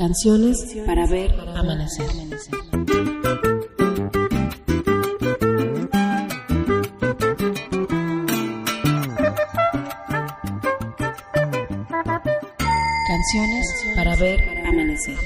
Canciones 0.00 0.56
para 0.86 1.06
ver 1.06 1.30
amanecer. 1.54 2.06
Canciones 13.08 13.66
para 13.94 14.16
ver 14.16 14.40
amanecer. 14.66 15.18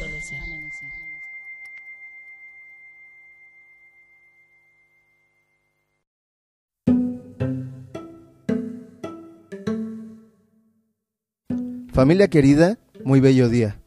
Familia 11.93 12.27
querida, 12.27 12.77
muy 13.04 13.20
bello 13.20 13.48
día. 13.48 13.84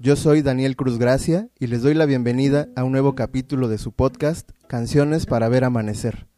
Yo 0.00 0.14
soy 0.14 0.42
Daniel 0.42 0.76
Cruz 0.76 0.96
Gracia 0.96 1.48
y 1.58 1.66
les 1.66 1.82
doy 1.82 1.92
la 1.92 2.06
bienvenida 2.06 2.68
a 2.76 2.84
un 2.84 2.92
nuevo 2.92 3.16
capítulo 3.16 3.66
de 3.66 3.78
su 3.78 3.90
podcast 3.90 4.48
Canciones 4.68 5.26
para 5.26 5.48
ver 5.48 5.64
amanecer. 5.64 6.28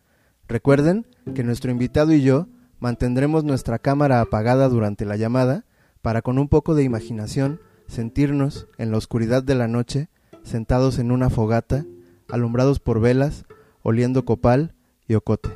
Recuerden 0.48 1.06
que 1.34 1.44
nuestro 1.44 1.70
invitado 1.70 2.14
y 2.14 2.22
yo 2.22 2.48
mantendremos 2.78 3.44
nuestra 3.44 3.78
cámara 3.78 4.22
apagada 4.22 4.70
durante 4.70 5.04
la 5.04 5.18
llamada 5.18 5.66
para 6.00 6.22
con 6.22 6.38
un 6.38 6.48
poco 6.48 6.74
de 6.74 6.84
imaginación 6.84 7.60
sentirnos 7.86 8.66
en 8.78 8.90
la 8.90 8.96
oscuridad 8.96 9.42
de 9.42 9.54
la 9.54 9.68
noche 9.68 10.08
sentados 10.42 10.98
en 10.98 11.12
una 11.12 11.28
fogata, 11.28 11.84
alumbrados 12.30 12.80
por 12.80 12.98
velas, 12.98 13.44
oliendo 13.82 14.24
copal 14.24 14.74
y 15.06 15.16
ocote, 15.16 15.50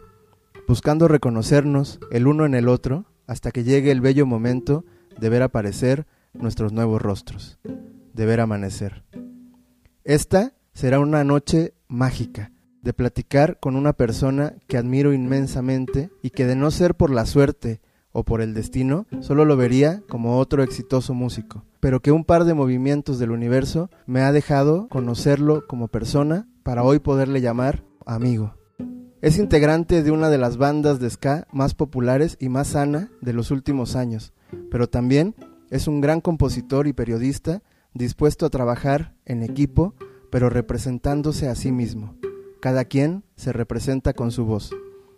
buscando 0.68 1.08
reconocernos 1.08 2.00
el 2.10 2.26
uno 2.26 2.44
en 2.44 2.54
el 2.54 2.68
otro 2.68 3.06
hasta 3.26 3.50
que 3.50 3.64
llegue 3.64 3.90
el 3.90 4.02
bello 4.02 4.26
momento 4.26 4.84
de 5.18 5.30
ver 5.30 5.40
aparecer 5.40 6.06
nuestros 6.34 6.72
nuevos 6.72 7.00
rostros, 7.00 7.58
de 8.14 8.26
ver 8.26 8.40
amanecer. 8.40 9.04
Esta 10.04 10.54
será 10.72 11.00
una 11.00 11.24
noche 11.24 11.74
mágica, 11.88 12.52
de 12.82 12.92
platicar 12.92 13.58
con 13.60 13.76
una 13.76 13.92
persona 13.92 14.54
que 14.66 14.76
admiro 14.76 15.12
inmensamente 15.12 16.10
y 16.22 16.30
que 16.30 16.46
de 16.46 16.56
no 16.56 16.70
ser 16.70 16.94
por 16.94 17.10
la 17.10 17.26
suerte 17.26 17.80
o 18.12 18.24
por 18.24 18.40
el 18.40 18.54
destino, 18.54 19.06
solo 19.20 19.44
lo 19.44 19.56
vería 19.56 20.02
como 20.08 20.38
otro 20.38 20.62
exitoso 20.62 21.14
músico, 21.14 21.64
pero 21.80 22.00
que 22.00 22.12
un 22.12 22.24
par 22.24 22.44
de 22.44 22.54
movimientos 22.54 23.18
del 23.18 23.32
universo 23.32 23.90
me 24.06 24.20
ha 24.20 24.30
dejado 24.30 24.88
conocerlo 24.88 25.66
como 25.66 25.88
persona 25.88 26.46
para 26.62 26.84
hoy 26.84 27.00
poderle 27.00 27.40
llamar 27.40 27.82
amigo. 28.06 28.54
Es 29.20 29.38
integrante 29.38 30.02
de 30.02 30.10
una 30.10 30.28
de 30.28 30.38
las 30.38 30.58
bandas 30.58 31.00
de 31.00 31.10
ska 31.10 31.48
más 31.50 31.74
populares 31.74 32.36
y 32.38 32.50
más 32.50 32.68
sana 32.68 33.10
de 33.20 33.32
los 33.32 33.50
últimos 33.50 33.96
años, 33.96 34.32
pero 34.70 34.88
también 34.88 35.34
es 35.70 35.88
un 35.88 36.00
gran 36.00 36.20
compositor 36.20 36.86
y 36.86 36.92
periodista 36.92 37.62
dispuesto 37.94 38.44
a 38.44 38.50
trabajar 38.50 39.14
en 39.24 39.42
equipo, 39.42 39.94
pero 40.30 40.50
representándose 40.50 41.48
a 41.48 41.54
sí 41.54 41.72
mismo. 41.72 42.16
Cada 42.60 42.84
quien 42.84 43.22
se 43.36 43.52
representa 43.52 44.12
con 44.12 44.32
su 44.32 44.44
voz. 44.44 44.70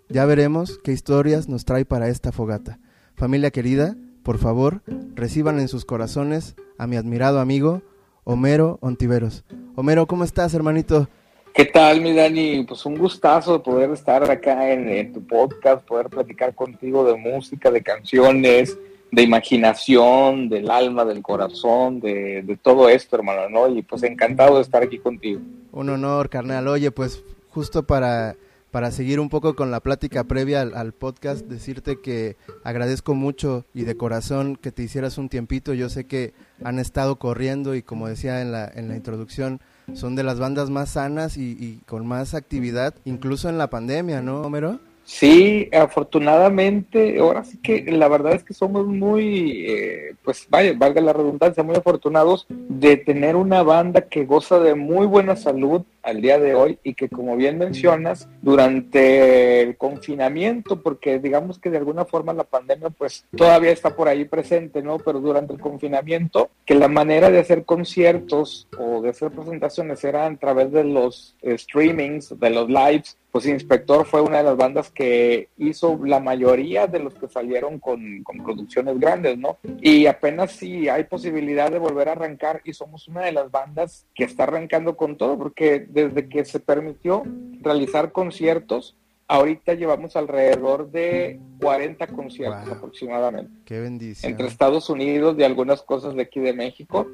Ya 0.08 0.24
veremos 0.27 0.78
qué 0.84 0.92
historias 0.92 1.48
nos 1.48 1.64
trae 1.64 1.84
para 1.84 2.08
esta 2.08 2.32
fogata. 2.32 2.78
Familia 3.14 3.50
querida, 3.50 3.97
por 4.22 4.38
favor, 4.38 4.82
reciban 5.14 5.58
en 5.58 5.69
sus 5.69 5.84
corazones 5.84 6.54
a 6.78 6.86
mi 6.86 6.97
admirado 6.97 7.41
amigo 7.41 7.82
Homero 8.24 8.78
Ontiveros. 8.82 9.44
Homero, 9.74 10.06
¿cómo 10.06 10.24
estás, 10.24 10.52
hermanito? 10.52 11.08
¿Qué 11.54 11.64
tal, 11.64 12.02
mi 12.02 12.12
Dani? 12.12 12.64
Pues 12.64 12.84
un 12.84 12.98
gustazo 12.98 13.62
poder 13.62 13.91
estar 13.91 14.30
acá 14.30 14.70
en, 14.70 14.88
en 14.88 15.12
tu 15.12 15.27
podcast, 15.27 15.86
poder 15.86 16.10
platicar 16.10 16.54
contigo 16.54 17.04
de 17.04 17.16
música, 17.16 17.70
de 17.70 17.82
canciones, 17.82 18.77
de 19.17 19.22
imaginación, 19.22 20.50
del 20.50 20.70
alma, 20.70 21.06
del 21.06 21.22
corazón, 21.22 22.00
de, 22.00 22.59
todo 22.61 22.91
esto, 22.91 23.17
hermano, 23.17 23.48
¿no? 23.48 23.67
Y 23.67 23.81
pues 23.81 24.03
encantado 24.03 24.56
de 24.56 24.61
estar 24.61 24.83
aquí 24.83 24.98
contigo. 24.98 25.41
Un 25.72 25.89
honor, 25.89 26.28
carnal. 26.28 26.69
Oye, 26.69 26.91
pues 26.91 27.25
justo 27.48 27.87
para, 27.87 28.37
para 28.70 28.91
seguir 28.91 29.19
un 29.19 29.31
poco 29.31 29.56
con 29.56 29.70
la 29.70 29.81
plática 29.81 30.25
previa 30.25 30.61
al, 30.61 30.75
al, 30.75 30.93
podcast, 30.93 31.47
decirte 31.47 31.99
que 32.03 32.37
agradezco 32.62 33.15
mucho 33.15 33.65
y 33.72 33.84
de 33.84 33.97
corazón 33.97 34.55
que 34.55 34.71
te 34.71 34.82
hicieras 34.82 35.16
un 35.16 35.31
tiempito. 35.31 35.72
Yo 35.72 35.88
sé 35.88 36.05
que 36.05 36.34
han 36.62 36.78
estado 36.78 37.16
corriendo 37.16 37.75
y 37.75 37.81
como 37.81 38.09
decía 38.09 38.43
en 38.43 38.53
la, 38.53 38.69
en 38.69 38.87
la 38.87 38.97
introducción, 38.97 39.62
son 39.94 40.15
de 40.15 40.25
las 40.25 40.38
bandas 40.38 40.69
más 40.69 40.91
sanas 40.91 41.38
y, 41.38 41.56
y 41.59 41.81
con 41.87 42.06
más 42.06 42.34
actividad, 42.34 42.94
incluso 43.06 43.49
en 43.49 43.56
la 43.56 43.71
pandemia, 43.71 44.21
¿no, 44.21 44.43
Homero? 44.43 44.78
Sí, 45.06 45.71
afortunadamente, 45.72 47.21
ahora 47.21 47.44
sí 47.44 47.59
que 47.59 47.84
la 47.93 48.09
verdad 48.09 48.34
es 48.34 48.43
que 48.43 48.55
somos 48.55 48.89
muy, 48.89 49.65
eh, 49.69 50.17
pues 50.25 50.49
vaya, 50.50 50.75
valga 50.77 51.00
la 51.00 51.12
redundancia, 51.12 51.62
muy 51.62 51.77
afortunados 51.77 52.44
de 52.49 52.97
tener 52.97 53.37
una 53.37 53.62
banda 53.62 54.09
que 54.09 54.25
goza 54.25 54.59
de 54.59 54.75
muy 54.75 55.06
buena 55.06 55.37
salud 55.37 55.83
al 56.06 56.22
día 56.22 56.39
de 56.39 56.55
hoy 56.55 56.78
y 56.84 56.94
que 56.94 57.09
como 57.09 57.37
bien 57.37 57.59
mencionas, 57.59 58.28
durante 58.41 59.62
el 59.62 59.77
confinamiento, 59.77 60.81
porque 60.81 61.19
digamos 61.19 61.59
que 61.59 61.69
de 61.69 61.78
alguna 61.78 62.05
forma 62.05 62.33
la 62.33 62.44
pandemia 62.44 62.91
pues 62.91 63.27
todavía 63.37 63.72
está 63.72 63.97
por 63.97 64.06
ahí 64.06 64.25
presente, 64.25 64.83
¿no? 64.83 64.99
Pero 64.99 65.19
durante 65.19 65.53
el 65.53 65.61
confinamiento, 65.61 66.50
que 66.65 66.77
la 66.77 66.87
manera 66.87 67.28
de 67.31 67.41
hacer 67.41 67.65
conciertos 67.65 68.69
o 68.78 69.03
de 69.03 69.11
hacer 69.11 69.33
presentaciones 69.33 70.05
era 70.05 70.27
a 70.27 70.37
través 70.37 70.71
de 70.71 70.84
los 70.84 71.37
eh, 71.43 71.59
streamings, 71.59 72.38
de 72.38 72.50
los 72.50 72.69
lives, 72.69 73.19
pues 73.37 73.44
Inspector 73.44 74.06
fue 74.06 74.23
una 74.23 74.38
de 74.38 74.44
las 74.44 74.56
bandas 74.56 74.91
que 74.91 75.50
hizo 75.59 76.00
la 76.06 76.21
mayoría 76.21 76.87
de 76.87 77.00
los 77.00 77.12
que 77.12 77.28
salieron 77.28 77.78
con, 77.78 78.23
con, 78.23 78.43
producciones 78.43 78.99
grandes, 78.99 79.37
¿no? 79.37 79.59
Y 79.83 80.06
apenas 80.06 80.53
si 80.53 80.88
hay 80.88 81.05
posibilidad 81.05 81.71
de 81.71 81.78
volver 81.78 82.09
a 82.09 82.12
arrancar 82.12 82.62
y 82.65 82.73
somos 82.73 83.09
una 83.09 83.21
de 83.21 83.33
las 83.33 83.50
bandas 83.50 84.06
que 84.15 84.25
está 84.25 84.44
arrancando 84.44 84.97
con 84.97 85.19
todo, 85.19 85.37
porque 85.37 85.81
desde 85.96 86.28
que 86.28 86.44
se 86.44 86.60
permitió 86.60 87.22
realizar 87.62 88.12
conciertos, 88.12 88.98
ahorita 89.28 89.72
llevamos 89.72 90.14
alrededor 90.14 90.90
de 90.90 91.40
40 91.58 92.06
conciertos 92.08 92.66
wow. 92.66 92.74
aproximadamente. 92.74 93.50
Qué 93.64 93.80
bendición. 93.80 94.30
Entre 94.30 94.46
Estados 94.46 94.90
Unidos 94.90 95.36
y 95.38 95.42
algunas 95.42 95.80
cosas 95.80 96.14
de 96.14 96.22
aquí 96.22 96.38
de 96.38 96.52
México. 96.52 97.06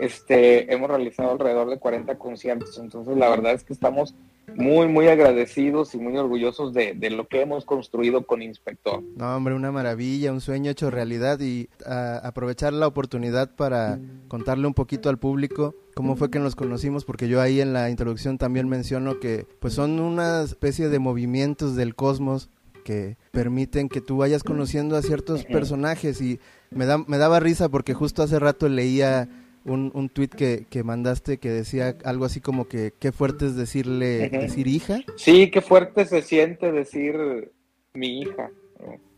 Este, 0.00 0.70
hemos 0.70 0.90
realizado 0.90 1.30
alrededor 1.30 1.70
de 1.70 1.78
40 1.78 2.18
conciertos, 2.18 2.76
entonces 2.76 3.16
la 3.16 3.30
verdad 3.30 3.54
es 3.54 3.64
que 3.64 3.72
estamos 3.72 4.14
muy, 4.54 4.88
muy 4.88 5.08
agradecidos 5.08 5.94
y 5.94 5.98
muy 5.98 6.16
orgullosos 6.16 6.72
de, 6.72 6.94
de, 6.94 7.10
lo 7.10 7.26
que 7.26 7.40
hemos 7.40 7.64
construido 7.64 8.26
con 8.26 8.42
Inspector. 8.42 9.02
No, 9.16 9.36
hombre, 9.36 9.54
una 9.54 9.72
maravilla, 9.72 10.32
un 10.32 10.40
sueño 10.40 10.70
hecho 10.70 10.90
realidad 10.90 11.40
y 11.40 11.68
aprovechar 11.84 12.72
la 12.72 12.86
oportunidad 12.86 13.54
para 13.54 13.98
contarle 14.28 14.66
un 14.66 14.74
poquito 14.74 15.08
al 15.08 15.18
público 15.18 15.74
cómo 15.94 16.14
fue 16.14 16.30
que 16.30 16.38
nos 16.38 16.54
conocimos, 16.54 17.06
porque 17.06 17.26
yo 17.26 17.40
ahí 17.40 17.60
en 17.60 17.72
la 17.72 17.88
introducción 17.88 18.36
también 18.36 18.68
menciono 18.68 19.18
que 19.18 19.46
pues 19.60 19.72
son 19.72 19.98
una 19.98 20.42
especie 20.42 20.90
de 20.90 20.98
movimientos 20.98 21.74
del 21.74 21.94
cosmos 21.94 22.50
que 22.84 23.16
permiten 23.32 23.88
que 23.88 24.02
tú 24.02 24.18
vayas 24.18 24.44
conociendo 24.44 24.96
a 24.96 25.02
ciertos 25.02 25.44
personajes 25.44 26.20
y 26.20 26.38
me, 26.70 26.86
da, 26.86 26.98
me 26.98 27.18
daba 27.18 27.40
risa 27.40 27.68
porque 27.68 27.94
justo 27.94 28.22
hace 28.22 28.38
rato 28.38 28.68
leía 28.68 29.28
un, 29.66 29.90
un 29.94 30.08
tweet 30.08 30.28
que, 30.28 30.66
que, 30.70 30.82
mandaste 30.82 31.38
que 31.38 31.50
decía 31.50 31.96
algo 32.04 32.24
así 32.24 32.40
como 32.40 32.68
que 32.68 32.92
qué 32.98 33.12
fuerte 33.12 33.46
es 33.46 33.56
decirle, 33.56 34.28
decir 34.30 34.66
hija. 34.66 35.00
Sí, 35.16 35.50
qué 35.50 35.60
fuerte 35.60 36.06
se 36.06 36.22
siente 36.22 36.72
decir 36.72 37.52
mi 37.94 38.20
hija. 38.20 38.50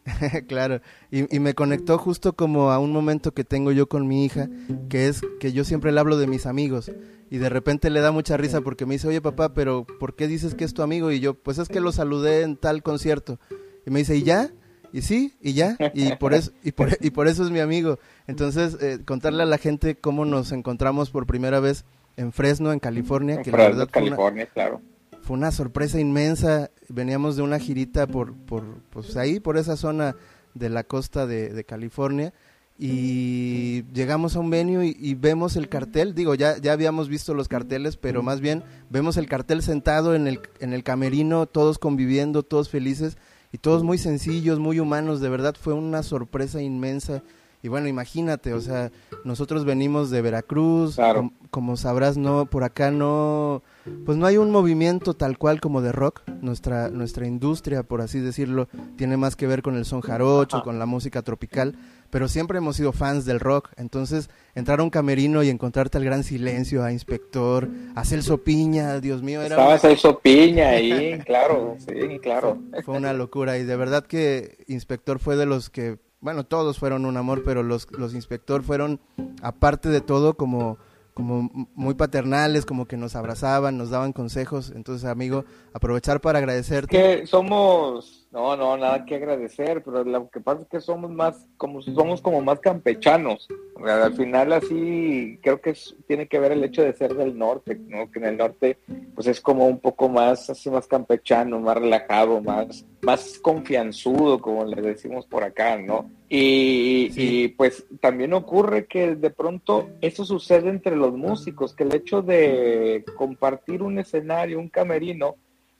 claro, 0.48 0.80
y, 1.10 1.34
y, 1.34 1.38
me 1.38 1.54
conectó 1.54 1.98
justo 1.98 2.32
como 2.32 2.70
a 2.70 2.78
un 2.78 2.92
momento 2.92 3.32
que 3.32 3.44
tengo 3.44 3.72
yo 3.72 3.88
con 3.88 4.08
mi 4.08 4.24
hija, 4.24 4.48
que 4.88 5.06
es 5.06 5.20
que 5.38 5.52
yo 5.52 5.64
siempre 5.64 5.92
le 5.92 6.00
hablo 6.00 6.16
de 6.16 6.26
mis 6.26 6.46
amigos 6.46 6.90
y 7.30 7.38
de 7.38 7.48
repente 7.48 7.90
le 7.90 8.00
da 8.00 8.10
mucha 8.10 8.36
risa 8.36 8.60
porque 8.62 8.86
me 8.86 8.94
dice, 8.94 9.08
oye 9.08 9.20
papá, 9.20 9.52
pero 9.52 9.86
¿por 9.98 10.14
qué 10.14 10.26
dices 10.26 10.54
que 10.54 10.64
es 10.64 10.72
tu 10.72 10.82
amigo? 10.82 11.12
Y 11.12 11.20
yo, 11.20 11.34
pues 11.34 11.58
es 11.58 11.68
que 11.68 11.80
lo 11.80 11.92
saludé 11.92 12.42
en 12.42 12.56
tal 12.56 12.82
concierto. 12.82 13.38
Y 13.86 13.90
me 13.90 14.00
dice, 14.00 14.16
¿y 14.16 14.22
ya? 14.22 14.50
Y 14.92 15.02
sí, 15.02 15.34
y 15.40 15.52
ya, 15.52 15.76
y 15.94 16.14
por 16.16 16.34
eso, 16.34 16.52
y 16.62 16.72
por, 16.72 16.96
y 17.00 17.10
por 17.10 17.28
eso 17.28 17.44
es 17.44 17.50
mi 17.50 17.60
amigo. 17.60 17.98
Entonces, 18.26 18.76
eh, 18.80 19.00
contarle 19.04 19.42
a 19.42 19.46
la 19.46 19.58
gente 19.58 19.96
cómo 19.96 20.24
nos 20.24 20.52
encontramos 20.52 21.10
por 21.10 21.26
primera 21.26 21.60
vez 21.60 21.84
en 22.16 22.32
Fresno, 22.32 22.72
en 22.72 22.80
California, 22.80 23.42
que 23.42 23.50
la 23.50 23.58
verdad 23.58 23.88
California, 23.90 24.46
fue 24.52 24.62
una, 24.62 24.70
claro. 24.70 24.82
fue 25.22 25.36
una 25.36 25.52
sorpresa 25.52 26.00
inmensa. 26.00 26.70
Veníamos 26.88 27.36
de 27.36 27.42
una 27.42 27.58
girita 27.58 28.06
por, 28.06 28.34
por 28.34 28.64
pues 28.90 29.16
ahí, 29.16 29.40
por 29.40 29.58
esa 29.58 29.76
zona 29.76 30.16
de 30.54 30.70
la 30.70 30.84
costa 30.84 31.26
de, 31.26 31.50
de 31.50 31.64
California, 31.64 32.32
y 32.80 33.82
llegamos 33.92 34.36
a 34.36 34.40
un 34.40 34.50
venue 34.50 34.86
y, 34.86 34.96
y, 34.98 35.14
vemos 35.14 35.56
el 35.56 35.68
cartel, 35.68 36.14
digo, 36.14 36.36
ya, 36.36 36.58
ya 36.58 36.72
habíamos 36.72 37.08
visto 37.08 37.34
los 37.34 37.48
carteles, 37.48 37.96
pero 37.96 38.22
más 38.22 38.40
bien 38.40 38.62
vemos 38.88 39.16
el 39.16 39.26
cartel 39.26 39.62
sentado 39.62 40.14
en 40.14 40.28
el, 40.28 40.40
en 40.60 40.72
el 40.72 40.84
camerino, 40.84 41.46
todos 41.46 41.80
conviviendo, 41.80 42.44
todos 42.44 42.68
felices, 42.68 43.18
y 43.52 43.58
todos 43.58 43.82
muy 43.82 43.98
sencillos, 43.98 44.58
muy 44.58 44.80
humanos, 44.80 45.20
de 45.20 45.28
verdad 45.28 45.54
fue 45.58 45.74
una 45.74 46.02
sorpresa 46.02 46.60
inmensa. 46.62 47.22
Y 47.62 47.68
bueno, 47.68 47.88
imagínate, 47.88 48.54
o 48.54 48.60
sea, 48.60 48.92
nosotros 49.24 49.64
venimos 49.64 50.10
de 50.10 50.22
Veracruz, 50.22 50.94
claro. 50.94 51.20
com, 51.20 51.30
como 51.50 51.76
sabrás, 51.76 52.16
no, 52.16 52.46
por 52.46 52.62
acá 52.62 52.90
no, 52.90 53.62
pues 54.04 54.16
no 54.18 54.26
hay 54.26 54.36
un 54.36 54.50
movimiento 54.50 55.14
tal 55.14 55.38
cual 55.38 55.60
como 55.60 55.80
de 55.82 55.92
rock. 55.92 56.22
Nuestra, 56.40 56.88
nuestra 56.88 57.26
industria, 57.26 57.82
por 57.82 58.00
así 58.00 58.20
decirlo, 58.20 58.68
tiene 58.96 59.16
más 59.16 59.36
que 59.36 59.46
ver 59.46 59.62
con 59.62 59.76
el 59.76 59.84
son 59.84 60.00
jarocho, 60.00 60.62
con 60.62 60.78
la 60.78 60.86
música 60.86 61.22
tropical, 61.22 61.76
pero 62.10 62.28
siempre 62.28 62.58
hemos 62.58 62.76
sido 62.76 62.92
fans 62.92 63.24
del 63.24 63.40
rock. 63.40 63.70
Entonces, 63.76 64.30
entrar 64.54 64.80
a 64.80 64.82
un 64.82 64.90
camerino 64.90 65.42
y 65.42 65.50
encontrarte 65.50 65.98
al 65.98 66.04
gran 66.04 66.24
silencio, 66.24 66.84
a 66.84 66.92
Inspector, 66.92 67.68
a 67.94 68.04
Celso 68.04 68.38
Piña, 68.38 69.00
Dios 69.00 69.22
mío, 69.22 69.42
era... 69.42 69.56
Estaba 69.56 69.78
Celso 69.78 70.18
Piña 70.20 70.68
ahí, 70.70 71.18
claro, 71.26 71.76
sí, 71.78 72.18
claro. 72.20 72.58
Fue 72.84 72.96
una 72.96 73.12
locura 73.12 73.58
y 73.58 73.64
de 73.64 73.76
verdad 73.76 74.06
que 74.06 74.64
Inspector 74.68 75.18
fue 75.18 75.36
de 75.36 75.46
los 75.46 75.70
que 75.70 75.98
bueno, 76.20 76.44
todos 76.44 76.78
fueron 76.78 77.04
un 77.04 77.16
amor, 77.16 77.42
pero 77.44 77.62
los, 77.62 77.90
los 77.92 78.14
inspector 78.14 78.62
fueron, 78.62 79.00
aparte 79.40 79.88
de 79.88 80.00
todo, 80.00 80.34
como, 80.34 80.78
como 81.18 81.50
muy 81.74 81.94
paternales, 81.94 82.64
como 82.64 82.86
que 82.86 82.96
nos 82.96 83.16
abrazaban, 83.16 83.76
nos 83.76 83.90
daban 83.90 84.12
consejos. 84.12 84.70
Entonces, 84.72 85.04
amigo, 85.04 85.44
aprovechar 85.74 86.20
para 86.20 86.38
agradecerte. 86.38 86.96
Que 86.96 87.26
somos, 87.26 88.27
no, 88.30 88.56
no, 88.56 88.76
nada 88.76 89.06
que 89.06 89.14
agradecer, 89.14 89.82
pero 89.82 90.04
lo 90.04 90.28
que 90.28 90.40
pasa 90.40 90.62
es 90.62 90.68
que 90.68 90.80
somos 90.82 91.10
más, 91.10 91.46
como 91.56 91.80
somos 91.80 92.20
como 92.20 92.42
más 92.42 92.60
campechanos. 92.60 93.48
Al 93.82 94.12
final 94.14 94.52
así, 94.52 95.38
creo 95.42 95.62
que 95.62 95.74
tiene 96.06 96.28
que 96.28 96.38
ver 96.38 96.52
el 96.52 96.62
hecho 96.62 96.82
de 96.82 96.92
ser 96.92 97.14
del 97.14 97.38
norte, 97.38 97.80
¿no? 97.86 98.10
Que 98.10 98.18
en 98.18 98.26
el 98.26 98.36
norte, 98.36 98.76
pues 99.14 99.28
es 99.28 99.40
como 99.40 99.66
un 99.66 99.78
poco 99.78 100.10
más, 100.10 100.50
así 100.50 100.68
más 100.68 100.86
campechano, 100.86 101.58
más 101.58 101.78
relajado, 101.78 102.42
más, 102.42 102.84
más 103.00 103.38
confianzudo, 103.38 104.40
como 104.40 104.66
le 104.66 104.82
decimos 104.82 105.24
por 105.26 105.42
acá, 105.42 105.78
¿no? 105.78 106.10
Y, 106.28 107.10
y, 107.16 107.48
pues 107.48 107.86
también 108.00 108.34
ocurre 108.34 108.84
que 108.84 109.16
de 109.16 109.30
pronto 109.30 109.88
eso 110.02 110.26
sucede 110.26 110.68
entre 110.68 110.94
los 110.96 111.16
músicos, 111.16 111.74
que 111.74 111.84
el 111.84 111.94
hecho 111.94 112.20
de 112.20 113.06
compartir 113.16 113.82
un 113.82 113.98
escenario, 113.98 114.58
un 114.58 114.68
camerino, 114.68 115.36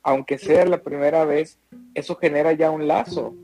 aunque 0.09 0.39
sea 0.39 0.65
la 0.65 0.81
primera 0.81 1.23
vez, 1.23 1.59
eso 1.93 2.15
genera 2.15 2.51
ya 2.53 2.71
un 2.71 2.87
lazo, 2.87 3.35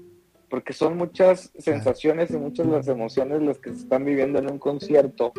porque 0.49 0.73
son 0.73 0.97
muchas 0.97 1.51
sensaciones 1.59 2.31
y 2.31 2.37
muchas 2.37 2.65
las 2.65 2.87
emociones 2.87 3.43
las 3.43 3.59
que 3.59 3.71
se 3.71 3.81
están 3.81 4.03
viviendo 4.03 4.39
en 4.39 4.49
un 4.49 4.57
concierto, 4.57 5.31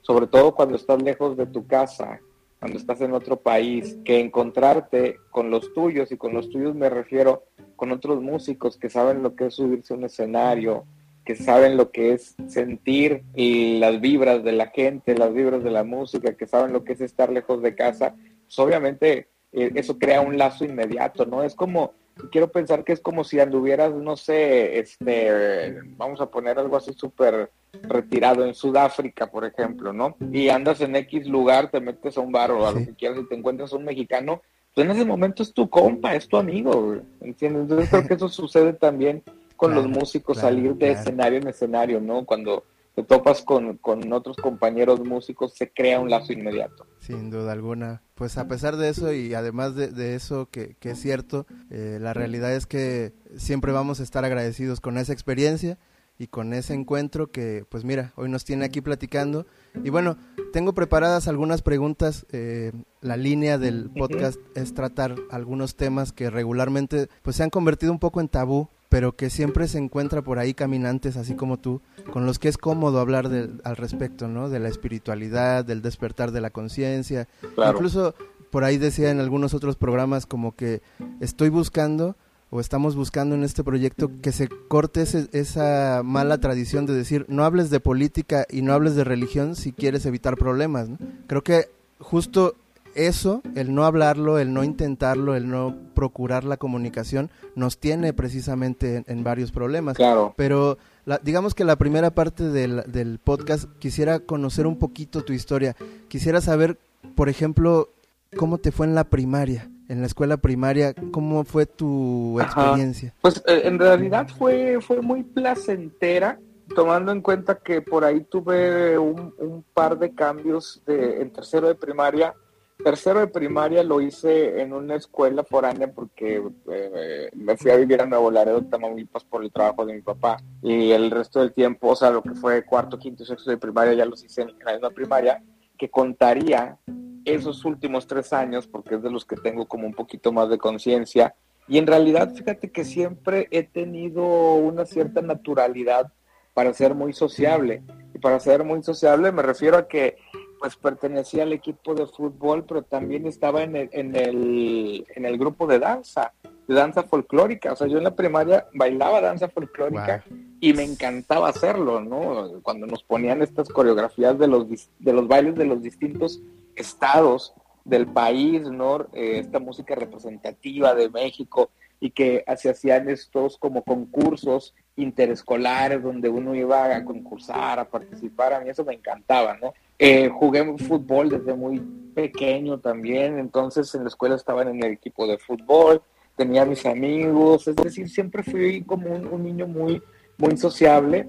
sobre 0.00 0.26
todo 0.26 0.56
cuando 0.56 0.74
estás 0.74 1.00
lejos 1.00 1.36
de 1.36 1.46
tu 1.46 1.68
casa, 1.68 2.20
cuando 2.58 2.78
estás 2.78 3.00
en 3.00 3.12
otro 3.12 3.36
país, 3.36 3.96
que 4.04 4.18
encontrarte 4.18 5.18
con 5.30 5.52
los 5.52 5.72
tuyos, 5.72 6.10
y 6.10 6.16
con 6.16 6.34
los 6.34 6.50
tuyos 6.50 6.74
me 6.74 6.90
refiero 6.90 7.44
con 7.76 7.92
otros 7.92 8.20
músicos 8.20 8.76
que 8.76 8.90
saben 8.90 9.22
lo 9.22 9.36
que 9.36 9.46
es 9.46 9.54
subirse 9.54 9.94
a 9.94 9.96
un 9.96 10.04
escenario, 10.04 10.84
que 11.24 11.36
saben 11.36 11.76
lo 11.76 11.92
que 11.92 12.14
es 12.14 12.34
sentir 12.48 13.22
las 13.36 14.00
vibras 14.00 14.42
de 14.42 14.50
la 14.50 14.66
gente, 14.66 15.16
las 15.16 15.32
vibras 15.32 15.62
de 15.62 15.70
la 15.70 15.84
música, 15.84 16.34
que 16.34 16.48
saben 16.48 16.72
lo 16.72 16.82
que 16.82 16.94
es 16.94 17.00
estar 17.00 17.30
lejos 17.30 17.62
de 17.62 17.76
casa, 17.76 18.16
pues 18.16 18.58
obviamente 18.58 19.28
eh, 19.52 19.70
eso 19.74 19.98
crea 19.98 20.20
un 20.20 20.38
lazo 20.38 20.64
inmediato, 20.64 21.26
¿no? 21.26 21.42
Es 21.42 21.54
como, 21.54 21.92
quiero 22.30 22.50
pensar 22.50 22.84
que 22.84 22.92
es 22.92 23.00
como 23.00 23.24
si 23.24 23.40
anduvieras, 23.40 23.92
no 23.94 24.16
sé, 24.16 24.78
este, 24.78 25.76
vamos 25.96 26.20
a 26.20 26.30
poner 26.30 26.58
algo 26.58 26.76
así 26.76 26.92
súper 26.92 27.50
retirado 27.82 28.44
en 28.44 28.54
Sudáfrica, 28.54 29.26
por 29.26 29.44
ejemplo, 29.44 29.92
¿no? 29.92 30.16
Y 30.32 30.48
andas 30.48 30.80
en 30.80 30.96
X 30.96 31.26
lugar, 31.26 31.70
te 31.70 31.80
metes 31.80 32.16
a 32.16 32.20
un 32.20 32.32
bar 32.32 32.50
o 32.50 32.66
a 32.66 32.72
lo 32.72 32.78
que 32.78 32.94
quieras 32.94 33.18
y 33.20 33.28
te 33.28 33.34
encuentras 33.34 33.72
un 33.72 33.84
mexicano, 33.84 34.42
pues 34.74 34.86
en 34.86 34.92
ese 34.92 35.04
momento 35.04 35.42
es 35.42 35.52
tu 35.52 35.68
compa, 35.68 36.14
es 36.14 36.28
tu 36.28 36.36
amigo, 36.36 36.96
¿entiendes? 37.20 37.62
Entonces 37.62 37.90
creo 37.90 38.06
que 38.06 38.14
eso 38.14 38.28
sucede 38.28 38.72
también 38.72 39.22
con 39.56 39.74
los 39.74 39.86
músicos, 39.86 40.38
salir 40.38 40.74
de 40.74 40.92
escenario 40.92 41.38
en 41.38 41.48
escenario, 41.48 42.00
¿no? 42.00 42.24
Cuando 42.24 42.64
te 42.94 43.02
topas 43.02 43.42
con, 43.42 43.76
con, 43.78 44.12
otros 44.12 44.36
compañeros 44.36 45.00
músicos, 45.00 45.54
se 45.54 45.70
crea 45.70 46.00
un 46.00 46.10
lazo 46.10 46.32
inmediato. 46.32 46.86
Sin 46.98 47.30
duda 47.30 47.52
alguna. 47.52 48.02
Pues 48.22 48.38
a 48.38 48.46
pesar 48.46 48.76
de 48.76 48.88
eso 48.88 49.12
y 49.12 49.34
además 49.34 49.74
de, 49.74 49.88
de 49.88 50.14
eso 50.14 50.48
que, 50.48 50.76
que, 50.78 50.92
es 50.92 51.00
cierto, 51.00 51.44
eh, 51.70 51.98
la 52.00 52.14
realidad 52.14 52.54
es 52.54 52.66
que 52.66 53.12
siempre 53.36 53.72
vamos 53.72 53.98
a 53.98 54.04
estar 54.04 54.24
agradecidos 54.24 54.80
con 54.80 54.96
esa 54.96 55.12
experiencia 55.12 55.76
y 56.20 56.28
con 56.28 56.52
ese 56.52 56.72
encuentro 56.72 57.32
que, 57.32 57.64
pues 57.68 57.82
mira, 57.82 58.12
hoy 58.14 58.28
nos 58.28 58.44
tiene 58.44 58.64
aquí 58.64 58.80
platicando. 58.80 59.44
Y 59.82 59.90
bueno, 59.90 60.18
tengo 60.52 60.72
preparadas 60.72 61.26
algunas 61.26 61.62
preguntas. 61.62 62.24
Eh, 62.30 62.70
la 63.00 63.16
línea 63.16 63.58
del 63.58 63.90
podcast 63.90 64.38
es 64.54 64.72
tratar 64.72 65.16
algunos 65.32 65.74
temas 65.74 66.12
que 66.12 66.30
regularmente 66.30 67.08
pues 67.22 67.34
se 67.34 67.42
han 67.42 67.50
convertido 67.50 67.90
un 67.90 67.98
poco 67.98 68.20
en 68.20 68.28
tabú 68.28 68.68
pero 68.92 69.16
que 69.16 69.30
siempre 69.30 69.68
se 69.68 69.78
encuentra 69.78 70.20
por 70.20 70.38
ahí 70.38 70.52
caminantes, 70.52 71.16
así 71.16 71.34
como 71.34 71.56
tú, 71.56 71.80
con 72.12 72.26
los 72.26 72.38
que 72.38 72.48
es 72.48 72.58
cómodo 72.58 73.00
hablar 73.00 73.30
de, 73.30 73.48
al 73.64 73.76
respecto, 73.76 74.28
¿no? 74.28 74.50
De 74.50 74.60
la 74.60 74.68
espiritualidad, 74.68 75.64
del 75.64 75.80
despertar 75.80 76.30
de 76.30 76.42
la 76.42 76.50
conciencia. 76.50 77.26
Incluso 77.56 78.14
por 78.50 78.64
ahí 78.64 78.76
decía 78.76 79.10
en 79.10 79.18
algunos 79.18 79.54
otros 79.54 79.76
programas 79.76 80.26
como 80.26 80.54
que 80.54 80.82
estoy 81.20 81.48
buscando 81.48 82.16
o 82.50 82.60
estamos 82.60 82.94
buscando 82.94 83.34
en 83.34 83.44
este 83.44 83.64
proyecto 83.64 84.10
que 84.20 84.30
se 84.30 84.50
corte 84.68 85.04
esa 85.32 86.02
mala 86.04 86.36
tradición 86.36 86.84
de 86.84 86.92
decir 86.92 87.24
no 87.30 87.46
hables 87.46 87.70
de 87.70 87.80
política 87.80 88.44
y 88.50 88.60
no 88.60 88.74
hables 88.74 88.94
de 88.94 89.04
religión 89.04 89.56
si 89.56 89.72
quieres 89.72 90.04
evitar 90.04 90.36
problemas. 90.36 90.90
¿no? 90.90 90.98
Creo 91.28 91.42
que 91.42 91.70
justo 91.98 92.56
eso, 92.94 93.42
el 93.54 93.74
no 93.74 93.84
hablarlo, 93.84 94.38
el 94.38 94.52
no 94.52 94.64
intentarlo, 94.64 95.34
el 95.34 95.48
no 95.48 95.76
procurar 95.94 96.44
la 96.44 96.56
comunicación, 96.56 97.30
nos 97.54 97.78
tiene 97.78 98.12
precisamente 98.12 99.04
en, 99.06 99.24
varios 99.24 99.52
problemas. 99.52 99.96
Claro. 99.96 100.34
Pero 100.36 100.78
digamos 101.22 101.54
que 101.54 101.64
la 101.64 101.76
primera 101.76 102.10
parte 102.10 102.44
del, 102.44 102.82
del, 102.86 103.18
podcast 103.18 103.70
quisiera 103.78 104.20
conocer 104.20 104.66
un 104.66 104.78
poquito 104.78 105.22
tu 105.22 105.32
historia. 105.32 105.76
Quisiera 106.08 106.40
saber, 106.40 106.78
por 107.14 107.28
ejemplo, 107.28 107.90
cómo 108.36 108.58
te 108.58 108.72
fue 108.72 108.86
en 108.86 108.94
la 108.94 109.04
primaria, 109.04 109.70
en 109.88 110.00
la 110.00 110.06
escuela 110.06 110.36
primaria, 110.36 110.94
cómo 111.10 111.44
fue 111.44 111.66
tu 111.66 112.40
experiencia. 112.40 113.14
Pues 113.20 113.42
eh, 113.46 113.62
en 113.64 113.78
realidad 113.78 114.28
fue, 114.38 114.78
fue 114.80 115.00
muy 115.00 115.22
placentera 115.22 116.38
tomando 116.74 117.12
en 117.12 117.20
cuenta 117.20 117.58
que 117.58 117.82
por 117.82 118.04
ahí 118.04 118.22
tuve 118.22 118.98
un, 118.98 119.34
un 119.38 119.64
par 119.74 119.98
de 119.98 120.14
cambios 120.14 120.82
de, 120.86 121.20
en 121.20 121.30
tercero 121.30 121.68
de 121.68 121.74
primaria 121.74 122.34
tercero 122.82 123.20
de 123.20 123.26
primaria 123.28 123.82
lo 123.82 124.00
hice 124.00 124.60
en 124.60 124.72
una 124.72 124.96
escuela 124.96 125.44
foránea 125.44 125.92
porque 125.92 126.42
eh, 126.70 127.30
me 127.34 127.56
fui 127.56 127.70
a 127.70 127.76
vivir 127.76 128.00
a 128.00 128.06
Nuevo 128.06 128.30
Laredo, 128.30 128.62
Tamaulipas, 128.62 129.24
por 129.24 129.42
el 129.42 129.52
trabajo 129.52 129.86
de 129.86 129.94
mi 129.94 130.02
papá. 130.02 130.38
Y 130.62 130.90
el 130.90 131.10
resto 131.10 131.40
del 131.40 131.52
tiempo, 131.52 131.88
o 131.88 131.96
sea, 131.96 132.10
lo 132.10 132.22
que 132.22 132.34
fue 132.34 132.64
cuarto, 132.64 132.98
quinto 132.98 133.22
y 133.22 133.26
sexto 133.26 133.50
de 133.50 133.56
primaria, 133.56 133.94
ya 133.94 134.04
los 134.04 134.24
hice 134.24 134.42
en 134.42 134.52
la 134.64 134.72
misma 134.72 134.90
primaria, 134.90 135.42
que 135.78 135.88
contaría 135.88 136.78
esos 137.24 137.64
últimos 137.64 138.06
tres 138.06 138.32
años, 138.32 138.66
porque 138.66 138.96
es 138.96 139.02
de 139.02 139.10
los 139.10 139.24
que 139.24 139.36
tengo 139.36 139.66
como 139.66 139.86
un 139.86 139.94
poquito 139.94 140.32
más 140.32 140.48
de 140.50 140.58
conciencia. 140.58 141.34
Y 141.68 141.78
en 141.78 141.86
realidad, 141.86 142.34
fíjate 142.34 142.70
que 142.70 142.84
siempre 142.84 143.48
he 143.50 143.62
tenido 143.62 144.54
una 144.54 144.84
cierta 144.84 145.22
naturalidad 145.22 146.12
para 146.54 146.74
ser 146.74 146.94
muy 146.94 147.12
sociable. 147.12 147.82
Y 148.14 148.18
para 148.18 148.38
ser 148.40 148.64
muy 148.64 148.82
sociable 148.82 149.32
me 149.32 149.42
refiero 149.42 149.76
a 149.76 149.88
que 149.88 150.16
pues 150.62 150.76
pertenecía 150.76 151.42
al 151.42 151.52
equipo 151.52 151.92
de 151.92 152.06
fútbol, 152.06 152.64
pero 152.64 152.82
también 152.82 153.26
estaba 153.26 153.64
en 153.64 153.74
el, 153.74 153.88
en 153.90 154.14
el, 154.14 155.04
en 155.16 155.24
el 155.24 155.36
grupo 155.36 155.66
de 155.66 155.80
danza, 155.80 156.34
de 156.68 156.74
danza 156.76 157.02
folclórica. 157.02 157.72
O 157.72 157.76
sea, 157.76 157.88
yo 157.88 157.98
en 157.98 158.04
la 158.04 158.14
primaria 158.14 158.68
bailaba 158.72 159.20
danza 159.20 159.48
folclórica 159.48 160.22
y 160.60 160.72
me 160.72 160.84
encantaba 160.84 161.48
hacerlo, 161.48 162.00
¿no? 162.00 162.60
Cuando 162.62 162.86
nos 162.86 163.02
ponían 163.02 163.42
estas 163.42 163.70
coreografías 163.70 164.38
de 164.38 164.46
los, 164.46 164.68
de 165.00 165.12
los 165.12 165.26
bailes 165.26 165.56
de 165.56 165.64
los 165.64 165.82
distintos 165.82 166.40
estados 166.76 167.54
del 167.84 168.06
país, 168.06 168.62
¿no? 168.62 169.08
Eh, 169.14 169.40
esta 169.40 169.58
música 169.58 169.96
representativa 169.96 170.94
de 170.94 171.10
México 171.10 171.70
y 172.02 172.10
que 172.10 172.44
se 172.56 172.68
hacían 172.68 173.08
estos 173.08 173.56
como 173.58 173.84
concursos 173.84 174.74
interescolares 174.96 176.02
donde 176.02 176.28
uno 176.28 176.52
iba 176.52 176.96
a 176.96 177.04
concursar, 177.04 177.78
a 177.78 177.88
participar, 177.88 178.52
a 178.52 178.60
mí 178.60 178.68
eso 178.68 178.84
me 178.84 178.94
encantaba, 178.94 179.56
¿no? 179.62 179.72
Eh, 180.00 180.28
jugué 180.28 180.64
fútbol 180.78 181.28
desde 181.28 181.54
muy 181.54 181.78
pequeño 182.12 182.80
también, 182.80 183.38
entonces 183.38 183.94
en 183.94 184.02
la 184.02 184.08
escuela 184.08 184.34
estaba 184.34 184.62
en 184.62 184.82
el 184.82 184.90
equipo 184.90 185.28
de 185.28 185.38
fútbol, 185.38 186.02
tenía 186.36 186.64
mis 186.64 186.84
amigos, 186.86 187.68
es 187.68 187.76
decir, 187.76 188.10
siempre 188.10 188.42
fui 188.42 188.82
como 188.82 189.14
un, 189.14 189.44
niño 189.44 189.68
muy, 189.68 190.02
muy 190.38 190.56
sociable 190.56 191.28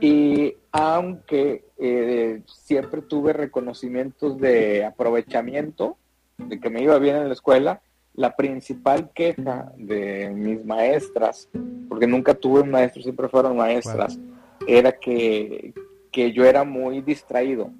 y 0.00 0.56
aunque 0.72 1.66
eh, 1.76 2.40
siempre 2.46 3.02
tuve 3.02 3.34
reconocimientos 3.34 4.40
de 4.40 4.86
aprovechamiento, 4.86 5.98
de 6.38 6.58
que 6.58 6.70
me 6.70 6.82
iba 6.82 6.98
bien 6.98 7.16
en 7.16 7.28
la 7.28 7.34
escuela, 7.34 7.82
la 8.14 8.36
principal 8.36 9.10
queja 9.12 9.72
de 9.76 10.30
mis 10.30 10.64
maestras, 10.64 11.48
porque 11.88 12.06
nunca 12.06 12.34
tuve 12.34 12.60
un 12.60 12.70
maestro, 12.70 13.02
siempre 13.02 13.28
fueron 13.28 13.56
maestras, 13.56 14.18
era 14.66 14.92
que, 14.92 15.74
que 16.12 16.32
yo 16.32 16.44
era 16.44 16.64
muy 16.64 17.00
distraído. 17.02 17.70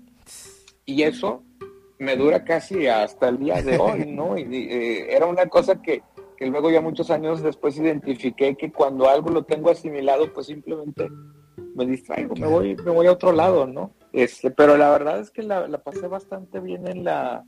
Y 0.85 1.03
eso 1.03 1.43
me 1.99 2.17
dura 2.17 2.45
casi 2.45 2.87
hasta 2.89 3.29
el 3.29 3.39
día 3.39 3.63
de 3.63 3.79
hoy, 3.81 4.07
¿no? 4.07 4.37
Y, 4.37 4.43
eh, 4.43 5.15
era 5.15 5.27
una 5.27 5.47
cosa 5.47 5.81
que, 5.81 6.03
que, 6.37 6.47
luego 6.47 6.71
ya 6.71 6.81
muchos 6.81 7.11
años 7.11 7.43
después 7.43 7.79
identifiqué 7.79 8.57
que 8.57 8.73
cuando 8.73 9.09
algo 9.09 9.31
lo 9.31 9.45
tengo 9.45 9.71
asimilado, 9.71 10.33
pues 10.33 10.49
simplemente 10.49 11.09
me 11.77 11.87
distraigo, 11.87 12.35
me 12.35 12.49
voy, 12.49 12.77
me 12.85 12.91
voy 12.91 13.07
a 13.07 13.13
otro 13.13 13.33
lado, 13.33 13.67
¿no? 13.67 13.93
Este, 14.13 14.51
pero 14.51 14.77
la 14.77 14.91
verdad 14.91 15.21
es 15.21 15.31
que 15.31 15.43
la, 15.43 15.69
la 15.69 15.79
pasé 15.79 16.09
bastante 16.09 16.61
bien 16.61 16.87
en 16.87 17.05
la, 17.05 17.45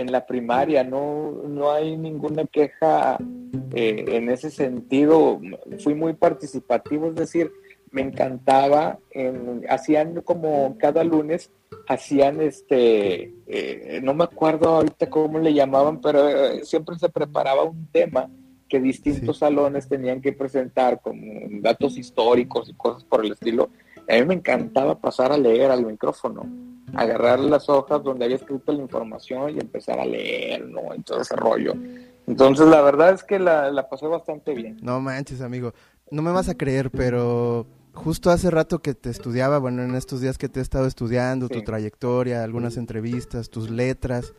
en 0.00 0.12
la 0.12 0.26
primaria, 0.26 0.82
no, 0.82 1.42
no 1.46 1.70
hay 1.70 1.96
ninguna 1.96 2.46
queja 2.46 3.18
eh, 3.74 4.04
en 4.08 4.30
ese 4.30 4.50
sentido. 4.50 5.40
Fui 5.78 5.94
muy 5.94 6.14
participativo, 6.14 7.08
es 7.08 7.14
decir, 7.14 7.52
me 7.90 8.02
encantaba, 8.02 8.98
hacían 9.68 10.20
como 10.22 10.76
cada 10.78 11.02
lunes, 11.02 11.50
hacían 11.88 12.40
este, 12.40 13.34
eh, 13.46 14.00
no 14.02 14.14
me 14.14 14.24
acuerdo 14.24 14.68
ahorita 14.68 15.10
cómo 15.10 15.38
le 15.38 15.52
llamaban, 15.52 16.00
pero 16.00 16.28
eh, 16.28 16.64
siempre 16.64 16.96
se 16.98 17.08
preparaba 17.08 17.64
un 17.64 17.88
tema 17.88 18.30
que 18.68 18.80
distintos 18.80 19.38
salones 19.38 19.88
tenían 19.88 20.20
que 20.20 20.32
presentar 20.32 21.00
con 21.00 21.60
datos 21.60 21.98
históricos 21.98 22.68
y 22.68 22.74
cosas 22.74 23.02
por 23.04 23.24
el 23.24 23.32
estilo. 23.32 23.70
A 24.08 24.14
mí 24.14 24.24
me 24.24 24.34
encantaba 24.34 24.98
pasar 24.98 25.32
a 25.32 25.38
leer 25.38 25.72
al 25.72 25.84
micrófono, 25.84 26.46
agarrar 26.94 27.40
las 27.40 27.68
hojas 27.68 28.02
donde 28.02 28.24
había 28.24 28.36
escrito 28.36 28.72
la 28.72 28.82
información 28.82 29.50
y 29.50 29.60
empezar 29.60 29.98
a 29.98 30.04
leer, 30.04 30.66
¿no? 30.66 30.94
En 30.94 31.02
todo 31.02 31.20
ese 31.20 31.36
rollo. 31.36 31.74
Entonces, 32.26 32.66
la 32.66 32.80
verdad 32.80 33.12
es 33.12 33.24
que 33.24 33.38
la, 33.38 33.70
la 33.70 33.88
pasé 33.88 34.06
bastante 34.06 34.54
bien. 34.54 34.78
No 34.82 35.00
manches, 35.00 35.40
amigo. 35.40 35.72
No 36.10 36.22
me 36.22 36.32
vas 36.32 36.48
a 36.48 36.56
creer, 36.56 36.90
pero 36.90 37.66
justo 37.92 38.30
hace 38.30 38.50
rato 38.50 38.80
que 38.80 38.94
te 38.94 39.10
estudiaba, 39.10 39.58
bueno, 39.58 39.82
en 39.82 39.94
estos 39.94 40.20
días 40.20 40.38
que 40.38 40.48
te 40.48 40.60
he 40.60 40.62
estado 40.62 40.86
estudiando, 40.86 41.48
tu 41.48 41.62
trayectoria, 41.62 42.42
algunas 42.44 42.76
entrevistas, 42.76 43.50
tus 43.50 43.70
letras, 43.70 44.34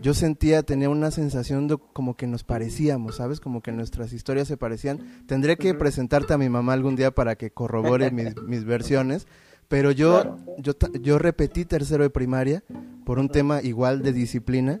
yo 0.00 0.14
sentía, 0.14 0.62
tenía 0.62 0.88
una 0.88 1.10
sensación 1.10 1.68
de 1.68 1.76
como 1.92 2.16
que 2.16 2.26
nos 2.26 2.44
parecíamos, 2.44 3.16
¿sabes? 3.16 3.40
Como 3.40 3.60
que 3.60 3.72
nuestras 3.72 4.12
historias 4.12 4.48
se 4.48 4.56
parecían. 4.56 5.24
Tendré 5.26 5.56
que 5.56 5.74
presentarte 5.74 6.32
a 6.32 6.38
mi 6.38 6.48
mamá 6.48 6.72
algún 6.72 6.96
día 6.96 7.10
para 7.10 7.36
que 7.36 7.50
corrobore 7.50 8.10
mis, 8.10 8.64
versiones, 8.64 9.26
pero 9.68 9.90
yo, 9.90 10.36
yo, 10.58 10.72
yo 11.00 11.18
repetí 11.18 11.64
tercero 11.64 12.02
de 12.02 12.10
primaria 12.10 12.62
por 13.04 13.18
un 13.18 13.28
tema 13.28 13.62
igual 13.62 14.02
de 14.02 14.12
disciplina. 14.12 14.80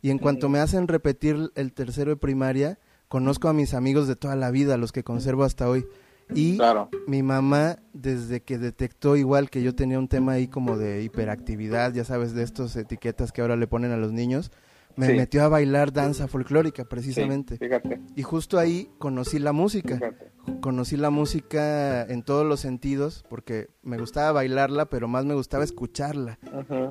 Y 0.00 0.10
en 0.10 0.18
cuanto 0.18 0.48
me 0.48 0.58
hacen 0.58 0.88
repetir 0.88 1.52
el 1.54 1.72
tercero 1.72 2.10
de 2.10 2.16
primaria, 2.16 2.78
conozco 3.08 3.48
a 3.48 3.52
mis 3.52 3.72
amigos 3.72 4.08
de 4.08 4.16
toda 4.16 4.34
la 4.34 4.50
vida, 4.50 4.76
los 4.76 4.90
que 4.90 5.04
conservo 5.04 5.44
hasta 5.44 5.68
hoy. 5.68 5.86
Y 6.34 6.58
mi 7.06 7.22
mamá, 7.22 7.78
desde 7.92 8.40
que 8.40 8.58
detectó 8.58 9.16
igual 9.16 9.50
que 9.50 9.62
yo 9.62 9.74
tenía 9.74 9.98
un 9.98 10.08
tema 10.08 10.32
ahí 10.32 10.48
como 10.48 10.76
de 10.76 11.02
hiperactividad, 11.02 11.92
ya 11.92 12.04
sabes, 12.04 12.34
de 12.34 12.42
estas 12.42 12.74
etiquetas 12.76 13.32
que 13.32 13.42
ahora 13.42 13.56
le 13.56 13.66
ponen 13.66 13.92
a 13.92 13.96
los 13.96 14.12
niños, 14.12 14.50
me 14.96 15.14
metió 15.14 15.42
a 15.44 15.48
bailar 15.48 15.92
danza 15.92 16.28
folclórica 16.28 16.84
precisamente. 16.84 17.58
Y 18.16 18.22
justo 18.22 18.58
ahí 18.58 18.90
conocí 18.98 19.38
la 19.38 19.52
música. 19.52 19.98
Conocí 20.60 20.96
la 20.96 21.10
música 21.10 22.02
en 22.04 22.22
todos 22.22 22.46
los 22.46 22.60
sentidos 22.60 23.24
porque 23.28 23.68
me 23.82 23.98
gustaba 23.98 24.32
bailarla, 24.32 24.86
pero 24.86 25.08
más 25.08 25.24
me 25.24 25.34
gustaba 25.34 25.64
escucharla. 25.64 26.38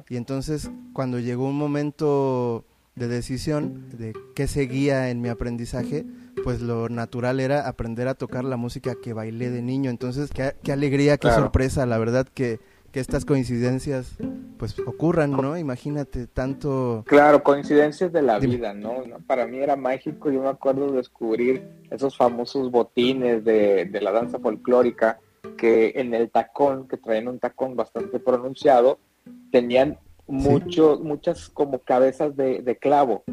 Y 0.09 0.17
entonces 0.17 0.71
cuando 0.93 1.19
llegó 1.19 1.47
un 1.47 1.57
momento 1.57 2.65
de 2.95 3.07
decisión 3.07 3.89
de 3.97 4.13
qué 4.35 4.47
seguía 4.47 5.09
en 5.09 5.21
mi 5.21 5.29
aprendizaje, 5.29 6.05
pues 6.43 6.61
lo 6.61 6.89
natural 6.89 7.39
era 7.39 7.67
aprender 7.67 8.07
a 8.07 8.15
tocar 8.15 8.43
la 8.43 8.57
música 8.57 8.95
que 9.01 9.13
bailé 9.13 9.49
de 9.49 9.61
niño. 9.61 9.89
Entonces, 9.89 10.29
qué, 10.33 10.55
qué 10.61 10.71
alegría, 10.71 11.17
qué 11.17 11.31
sorpresa, 11.31 11.85
la 11.85 11.97
verdad 11.97 12.27
que, 12.27 12.59
que 12.91 12.99
estas 12.99 13.25
coincidencias 13.25 14.17
pues 14.57 14.77
ocurran, 14.79 15.31
¿no? 15.31 15.57
Imagínate 15.57 16.27
tanto... 16.27 17.03
Claro, 17.07 17.41
coincidencias 17.41 18.11
de 18.11 18.21
la 18.21 18.37
vida, 18.37 18.73
¿no? 18.73 19.03
Para 19.25 19.47
mí 19.47 19.57
era 19.57 19.75
mágico, 19.75 20.29
yo 20.29 20.41
me 20.41 20.49
acuerdo 20.49 20.91
de 20.91 20.97
descubrir 20.97 21.67
esos 21.89 22.15
famosos 22.15 22.69
botines 22.69 23.43
de, 23.43 23.85
de 23.85 24.01
la 24.01 24.11
danza 24.11 24.39
folclórica 24.39 25.19
que 25.57 25.93
en 25.95 26.13
el 26.13 26.29
tacón, 26.29 26.87
que 26.87 26.97
traían 26.97 27.27
un 27.27 27.39
tacón 27.39 27.75
bastante 27.75 28.19
pronunciado, 28.19 28.99
tenían 29.51 29.97
mucho, 30.27 30.99
muchas 31.01 31.49
como 31.49 31.79
cabezas 31.79 32.35
de, 32.35 32.61
de 32.61 32.77
clavo. 32.77 33.23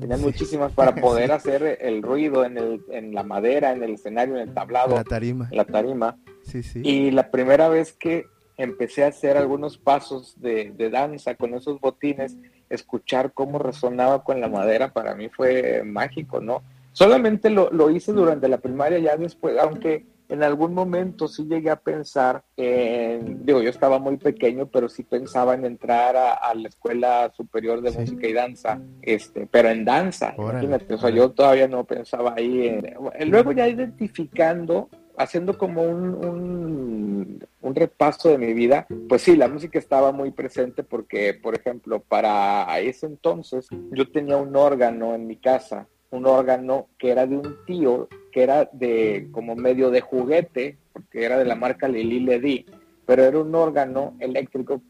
Tenían 0.00 0.20
muchísimas 0.20 0.72
para 0.72 0.94
poder 1.00 1.32
hacer 1.32 1.78
el 1.80 2.02
ruido 2.02 2.44
en, 2.44 2.58
el, 2.58 2.82
en 2.90 3.14
la 3.14 3.22
madera, 3.22 3.72
en 3.72 3.82
el 3.82 3.94
escenario, 3.94 4.36
en 4.36 4.48
el 4.48 4.54
tablado. 4.54 4.94
La 4.94 5.04
tarima. 5.04 5.48
La 5.52 5.64
tarima. 5.64 6.16
Sí, 6.42 6.62
sí. 6.62 6.80
Y 6.84 7.10
la 7.10 7.30
primera 7.30 7.68
vez 7.68 7.92
que 7.92 8.26
empecé 8.56 9.04
a 9.04 9.08
hacer 9.08 9.36
algunos 9.36 9.78
pasos 9.78 10.40
de, 10.40 10.72
de 10.76 10.90
danza 10.90 11.34
con 11.34 11.54
esos 11.54 11.80
botines, 11.80 12.36
escuchar 12.70 13.32
cómo 13.32 13.58
resonaba 13.58 14.24
con 14.24 14.40
la 14.40 14.48
madera 14.48 14.92
para 14.92 15.14
mí 15.14 15.28
fue 15.28 15.82
mágico, 15.84 16.40
¿no? 16.40 16.62
Solamente 16.92 17.50
lo, 17.50 17.70
lo 17.70 17.90
hice 17.90 18.12
durante 18.12 18.48
la 18.48 18.58
primaria, 18.58 18.98
ya 18.98 19.16
después, 19.16 19.58
aunque 19.58 20.06
en 20.28 20.42
algún 20.42 20.74
momento 20.74 21.28
sí 21.28 21.44
llegué 21.44 21.70
a 21.70 21.76
pensar 21.76 22.42
en, 22.56 23.44
digo, 23.44 23.62
yo 23.62 23.70
estaba 23.70 23.98
muy 23.98 24.16
pequeño, 24.16 24.66
pero 24.66 24.88
sí 24.88 25.04
pensaba 25.04 25.54
en 25.54 25.64
entrar 25.64 26.16
a, 26.16 26.52
la 26.54 26.68
Escuela 26.68 27.32
Superior 27.36 27.80
de 27.80 27.92
Música 27.92 28.26
y 28.26 28.32
Danza, 28.32 28.80
este, 29.02 29.46
pero 29.46 29.68
en 29.68 29.84
danza, 29.84 30.34
imagínate, 30.36 30.94
o 30.94 30.98
sea, 30.98 31.10
yo 31.10 31.30
todavía 31.30 31.68
no 31.68 31.84
pensaba 31.84 32.34
ahí. 32.36 32.66
En, 32.68 33.30
luego 33.30 33.52
ya 33.52 33.68
identificando, 33.68 34.88
haciendo 35.18 35.58
como 35.58 35.82
un, 35.82 36.14
un, 36.24 37.46
un, 37.60 37.74
repaso 37.74 38.28
de 38.28 38.38
mi 38.38 38.52
vida, 38.52 38.86
pues 39.08 39.22
sí, 39.22 39.36
la 39.36 39.48
música 39.48 39.78
estaba 39.78 40.12
muy 40.12 40.30
presente 40.30 40.82
porque, 40.82 41.34
por 41.34 41.54
ejemplo, 41.54 42.00
para 42.00 42.78
ese 42.80 43.06
entonces 43.06 43.68
yo 43.92 44.10
tenía 44.10 44.36
un 44.36 44.54
órgano 44.56 45.14
en 45.14 45.26
mi 45.26 45.36
casa 45.36 45.88
un 46.10 46.26
órgano 46.26 46.88
que 46.98 47.10
era 47.10 47.26
de 47.26 47.36
un 47.36 47.56
tío, 47.66 48.08
que 48.32 48.42
era 48.42 48.68
de 48.72 49.28
como 49.32 49.56
medio 49.56 49.90
de 49.90 50.00
juguete, 50.00 50.78
porque 50.92 51.24
era 51.24 51.38
de 51.38 51.44
la 51.44 51.54
marca 51.54 51.88
Lili 51.88 52.20
Ledi, 52.20 52.66
pero 53.04 53.24
era 53.24 53.38
un 53.38 53.54
órgano 53.54 54.16
eléctrico 54.20 54.82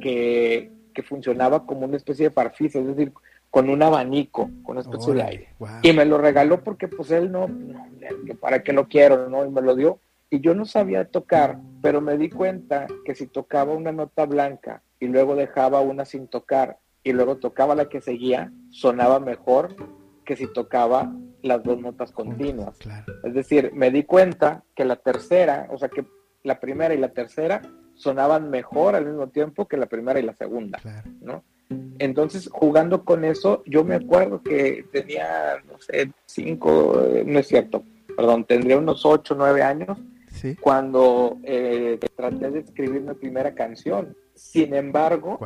que, 0.00 0.70
que, 0.94 1.02
funcionaba 1.02 1.66
como 1.66 1.86
una 1.86 1.96
especie 1.96 2.26
de 2.26 2.30
parfis, 2.30 2.74
es 2.74 2.86
decir, 2.86 3.12
con 3.52 3.68
un 3.68 3.82
abanico, 3.82 4.50
con 4.62 4.78
una 4.78 4.80
especie 4.80 5.12
de 5.12 5.22
aire. 5.22 5.48
Y 5.82 5.92
me 5.92 6.06
lo 6.06 6.16
regaló 6.16 6.64
porque 6.64 6.88
pues 6.88 7.10
él 7.10 7.30
no, 7.30 7.50
para 8.40 8.62
qué 8.62 8.72
lo 8.72 8.88
quiero, 8.88 9.28
¿no? 9.28 9.44
Y 9.44 9.50
me 9.50 9.60
lo 9.60 9.76
dio. 9.76 9.98
Y 10.30 10.40
yo 10.40 10.54
no 10.54 10.64
sabía 10.64 11.04
tocar, 11.04 11.58
pero 11.82 12.00
me 12.00 12.16
di 12.16 12.30
cuenta 12.30 12.86
que 13.04 13.14
si 13.14 13.26
tocaba 13.26 13.74
una 13.74 13.92
nota 13.92 14.24
blanca 14.24 14.82
y 14.98 15.06
luego 15.06 15.36
dejaba 15.36 15.82
una 15.82 16.06
sin 16.06 16.28
tocar 16.28 16.78
y 17.04 17.12
luego 17.12 17.36
tocaba 17.36 17.74
la 17.74 17.90
que 17.90 18.00
seguía, 18.00 18.50
sonaba 18.70 19.20
mejor 19.20 19.76
que 20.24 20.34
si 20.34 20.50
tocaba 20.50 21.12
las 21.42 21.62
dos 21.62 21.78
notas 21.78 22.10
continuas. 22.10 22.78
Es 23.22 23.34
decir, 23.34 23.70
me 23.74 23.90
di 23.90 24.04
cuenta 24.04 24.64
que 24.74 24.86
la 24.86 24.96
tercera, 24.96 25.68
o 25.70 25.76
sea, 25.76 25.90
que 25.90 26.06
la 26.42 26.58
primera 26.58 26.94
y 26.94 26.98
la 26.98 27.10
tercera 27.10 27.60
sonaban 27.96 28.48
mejor 28.48 28.94
al 28.94 29.04
mismo 29.04 29.28
tiempo 29.28 29.68
que 29.68 29.76
la 29.76 29.86
primera 29.86 30.18
y 30.18 30.22
la 30.22 30.32
segunda, 30.32 30.78
¿no? 31.20 31.44
Entonces, 31.98 32.48
jugando 32.52 33.04
con 33.04 33.24
eso, 33.24 33.62
yo 33.66 33.84
me 33.84 33.94
acuerdo 33.94 34.42
que 34.42 34.84
tenía, 34.92 35.62
no 35.70 35.78
sé, 35.80 36.10
cinco, 36.26 37.00
eh, 37.04 37.24
no 37.26 37.38
es 37.38 37.48
cierto, 37.48 37.84
perdón, 38.16 38.44
tendría 38.44 38.78
unos 38.78 39.04
ocho, 39.04 39.34
nueve 39.36 39.62
años, 39.62 39.98
cuando 40.60 41.38
eh, 41.44 42.00
traté 42.16 42.50
de 42.50 42.60
escribir 42.60 43.02
mi 43.02 43.14
primera 43.14 43.54
canción. 43.54 44.16
Sin 44.34 44.74
embargo, 44.74 45.38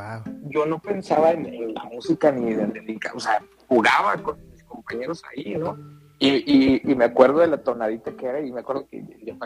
yo 0.49 0.65
no 0.65 0.81
pensaba 0.81 1.33
en, 1.33 1.75
la 1.75 1.85
música 1.85 2.33
ni 2.33 2.53
en, 2.53 2.77
en, 2.77 2.99
o 3.15 3.21
sea, 3.21 3.43
jugaba 3.69 4.17
con 4.23 4.39
compañeros 4.67 5.23
ahí, 5.31 5.55
¿no? 5.57 5.77
Y, 6.19 6.81
y, 6.91 6.95
me 6.95 7.05
acuerdo 7.05 7.41
de 7.41 7.47
la 7.47 7.59
tonadita 7.59 8.13
que 8.13 8.27
era 8.27 8.41
y 8.41 8.51
me 8.51 8.61
acuerdo 8.61 8.87
que 8.91 9.05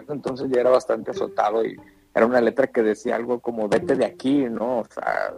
entonces 0.09 0.49
ya 0.51 0.61
era 0.61 0.71
bastante 0.71 1.11
azotado 1.11 1.65
y 1.65 1.77
era 2.15 2.27
una 2.27 2.41
letra 2.41 2.69
que 2.69 2.83
decía 2.83 3.17
algo 3.17 3.41
como 3.41 3.69
vete 3.69 3.97
de 3.97 4.05
aquí, 4.05 4.45
¿no? 4.45 4.79
O 4.79 4.87
sea, 4.89 5.35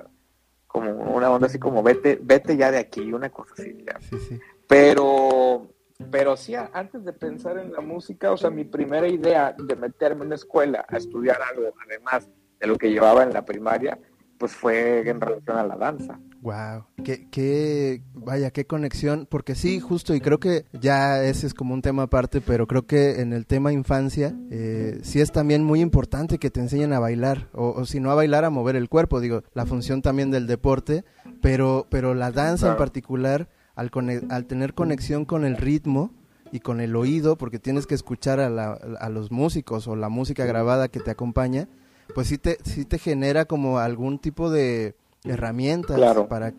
como 0.73 0.91
una 0.91 1.31
onda 1.31 1.47
así 1.49 1.59
como 1.59 1.83
vete, 1.83 2.19
vete 2.23 2.57
ya 2.57 2.71
de 2.71 2.79
aquí, 2.79 3.13
una 3.13 3.29
cosa 3.29 3.53
así. 3.53 3.77
Sí, 4.09 4.19
sí. 4.19 4.41
Pero, 4.67 5.69
pero 6.11 6.35
sí, 6.35 6.55
antes 6.55 7.05
de 7.05 7.13
pensar 7.13 7.59
en 7.59 7.73
la 7.73 7.83
música, 7.83 8.33
o 8.33 8.39
sea, 8.39 8.49
mi 8.49 8.65
primera 8.65 9.07
idea 9.07 9.55
de 9.57 9.77
meterme 9.77 10.23
en 10.23 10.29
una 10.29 10.37
escuela 10.37 10.87
a 10.89 10.97
estudiar 10.97 11.39
algo, 11.43 11.75
además 11.87 12.31
de 12.59 12.67
lo 12.67 12.79
que 12.79 12.91
llevaba 12.91 13.23
en 13.23 13.35
la 13.35 13.45
primaria, 13.45 13.99
pues 14.43 14.55
fue 14.55 15.09
en 15.09 15.21
relación 15.21 15.57
a 15.57 15.63
la 15.63 15.77
danza. 15.77 16.19
Wow, 16.41 16.87
qué, 17.05 17.29
qué, 17.31 18.03
vaya, 18.13 18.51
qué 18.51 18.67
conexión, 18.67 19.29
porque 19.31 19.55
sí, 19.55 19.79
justo, 19.79 20.17
y 20.17 20.21
creo 20.21 20.41
que 20.41 20.65
ya 20.73 21.23
ese 21.23 21.47
es 21.47 21.55
como 21.55 21.75
un 21.75 21.81
tema 21.81 22.03
aparte, 22.03 22.41
pero 22.41 22.67
creo 22.67 22.85
que 22.85 23.21
en 23.21 23.33
el 23.33 23.47
tema 23.47 23.73
infancia 23.73 24.35
eh, 24.51 24.99
sí 25.05 25.21
es 25.21 25.31
también 25.31 25.63
muy 25.63 25.81
importante 25.81 26.39
que 26.39 26.51
te 26.51 26.59
enseñen 26.59 26.93
a 26.93 26.99
bailar, 26.99 27.51
o, 27.53 27.85
si 27.85 28.01
no 28.01 28.11
a 28.11 28.17
bailar, 28.17 28.45
a 28.45 28.51
mover 28.51 28.75
el 28.75 28.89
cuerpo, 28.89 29.21
digo, 29.21 29.45
la 29.55 29.65
función 29.65 30.03
también 30.03 30.33
del 30.33 30.49
deporte, 30.49 31.05
pero, 31.41 31.87
pero 31.89 32.13
la 32.13 32.33
danza 32.33 32.73
en 32.73 32.77
particular, 32.77 33.49
al, 33.77 33.93
al 34.29 34.47
tener 34.47 34.75
conexión 34.75 35.25
con 35.25 35.45
el 35.45 35.57
ritmo, 35.57 36.11
y 36.51 36.59
con 36.59 36.81
el 36.81 36.97
oído, 36.97 37.39
porque 37.39 37.61
tienes 37.61 37.87
que 37.87 37.95
escuchar 37.95 38.41
a, 38.41 38.51
la, 38.51 38.73
a 38.73 39.09
los 39.09 39.31
músicos 39.31 39.87
o 39.87 39.95
la 39.95 40.09
música 40.09 40.47
grabada 40.47 40.89
que 40.89 40.99
te 40.99 41.13
acompaña, 41.13 41.69
pues 42.15 42.29
sí 42.29 42.39
te, 42.39 42.59
sí 42.65 42.85
te 42.85 42.99
genera 42.99 43.45
como 43.45 43.79
algún 43.79 44.19
tipo 44.19 44.51
de 44.51 44.95
herramientas 45.25 46.01
para 46.29 46.53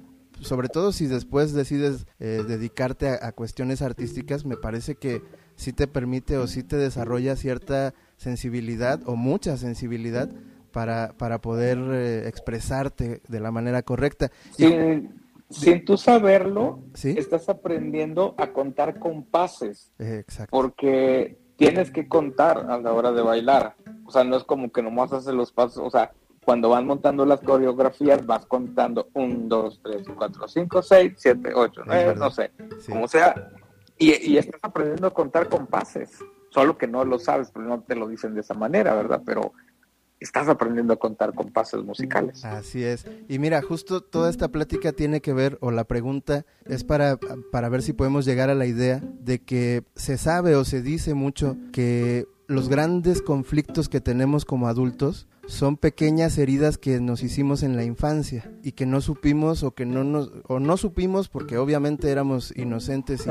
sobre 0.43 0.69
todo 0.69 0.91
si 0.91 1.07
después 1.07 1.53
decides 1.53 2.05
eh, 2.19 2.43
dedicarte 2.47 3.09
a, 3.09 3.31
cuestiones 3.31 3.81
artísticas, 3.81 4.45
me 4.45 4.57
parece 4.57 4.95
que 4.95 5.21
sí 5.55 5.73
te 5.73 5.87
permite 5.87 6.37
o 6.37 6.47
sí 6.47 6.63
te 6.63 6.77
desarrolla 6.77 7.35
cierta 7.35 7.93
sensibilidad 8.17 8.99
o 9.05 9.15
mucha 9.15 9.57
sensibilidad 9.57 10.29
para, 10.71 11.13
para 11.17 11.39
poder 11.39 11.77
eh, 11.91 12.27
expresarte 12.27 13.21
de 13.27 13.39
la 13.39 13.51
manera 13.51 13.83
correcta. 13.83 14.31
Sí, 14.51 14.73
sin 15.49 15.85
tú 15.85 15.97
saberlo, 15.97 16.79
¿Sí? 16.93 17.15
estás 17.17 17.47
aprendiendo 17.47 18.33
a 18.37 18.51
contar 18.51 18.99
compases, 18.99 19.91
Exacto. 19.99 20.49
porque 20.51 21.37
tienes 21.55 21.91
que 21.91 22.07
contar 22.07 22.65
a 22.69 22.77
la 22.79 22.91
hora 22.91 23.11
de 23.11 23.21
bailar. 23.21 23.75
O 24.13 24.19
sea, 24.19 24.23
no 24.23 24.35
es 24.37 24.43
como 24.43 24.71
que 24.71 24.83
nomás 24.83 25.11
haces 25.11 25.33
los 25.33 25.51
pasos, 25.51 25.79
o 25.83 25.89
sea, 25.89 26.11
cuando 26.45 26.69
van 26.69 26.85
montando 26.85 27.25
las 27.25 27.39
coreografías 27.41 28.23
vas 28.27 28.45
contando 28.45 29.07
1, 29.13 29.45
2, 29.47 29.79
3, 29.83 30.07
4, 30.15 30.47
5, 30.47 30.81
6, 30.83 31.13
7, 31.17 31.51
8, 31.55 31.81
Es 31.81 31.87
9, 31.87 32.05
verdad. 32.05 32.21
no 32.25 32.31
sé, 32.31 32.51
Sí. 32.79 32.91
como 32.91 33.07
sea. 33.07 33.49
Y, 33.97 34.11
y 34.31 34.37
estás 34.37 34.59
aprendiendo 34.61 35.07
a 35.07 35.13
contar 35.13 35.49
compases, 35.49 36.19
solo 36.49 36.77
que 36.77 36.85
no 36.87 37.03
lo 37.05 37.17
sabes, 37.17 37.49
pero 37.51 37.65
no 37.65 37.81
te 37.81 37.95
lo 37.95 38.07
dicen 38.07 38.35
de 38.35 38.41
esa 38.41 38.53
manera, 38.53 38.93
¿verdad? 38.93 39.21
Pero 39.25 39.53
estás 40.19 40.47
aprendiendo 40.47 40.93
a 40.93 40.97
contar 40.97 41.33
compases 41.33 41.83
musicales. 41.83 42.45
Así 42.45 42.83
es. 42.83 43.05
Y 43.27 43.39
mira, 43.39 43.61
justo 43.61 44.01
toda 44.01 44.29
esta 44.29 44.47
plática 44.49 44.91
tiene 44.93 45.21
que 45.21 45.33
ver, 45.33 45.57
o 45.59 45.71
la 45.71 45.83
pregunta 45.85 46.45
es 46.65 46.83
para, 46.83 47.17
para 47.51 47.67
ver 47.69 47.81
si 47.81 47.93
podemos 47.93 48.25
llegar 48.25 48.49
a 48.49 48.55
la 48.55 48.65
idea 48.65 49.01
de 49.19 49.39
que 49.39 49.83
se 49.95 50.17
sabe 50.17 50.55
o 50.55 50.63
se 50.65 50.81
dice 50.81 51.13
mucho 51.13 51.57
que 51.71 52.25
los 52.47 52.69
grandes 52.69 53.21
conflictos 53.21 53.89
que 53.89 54.01
tenemos 54.01 54.45
como 54.45 54.67
adultos 54.67 55.27
son 55.47 55.77
pequeñas 55.77 56.37
heridas 56.37 56.77
que 56.77 56.99
nos 56.99 57.23
hicimos 57.23 57.63
en 57.63 57.75
la 57.75 57.83
infancia 57.83 58.51
y 58.63 58.73
que 58.73 58.85
no 58.85 59.01
supimos 59.01 59.63
o 59.63 59.71
que 59.71 59.85
no 59.85 60.03
nos 60.03 60.31
o 60.47 60.59
no 60.59 60.77
supimos 60.77 61.29
porque 61.29 61.57
obviamente 61.57 62.09
éramos 62.09 62.53
inocentes 62.55 63.25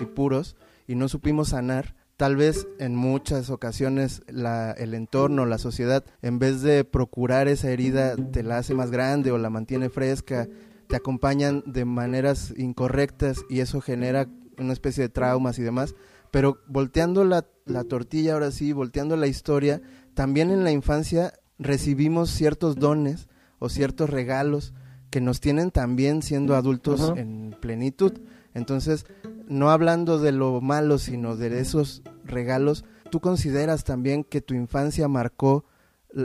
y, 0.00 0.04
puros 0.06 0.56
y 0.86 0.96
no 0.96 1.08
supimos 1.08 1.50
sanar 1.50 1.94
tal 2.16 2.36
vez 2.36 2.68
en 2.78 2.94
muchas 2.94 3.50
ocasiones 3.50 4.22
la, 4.28 4.72
el 4.72 4.94
entorno, 4.94 5.44
la 5.46 5.58
sociedad, 5.58 6.04
en 6.20 6.38
vez 6.38 6.62
de 6.62 6.84
procurar 6.84 7.48
esa 7.48 7.70
herida, 7.70 8.14
te 8.16 8.44
la 8.44 8.58
hace 8.58 8.74
más 8.74 8.90
grande 8.90 9.32
o 9.32 9.38
la 9.38 9.50
mantiene 9.50 9.88
fresca, 9.88 10.48
te 10.86 10.96
acompañan 10.96 11.64
de 11.66 11.84
maneras 11.84 12.54
incorrectas 12.56 13.44
y 13.48 13.60
eso 13.60 13.80
genera 13.80 14.28
una 14.58 14.72
especie 14.72 15.02
de 15.02 15.08
traumas 15.08 15.58
y 15.58 15.62
demás. 15.62 15.94
Pero 16.32 16.58
volteando 16.66 17.24
la, 17.24 17.46
la 17.66 17.84
tortilla 17.84 18.32
ahora 18.32 18.50
sí, 18.50 18.72
volteando 18.72 19.16
la 19.16 19.28
historia, 19.28 19.80
también 20.14 20.50
en 20.50 20.64
la 20.64 20.72
infancia 20.72 21.34
recibimos 21.60 22.30
ciertos 22.30 22.76
dones 22.76 23.28
o 23.60 23.68
ciertos 23.68 24.10
regalos 24.10 24.74
que 25.10 25.20
nos 25.20 25.40
tienen 25.40 25.70
también 25.70 26.22
siendo 26.22 26.56
adultos 26.56 27.12
en 27.16 27.54
plenitud. 27.60 28.14
Entonces, 28.54 29.06
no 29.46 29.70
hablando 29.70 30.18
de 30.18 30.32
lo 30.32 30.60
malo, 30.62 30.96
sino 30.98 31.36
de 31.36 31.60
esos 31.60 32.02
regalos, 32.24 32.86
¿tú 33.10 33.20
consideras 33.20 33.84
también 33.84 34.24
que 34.24 34.40
tu 34.40 34.54
infancia 34.54 35.08
marcó 35.08 35.66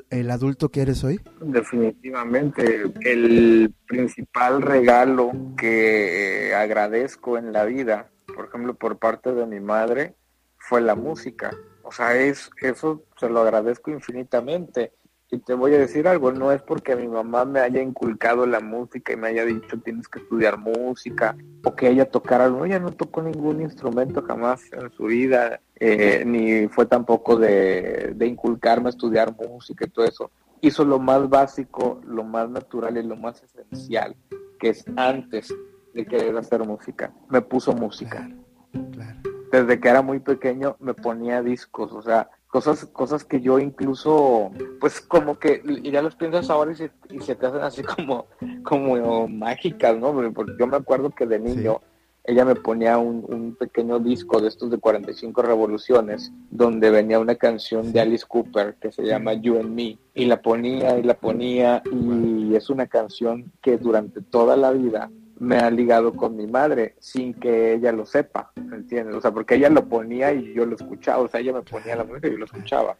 el 0.09 0.31
adulto 0.31 0.69
que 0.69 0.81
eres 0.81 1.03
hoy? 1.03 1.19
Definitivamente, 1.41 2.83
el 3.01 3.73
principal 3.87 4.61
regalo 4.61 5.31
que 5.57 6.49
eh, 6.49 6.55
agradezco 6.55 7.37
en 7.37 7.51
la 7.51 7.65
vida, 7.65 8.09
por 8.37 8.45
ejemplo, 8.45 8.75
por 8.75 8.99
parte 8.99 9.33
de 9.33 9.47
mi 9.47 9.59
madre, 9.59 10.13
fue 10.57 10.79
la 10.79 10.93
música. 10.93 11.51
O 11.81 11.91
sea, 11.91 12.15
es, 12.15 12.51
eso 12.61 13.03
se 13.19 13.29
lo 13.29 13.41
agradezco 13.41 13.89
infinitamente. 13.89 14.93
Y 15.31 15.39
te 15.39 15.55
voy 15.55 15.73
a 15.73 15.79
decir 15.79 16.07
algo, 16.07 16.31
no 16.31 16.51
es 16.51 16.61
porque 16.61 16.95
mi 16.95 17.07
mamá 17.07 17.45
me 17.45 17.59
haya 17.59 17.81
inculcado 17.81 18.45
la 18.45 18.59
música 18.59 19.11
y 19.11 19.17
me 19.17 19.29
haya 19.29 19.43
dicho 19.43 19.77
tienes 19.83 20.07
que 20.07 20.19
estudiar 20.19 20.57
música 20.57 21.35
o 21.63 21.75
que 21.75 21.89
ella 21.89 22.05
tocara 22.05 22.45
algo. 22.45 22.63
Ella 22.63 22.79
no 22.79 22.91
tocó 22.91 23.23
ningún 23.23 23.61
instrumento 23.61 24.21
jamás 24.21 24.61
en 24.71 24.91
su 24.91 25.05
vida, 25.05 25.59
eh, 25.75 26.23
ni 26.25 26.67
fue 26.67 26.85
tampoco 26.85 27.37
de, 27.37 28.13
de 28.15 28.27
inculcarme 28.27 28.87
a 28.87 28.91
estudiar 28.91 29.35
música 29.35 29.85
y 29.85 29.89
todo 29.89 30.05
eso 30.05 30.31
hizo 30.61 30.85
lo 30.85 30.99
más 30.99 31.27
básico, 31.27 32.01
lo 32.05 32.23
más 32.23 32.49
natural 32.49 32.97
y 32.97 33.03
lo 33.03 33.15
más 33.15 33.43
esencial, 33.43 34.15
que 34.59 34.69
es 34.69 34.85
antes 34.95 35.53
de 35.97 36.05
querer 36.05 36.37
hacer 36.37 36.65
música. 36.65 37.11
Me 37.29 37.41
puso 37.41 37.73
música. 37.73 38.29
Claro, 38.71 38.91
claro. 38.91 39.19
Desde 39.51 39.79
que 39.79 39.89
era 39.89 40.01
muy 40.01 40.19
pequeño 40.19 40.75
me 40.79 40.93
ponía 40.93 41.41
discos, 41.41 41.91
o 41.91 42.01
sea, 42.01 42.29
cosas, 42.47 42.85
cosas 42.85 43.23
que 43.23 43.41
yo 43.41 43.59
incluso, 43.59 44.51
pues 44.79 45.01
como 45.01 45.39
que, 45.39 45.61
y 45.65 45.89
ya 45.89 46.01
las 46.01 46.15
piensas 46.15 46.49
ahora 46.49 46.71
y 46.71 46.75
se, 46.75 46.91
y 47.09 47.19
se 47.19 47.35
te 47.35 47.45
hacen 47.47 47.61
así 47.61 47.81
como, 47.83 48.27
como 48.63 49.27
mágicas, 49.27 49.97
¿no? 49.97 50.13
Porque 50.33 50.53
yo 50.59 50.67
me 50.67 50.77
acuerdo 50.77 51.09
que 51.09 51.25
de 51.25 51.39
niño 51.39 51.81
ella 52.23 52.43
me 52.43 52.55
ponía 52.55 52.97
un, 52.97 53.25
un 53.29 53.55
pequeño 53.55 53.99
disco 53.99 54.41
de 54.41 54.49
estos 54.49 54.69
de 54.69 54.77
45 54.77 55.41
revoluciones, 55.41 56.33
donde 56.51 56.89
venía 56.89 57.19
una 57.19 57.35
canción 57.35 57.93
de 57.93 58.01
Alice 58.01 58.25
Cooper 58.27 58.75
que 58.81 58.91
se 58.91 59.03
llama 59.03 59.33
You 59.33 59.59
and 59.59 59.73
Me, 59.73 59.97
y 60.13 60.25
la 60.25 60.41
ponía 60.41 60.99
y 60.99 61.03
la 61.03 61.13
ponía, 61.13 61.81
y 61.89 62.53
es 62.53 62.69
una 62.69 62.87
canción 62.87 63.53
que 63.61 63.77
durante 63.77 64.21
toda 64.21 64.57
la 64.57 64.71
vida 64.71 65.09
me 65.39 65.57
ha 65.57 65.69
ligado 65.69 66.13
con 66.13 66.35
mi 66.35 66.47
madre 66.47 66.95
sin 66.99 67.33
que 67.33 67.73
ella 67.73 67.91
lo 67.91 68.05
sepa, 68.05 68.51
¿entiendes? 68.55 69.15
O 69.15 69.21
sea, 69.21 69.31
porque 69.31 69.55
ella 69.55 69.69
lo 69.69 69.87
ponía 69.87 70.33
y 70.33 70.53
yo 70.53 70.65
lo 70.65 70.75
escuchaba, 70.75 71.23
o 71.23 71.27
sea, 71.27 71.39
ella 71.39 71.53
me 71.53 71.61
ponía 71.61 71.95
la 71.95 72.03
música 72.03 72.27
y 72.27 72.31
yo 72.31 72.37
lo 72.37 72.45
escuchaba. 72.45 72.97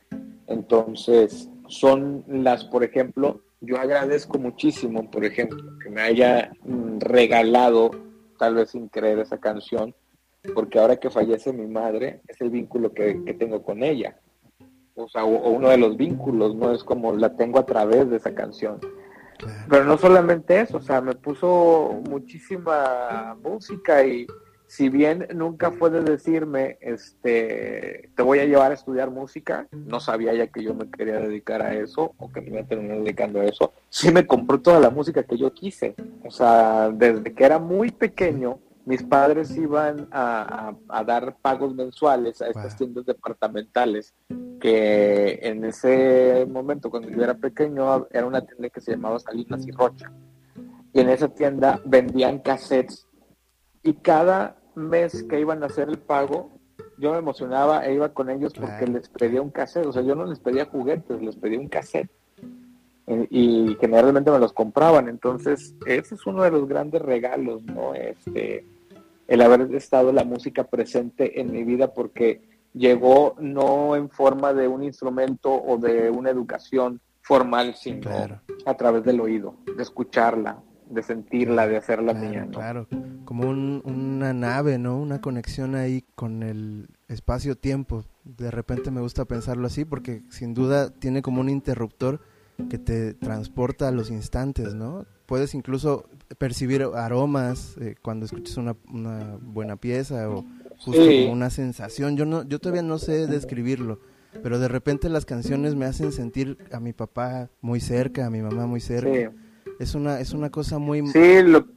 Entonces, 0.48 1.50
son 1.68 2.24
las, 2.28 2.64
por 2.66 2.84
ejemplo, 2.84 3.42
yo 3.60 3.78
agradezco 3.78 4.38
muchísimo, 4.38 5.10
por 5.10 5.26
ejemplo, 5.26 5.64
que 5.84 5.90
me 5.90 6.02
haya 6.02 6.52
mm, 6.64 7.00
regalado, 7.00 7.92
tal 8.38 8.56
vez 8.56 8.72
sin 8.72 8.88
creer, 8.88 9.20
esa 9.20 9.40
canción, 9.40 9.96
porque 10.54 10.80
ahora 10.80 10.98
que 10.98 11.10
fallece 11.10 11.52
mi 11.52 11.68
madre, 11.68 12.22
es 12.28 12.40
el 12.42 12.52
vínculo 12.52 12.94
que, 12.94 13.24
que 13.26 13.34
tengo 13.34 13.64
con 13.64 13.84
ella. 13.84 14.20
O 14.96 15.10
sea, 15.10 15.26
o, 15.26 15.36
o 15.36 15.50
uno 15.52 15.70
de 15.70 15.78
los 15.78 15.98
vínculos, 15.98 16.56
¿no? 16.56 16.72
Es 16.72 16.84
como 16.84 17.14
la 17.14 17.36
tengo 17.36 17.60
a 17.60 17.66
través 17.66 18.10
de 18.10 18.18
esa 18.18 18.34
canción. 18.34 18.80
Pero 19.70 19.84
no 19.84 19.98
solamente 19.98 20.60
eso, 20.60 20.78
o 20.78 20.82
sea, 20.82 21.02
me 21.02 21.14
puso 21.14 22.02
muchísima 22.08 23.36
música 23.42 24.04
y 24.06 24.28
si 24.68 24.90
bien 24.90 25.28
nunca 25.34 25.72
fue 25.72 25.90
de 25.90 26.02
decirme, 26.02 26.78
este, 26.82 28.10
te 28.16 28.24
voy 28.24 28.40
a 28.40 28.46
llevar 28.46 28.72
a 28.72 28.76
estudiar 28.76 29.10
música, 29.10 29.68
no 29.72 30.00
sabía 30.00 30.34
ya 30.34 30.48
que 30.48 30.62
yo 30.62 30.76
me 30.76 30.90
quería 30.92 31.20
dedicar 31.20 31.62
a 31.62 31.74
eso 31.74 32.14
o 32.18 32.32
que 32.32 32.42
me 32.42 32.50
iba 32.50 32.62
a 32.62 32.68
terminar 32.68 33.00
dedicando 33.00 33.40
a 33.40 33.46
eso, 33.46 33.74
sí 33.90 34.12
me 34.12 34.28
compró 34.28 34.60
toda 34.60 34.80
la 34.80 34.90
música 34.90 35.24
que 35.24 35.38
yo 35.38 35.54
quise. 35.54 35.96
O 36.26 36.32
sea, 36.32 36.90
desde 36.90 37.34
que 37.34 37.46
era 37.46 37.60
muy 37.60 37.92
pequeño, 37.92 38.60
mis 38.88 39.04
padres 39.04 39.56
iban 39.58 40.08
a, 40.12 40.70
a- 40.70 41.00
a 41.00 41.04
dar 41.04 41.36
pagos 41.42 41.76
mensuales 41.76 42.42
a 42.42 42.48
estas 42.48 42.72
Wow. 42.74 42.78
tiendas 42.78 43.06
departamentales 43.06 44.14
que 44.60 45.40
en 45.44 45.64
ese 45.66 46.48
momento 46.50 46.90
cuando 46.90 47.10
yo 47.10 47.22
era 47.24 47.36
pequeño 47.36 48.08
era 48.12 48.26
una 48.26 48.42
tienda 48.42 48.70
que 48.70 48.82
se 48.82 48.92
llamaba 48.94 49.20
Salinas 49.20 49.68
y 49.68 49.72
Rocha. 49.72 50.12
Y 50.94 51.02
en 51.02 51.10
esa 51.10 51.28
tienda 51.28 51.80
vendían 51.86 52.40
cassettes. 52.40 53.06
Y 53.84 53.94
cada 53.94 54.56
mes 54.76 55.24
que 55.30 55.40
iban 55.40 55.62
a 55.64 55.68
hacer 55.68 55.90
el 55.90 56.00
pago 56.00 56.52
yo 57.00 57.12
me 57.12 57.20
emocionaba 57.20 57.86
e 57.86 57.94
iba 57.94 58.10
con 58.10 58.30
ellos 58.32 58.54
porque 58.54 58.88
les 58.88 59.08
pedía 59.10 59.42
un 59.42 59.52
cassette, 59.52 59.86
o 59.86 59.92
sea, 59.94 60.02
yo 60.02 60.16
no 60.16 60.26
les 60.26 60.40
pedía 60.40 60.66
juguetes, 60.66 61.22
les 61.22 61.36
pedía 61.36 61.60
un 61.60 61.68
cassette. 61.68 62.10
Eh, 63.06 63.28
y 63.30 63.78
generalmente 63.80 64.32
me 64.32 64.40
los 64.40 64.52
compraban, 64.52 65.08
entonces 65.08 65.76
ese 65.86 66.16
es 66.16 66.26
uno 66.26 66.42
de 66.44 66.52
los 66.52 66.68
grandes 66.68 67.02
regalos, 67.02 67.64
¿no? 67.64 67.94
Este, 67.94 68.66
el 69.28 69.42
haber 69.42 69.74
estado 69.76 70.12
la 70.12 70.24
música 70.24 70.64
presente 70.66 71.40
en 71.42 71.52
mi 71.52 71.64
vida 71.64 71.94
porque 71.94 72.42
llegó 72.74 73.36
no 73.40 73.96
en 73.96 74.10
forma 74.10 74.54
de 74.54 74.68
un 74.68 74.84
instrumento 74.84 75.52
o 75.54 75.78
de 75.78 76.10
una 76.10 76.30
educación 76.30 77.02
formal, 77.22 77.76
sino 77.76 78.02
Claro. 78.02 78.42
a 78.66 78.74
través 78.78 79.04
del 79.04 79.20
oído, 79.20 79.56
de 79.76 79.84
escucharla, 79.84 80.60
de 80.90 81.04
sentirla, 81.04 81.68
de 81.68 81.78
hacerla 81.78 82.14
Claro, 82.14 82.30
mía, 82.30 82.46
¿no? 82.46 82.52
claro. 82.52 82.88
Como 83.26 83.50
un- 83.50 83.82
una 83.84 84.32
nave, 84.34 84.78
¿no? 84.78 84.98
Una 84.98 85.20
conexión 85.20 85.76
ahí 85.76 86.06
con 86.16 86.44
el 86.44 86.88
espacio-tiempo. 87.10 88.06
De 88.24 88.50
repente 88.52 88.90
me 88.92 89.02
gusta 89.02 89.26
pensarlo 89.26 89.68
así 89.68 89.84
porque 89.84 90.22
sin 90.30 90.54
duda 90.54 90.90
tiene 90.92 91.22
como 91.22 91.42
un 91.42 91.50
interruptor 91.50 92.22
que 92.70 92.78
te 92.78 93.14
transporta 93.14 93.90
a 93.90 93.92
los 93.92 94.10
instantes, 94.10 94.74
¿no? 94.74 95.06
Puedes 95.28 95.54
incluso 95.54 96.10
percibir 96.40 96.82
aromas 96.96 97.76
eh, 97.80 97.96
cuando 98.02 98.26
escuchas 98.26 98.58
una, 98.58 98.76
una 98.92 99.38
buena 99.40 99.76
pieza 99.76 100.28
o 100.30 100.44
justo 100.80 101.04
Sí. 101.04 101.22
como 101.24 101.34
una 101.34 101.50
sensación. 101.52 102.18
Yo 102.18 102.26
no, 102.26 102.44
yo 102.48 102.58
todavía 102.60 102.82
no 102.82 102.98
sé 102.98 103.28
describirlo, 103.28 104.00
pero 104.42 104.58
de 104.58 104.68
repente 104.68 105.10
las 105.10 105.26
canciones 105.26 105.76
me 105.76 105.86
hacen 105.86 106.12
sentir 106.12 106.58
a 106.72 106.80
mi 106.80 106.94
papá 106.94 107.50
muy 107.62 107.80
cerca, 107.80 108.26
a 108.26 108.30
mi 108.30 108.42
mamá 108.42 108.66
muy 108.66 108.80
cerca. 108.80 109.32
Sí, 109.32 109.74
Es 109.80 109.94
una, 109.96 110.20
es 110.20 110.32
una 110.34 110.50
cosa 110.50 110.80
muy... 110.80 111.06
sí 111.08 111.44
lo, 111.44 111.68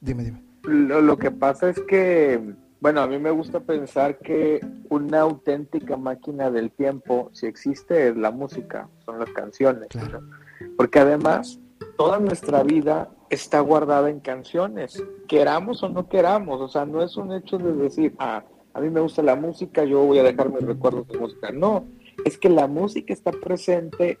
Dime, 0.00 0.24
dime. 0.24 0.42
Lo, 0.62 1.00
lo 1.00 1.16
que 1.18 1.30
pasa 1.30 1.68
es 1.70 1.78
que, 1.80 2.54
bueno, 2.80 3.00
a 3.00 3.06
mí 3.06 3.18
me 3.18 3.30
gusta 3.30 3.60
pensar 3.60 4.18
que 4.18 4.60
una 4.88 5.20
auténtica 5.20 5.96
máquina 5.96 6.50
del 6.50 6.70
tiempo, 6.70 7.30
si 7.32 7.46
existe, 7.46 8.08
es 8.08 8.16
la 8.16 8.30
música, 8.30 8.88
son 9.04 9.18
las 9.18 9.30
canciones. 9.30 9.88
Claro. 9.88 10.20
¿no? 10.22 10.30
Porque 10.76 10.98
además, 10.98 11.58
toda 11.96 12.18
nuestra 12.18 12.62
vida 12.62 13.10
está 13.28 13.60
guardada 13.60 14.10
en 14.10 14.20
canciones, 14.20 15.02
queramos 15.28 15.82
o 15.82 15.88
no 15.88 16.08
queramos. 16.08 16.60
O 16.60 16.68
sea, 16.68 16.84
no 16.84 17.02
es 17.02 17.16
un 17.16 17.32
hecho 17.32 17.58
de 17.58 17.72
decir, 17.72 18.14
ah, 18.18 18.44
a 18.72 18.80
mí 18.80 18.90
me 18.90 19.00
gusta 19.00 19.22
la 19.22 19.36
música, 19.36 19.84
yo 19.84 20.04
voy 20.04 20.18
a 20.18 20.22
dejar 20.22 20.50
mis 20.50 20.62
recuerdos 20.62 21.06
de 21.08 21.18
música. 21.18 21.50
No, 21.50 21.86
es 22.24 22.38
que 22.38 22.48
la 22.48 22.66
música 22.66 23.12
está 23.12 23.32
presente 23.32 24.18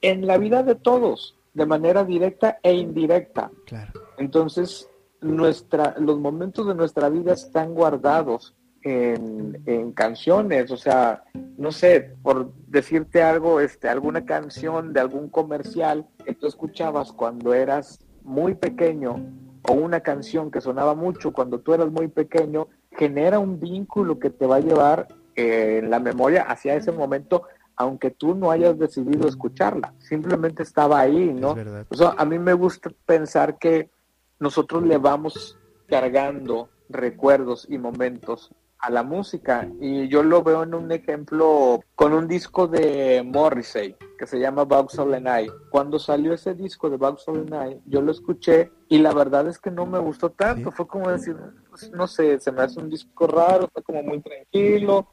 en 0.00 0.26
la 0.26 0.38
vida 0.38 0.62
de 0.62 0.74
todos, 0.74 1.38
de 1.54 1.66
manera 1.66 2.04
directa 2.04 2.58
e 2.62 2.74
indirecta. 2.74 3.50
Claro. 3.66 3.92
Entonces, 4.18 4.90
nuestra, 5.20 5.94
los 5.98 6.18
momentos 6.18 6.66
de 6.66 6.74
nuestra 6.74 7.08
vida 7.08 7.32
están 7.32 7.74
guardados 7.74 8.54
en, 8.86 9.60
en, 9.66 9.90
canciones, 9.90 10.70
o 10.70 10.76
sea, 10.76 11.24
no 11.58 11.72
sé, 11.72 12.14
por 12.22 12.52
decirte 12.68 13.20
algo, 13.20 13.58
este, 13.58 13.88
alguna 13.88 14.24
canción 14.24 14.92
de 14.92 15.00
algún 15.00 15.28
comercial 15.28 16.06
que 16.24 16.34
tú 16.34 16.46
escuchabas 16.46 17.12
cuando 17.12 17.52
eras 17.52 17.98
muy 18.22 18.54
pequeño 18.54 19.26
o 19.62 19.72
una 19.72 20.00
canción 20.00 20.52
que 20.52 20.60
sonaba 20.60 20.94
mucho 20.94 21.32
cuando 21.32 21.58
tú 21.58 21.74
eras 21.74 21.90
muy 21.90 22.06
pequeño, 22.06 22.68
genera 22.92 23.40
un 23.40 23.58
vínculo 23.58 24.20
que 24.20 24.30
te 24.30 24.46
va 24.46 24.56
a 24.56 24.60
llevar 24.60 25.08
eh, 25.34 25.80
en 25.82 25.90
la 25.90 25.98
memoria 25.98 26.42
hacia 26.42 26.76
ese 26.76 26.92
momento, 26.92 27.42
aunque 27.74 28.12
tú 28.12 28.36
no 28.36 28.52
hayas 28.52 28.78
decidido 28.78 29.26
escucharla, 29.26 29.94
simplemente 29.98 30.62
estaba 30.62 31.00
ahí, 31.00 31.34
¿no? 31.34 31.56
O 31.88 31.94
sea, 31.96 32.14
a 32.16 32.24
mí 32.24 32.38
me 32.38 32.52
gusta 32.52 32.90
pensar 33.04 33.58
que 33.58 33.90
nosotros 34.38 34.84
le 34.84 34.96
vamos 34.98 35.58
cargando 35.88 36.68
recuerdos 36.88 37.66
y 37.68 37.78
momentos 37.78 38.52
a 38.78 38.90
la 38.90 39.02
música 39.02 39.68
y 39.80 40.08
yo 40.08 40.22
lo 40.22 40.42
veo 40.42 40.62
en 40.62 40.74
un 40.74 40.92
ejemplo 40.92 41.80
con 41.94 42.12
un 42.12 42.28
disco 42.28 42.66
de 42.66 43.22
Morrissey 43.24 43.96
que 44.18 44.26
se 44.26 44.38
llama 44.38 44.64
Vauxhall 44.64 45.14
and 45.14 45.26
I. 45.26 45.50
Cuando 45.70 45.98
salió 45.98 46.32
ese 46.32 46.54
disco 46.54 46.90
de 46.90 46.96
Vauxhall 46.96 47.46
and 47.50 47.72
I, 47.72 47.80
yo 47.86 48.00
lo 48.02 48.12
escuché 48.12 48.70
y 48.88 48.98
la 48.98 49.12
verdad 49.12 49.48
es 49.48 49.58
que 49.58 49.70
no 49.70 49.86
me 49.86 49.98
gustó 49.98 50.30
tanto, 50.30 50.70
fue 50.70 50.86
como 50.86 51.10
decir, 51.10 51.36
pues, 51.68 51.90
no 51.90 52.06
sé, 52.06 52.38
se 52.40 52.52
me 52.52 52.62
hace 52.62 52.80
un 52.80 52.90
disco 52.90 53.26
raro, 53.26 53.64
está 53.64 53.82
como 53.82 54.02
muy 54.02 54.20
tranquilo, 54.20 55.08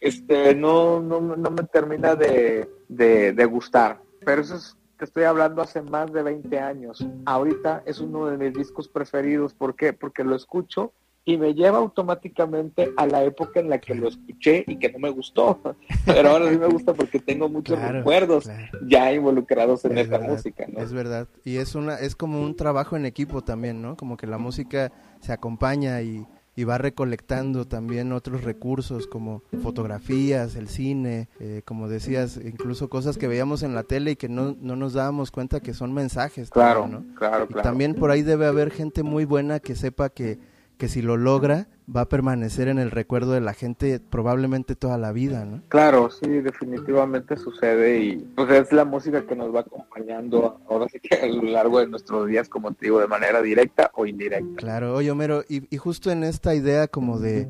este, 0.00 0.54
no, 0.54 1.00
no, 1.00 1.20
no 1.20 1.50
me 1.50 1.64
termina 1.64 2.14
de, 2.14 2.68
de, 2.88 3.32
de 3.32 3.44
gustar, 3.44 4.00
pero 4.24 4.42
eso 4.42 4.54
es 4.56 4.78
te 4.98 5.04
estoy 5.04 5.22
hablando 5.22 5.62
hace 5.62 5.80
más 5.80 6.12
de 6.12 6.24
20 6.24 6.58
años. 6.58 7.06
Ahorita 7.24 7.84
es 7.86 8.00
uno 8.00 8.26
de 8.26 8.36
mis 8.36 8.52
discos 8.52 8.88
preferidos. 8.88 9.54
¿Por 9.54 9.76
qué? 9.76 9.92
Porque 9.92 10.24
lo 10.24 10.34
escucho 10.34 10.92
y 11.28 11.36
me 11.36 11.52
lleva 11.52 11.76
automáticamente 11.76 12.90
a 12.96 13.06
la 13.06 13.22
época 13.22 13.60
en 13.60 13.68
la 13.68 13.78
que 13.78 13.94
lo 13.94 14.08
escuché 14.08 14.64
y 14.66 14.76
que 14.76 14.90
no 14.90 14.98
me 14.98 15.10
gustó. 15.10 15.60
Pero 16.06 16.30
ahora 16.30 16.48
sí 16.50 16.56
me 16.56 16.68
gusta 16.68 16.94
porque 16.94 17.18
tengo 17.18 17.50
muchos 17.50 17.78
recuerdos 17.78 18.50
ya 18.86 19.12
involucrados 19.12 19.84
en 19.84 19.98
esta 19.98 20.18
música. 20.20 20.64
¿no? 20.66 20.80
Es 20.80 20.90
verdad. 20.90 21.28
Y 21.44 21.58
es, 21.58 21.74
una, 21.74 21.96
es 21.96 22.16
como 22.16 22.40
un 22.40 22.56
trabajo 22.56 22.96
en 22.96 23.04
equipo 23.04 23.42
también, 23.42 23.82
¿no? 23.82 23.94
Como 23.94 24.16
que 24.16 24.26
la 24.26 24.38
música 24.38 24.90
se 25.20 25.34
acompaña 25.34 26.00
y 26.00 26.26
y 26.58 26.64
va 26.64 26.76
recolectando 26.76 27.68
también 27.68 28.10
otros 28.10 28.42
recursos 28.42 29.06
como 29.06 29.44
fotografías, 29.62 30.56
el 30.56 30.66
cine, 30.66 31.28
eh, 31.38 31.62
como 31.64 31.88
decías, 31.88 32.36
incluso 32.36 32.88
cosas 32.88 33.16
que 33.16 33.28
veíamos 33.28 33.62
en 33.62 33.76
la 33.76 33.84
tele 33.84 34.10
y 34.10 34.16
que 34.16 34.28
no, 34.28 34.56
no 34.60 34.74
nos 34.74 34.92
dábamos 34.92 35.30
cuenta 35.30 35.60
que 35.60 35.72
son 35.72 35.92
mensajes. 35.92 36.50
Claro, 36.50 36.88
¿no? 36.88 37.04
claro, 37.14 37.46
claro. 37.46 37.62
también 37.62 37.94
por 37.94 38.10
ahí 38.10 38.22
debe 38.22 38.46
haber 38.46 38.72
gente 38.72 39.04
muy 39.04 39.24
buena 39.24 39.60
que 39.60 39.76
sepa 39.76 40.08
que, 40.08 40.40
que 40.78 40.88
si 40.88 41.02
lo 41.02 41.16
logra 41.16 41.66
va 41.94 42.02
a 42.02 42.08
permanecer 42.08 42.68
en 42.68 42.78
el 42.78 42.92
recuerdo 42.92 43.32
de 43.32 43.40
la 43.40 43.52
gente 43.52 43.98
probablemente 43.98 44.76
toda 44.76 44.96
la 44.96 45.10
vida, 45.10 45.44
¿no? 45.44 45.62
Claro, 45.68 46.08
sí, 46.10 46.28
definitivamente 46.28 47.36
sucede 47.36 48.00
y 48.00 48.16
pues 48.36 48.48
es 48.50 48.72
la 48.72 48.84
música 48.84 49.26
que 49.26 49.34
nos 49.34 49.52
va 49.54 49.60
acompañando 49.60 50.60
ahora 50.68 50.86
sí 50.88 51.00
que 51.00 51.16
a 51.16 51.26
lo 51.26 51.42
largo 51.42 51.80
de 51.80 51.88
nuestros 51.88 52.28
días, 52.28 52.48
como 52.48 52.72
te 52.72 52.86
digo, 52.86 53.00
de 53.00 53.08
manera 53.08 53.42
directa 53.42 53.90
o 53.94 54.06
indirecta. 54.06 54.56
Claro, 54.56 54.94
oye 54.94 55.10
Homero, 55.10 55.42
y, 55.48 55.74
y 55.74 55.78
justo 55.78 56.12
en 56.12 56.22
esta 56.22 56.54
idea 56.54 56.86
como 56.86 57.18
de, 57.18 57.48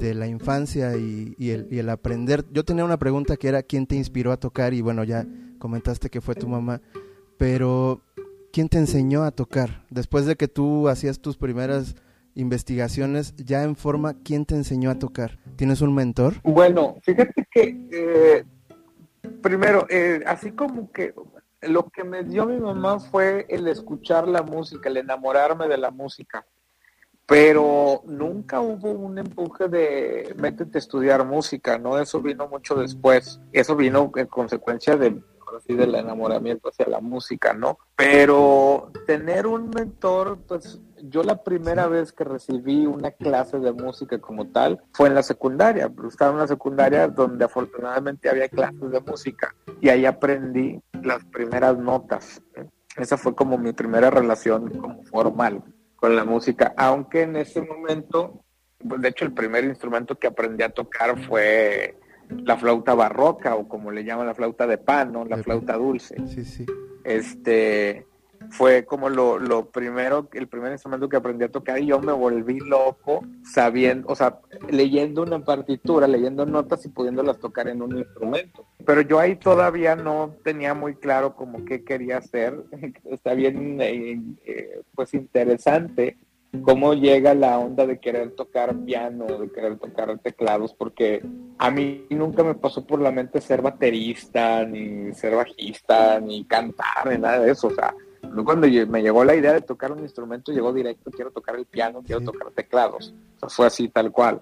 de 0.00 0.14
la 0.14 0.28
infancia 0.28 0.96
y, 0.96 1.34
y, 1.36 1.50
el, 1.50 1.66
y 1.70 1.78
el 1.78 1.90
aprender, 1.90 2.44
yo 2.52 2.64
tenía 2.64 2.84
una 2.84 2.98
pregunta 2.98 3.36
que 3.36 3.48
era 3.48 3.64
¿quién 3.64 3.88
te 3.88 3.96
inspiró 3.96 4.30
a 4.30 4.36
tocar? 4.36 4.72
Y 4.72 4.82
bueno, 4.82 5.02
ya 5.02 5.26
comentaste 5.58 6.10
que 6.10 6.20
fue 6.20 6.36
tu 6.36 6.46
mamá, 6.46 6.80
pero 7.38 8.02
¿quién 8.52 8.68
te 8.68 8.78
enseñó 8.78 9.24
a 9.24 9.32
tocar? 9.32 9.84
Después 9.90 10.26
de 10.26 10.36
que 10.36 10.46
tú 10.46 10.88
hacías 10.88 11.18
tus 11.18 11.36
primeras 11.36 11.96
investigaciones 12.38 13.34
ya 13.36 13.64
en 13.64 13.74
forma, 13.74 14.14
¿quién 14.22 14.46
te 14.46 14.54
enseñó 14.54 14.90
a 14.90 14.98
tocar? 14.98 15.38
¿Tienes 15.56 15.80
un 15.80 15.94
mentor? 15.94 16.34
Bueno, 16.44 16.96
fíjate 17.02 17.46
que 17.50 17.88
eh, 17.92 18.44
primero, 19.42 19.86
eh, 19.90 20.22
así 20.24 20.52
como 20.52 20.92
que 20.92 21.14
lo 21.62 21.88
que 21.90 22.04
me 22.04 22.22
dio 22.22 22.46
mi 22.46 22.58
mamá 22.58 23.00
fue 23.00 23.44
el 23.48 23.66
escuchar 23.66 24.28
la 24.28 24.42
música, 24.42 24.88
el 24.88 24.98
enamorarme 24.98 25.66
de 25.66 25.78
la 25.78 25.90
música, 25.90 26.46
pero 27.26 28.02
nunca 28.06 28.60
hubo 28.60 28.92
un 28.92 29.18
empuje 29.18 29.68
de 29.68 30.34
métete 30.38 30.78
a 30.78 30.80
estudiar 30.80 31.26
música, 31.26 31.76
¿no? 31.76 31.98
Eso 31.98 32.22
vino 32.22 32.46
mucho 32.46 32.76
después, 32.76 33.40
eso 33.52 33.74
vino 33.74 34.12
en 34.14 34.26
consecuencia 34.28 34.96
de 34.96 35.20
así 35.56 35.74
del 35.74 35.94
enamoramiento 35.94 36.68
hacia 36.68 36.86
la 36.86 37.00
música, 37.00 37.52
¿no? 37.52 37.78
Pero 37.96 38.90
tener 39.06 39.46
un 39.46 39.70
mentor, 39.70 40.38
pues 40.46 40.80
yo 41.02 41.22
la 41.22 41.42
primera 41.42 41.86
vez 41.88 42.12
que 42.12 42.24
recibí 42.24 42.86
una 42.86 43.10
clase 43.10 43.58
de 43.58 43.72
música 43.72 44.20
como 44.20 44.48
tal 44.48 44.82
fue 44.92 45.08
en 45.08 45.14
la 45.14 45.22
secundaria. 45.22 45.90
Estaba 46.08 46.30
en 46.30 46.36
una 46.36 46.46
secundaria 46.46 47.08
donde 47.08 47.44
afortunadamente 47.44 48.28
había 48.28 48.48
clases 48.48 48.90
de 48.90 49.00
música 49.00 49.54
y 49.80 49.88
ahí 49.88 50.06
aprendí 50.06 50.80
las 51.02 51.24
primeras 51.24 51.78
notas. 51.78 52.42
Esa 52.96 53.16
fue 53.16 53.34
como 53.34 53.58
mi 53.58 53.72
primera 53.72 54.10
relación 54.10 54.70
como 54.78 55.04
formal 55.04 55.62
con 55.96 56.14
la 56.14 56.24
música, 56.24 56.74
aunque 56.76 57.22
en 57.22 57.36
ese 57.36 57.60
momento, 57.60 58.44
pues 58.88 59.00
de 59.00 59.08
hecho 59.08 59.24
el 59.24 59.32
primer 59.32 59.64
instrumento 59.64 60.16
que 60.16 60.28
aprendí 60.28 60.62
a 60.62 60.68
tocar 60.68 61.18
fue 61.26 61.98
la 62.44 62.56
flauta 62.56 62.94
barroca 62.94 63.56
o 63.56 63.68
como 63.68 63.90
le 63.90 64.04
llaman 64.04 64.26
la 64.26 64.34
flauta 64.34 64.66
de 64.66 64.78
pan, 64.78 65.12
¿no? 65.12 65.24
La 65.24 65.38
flauta 65.38 65.76
dulce. 65.76 66.16
Sí, 66.26 66.44
sí. 66.44 66.66
Este 67.04 68.06
fue 68.50 68.84
como 68.84 69.08
lo, 69.08 69.38
lo 69.38 69.70
primero, 69.70 70.28
el 70.32 70.48
primer 70.48 70.72
instrumento 70.72 71.08
que 71.08 71.16
aprendí 71.16 71.44
a 71.44 71.50
tocar 71.50 71.78
y 71.80 71.86
yo 71.86 72.00
me 72.00 72.12
volví 72.12 72.60
loco 72.60 73.26
sabiendo, 73.42 74.08
o 74.08 74.14
sea, 74.14 74.40
leyendo 74.70 75.22
una 75.22 75.44
partitura, 75.44 76.06
leyendo 76.06 76.46
notas 76.46 76.84
y 76.86 76.88
pudiéndolas 76.88 77.38
tocar 77.38 77.68
en 77.68 77.82
un 77.82 77.98
instrumento. 77.98 78.66
Pero 78.84 79.00
yo 79.02 79.18
ahí 79.18 79.36
todavía 79.36 79.96
no 79.96 80.36
tenía 80.44 80.72
muy 80.74 80.94
claro 80.94 81.34
como 81.34 81.64
qué 81.64 81.84
quería 81.84 82.18
hacer. 82.18 82.64
Está 83.04 83.34
bien, 83.34 83.80
eh, 83.80 84.20
eh, 84.44 84.82
pues 84.94 85.14
interesante 85.14 86.16
cómo 86.62 86.94
llega 86.94 87.34
la 87.34 87.58
onda 87.58 87.86
de 87.86 87.98
querer 87.98 88.32
tocar 88.32 88.74
piano, 88.84 89.26
de 89.26 89.50
querer 89.50 89.78
tocar 89.78 90.18
teclados, 90.18 90.74
porque 90.74 91.22
a 91.58 91.70
mí 91.70 92.06
nunca 92.10 92.42
me 92.42 92.54
pasó 92.54 92.86
por 92.86 93.00
la 93.00 93.10
mente 93.10 93.40
ser 93.40 93.60
baterista, 93.60 94.64
ni 94.64 95.12
ser 95.12 95.36
bajista, 95.36 96.20
ni 96.20 96.44
cantar, 96.44 97.08
ni 97.10 97.18
nada 97.18 97.40
de 97.40 97.52
eso. 97.52 97.68
O 97.68 97.74
sea, 97.74 97.94
cuando 98.44 98.66
me 98.66 99.02
llegó 99.02 99.24
la 99.24 99.36
idea 99.36 99.52
de 99.52 99.60
tocar 99.60 99.92
un 99.92 100.00
instrumento, 100.00 100.52
llegó 100.52 100.72
directo, 100.72 101.10
quiero 101.10 101.30
tocar 101.30 101.56
el 101.56 101.66
piano, 101.66 102.02
quiero 102.04 102.22
tocar 102.22 102.50
teclados. 102.52 103.14
O 103.36 103.40
sea, 103.40 103.48
fue 103.48 103.66
así 103.66 103.88
tal 103.88 104.10
cual. 104.10 104.40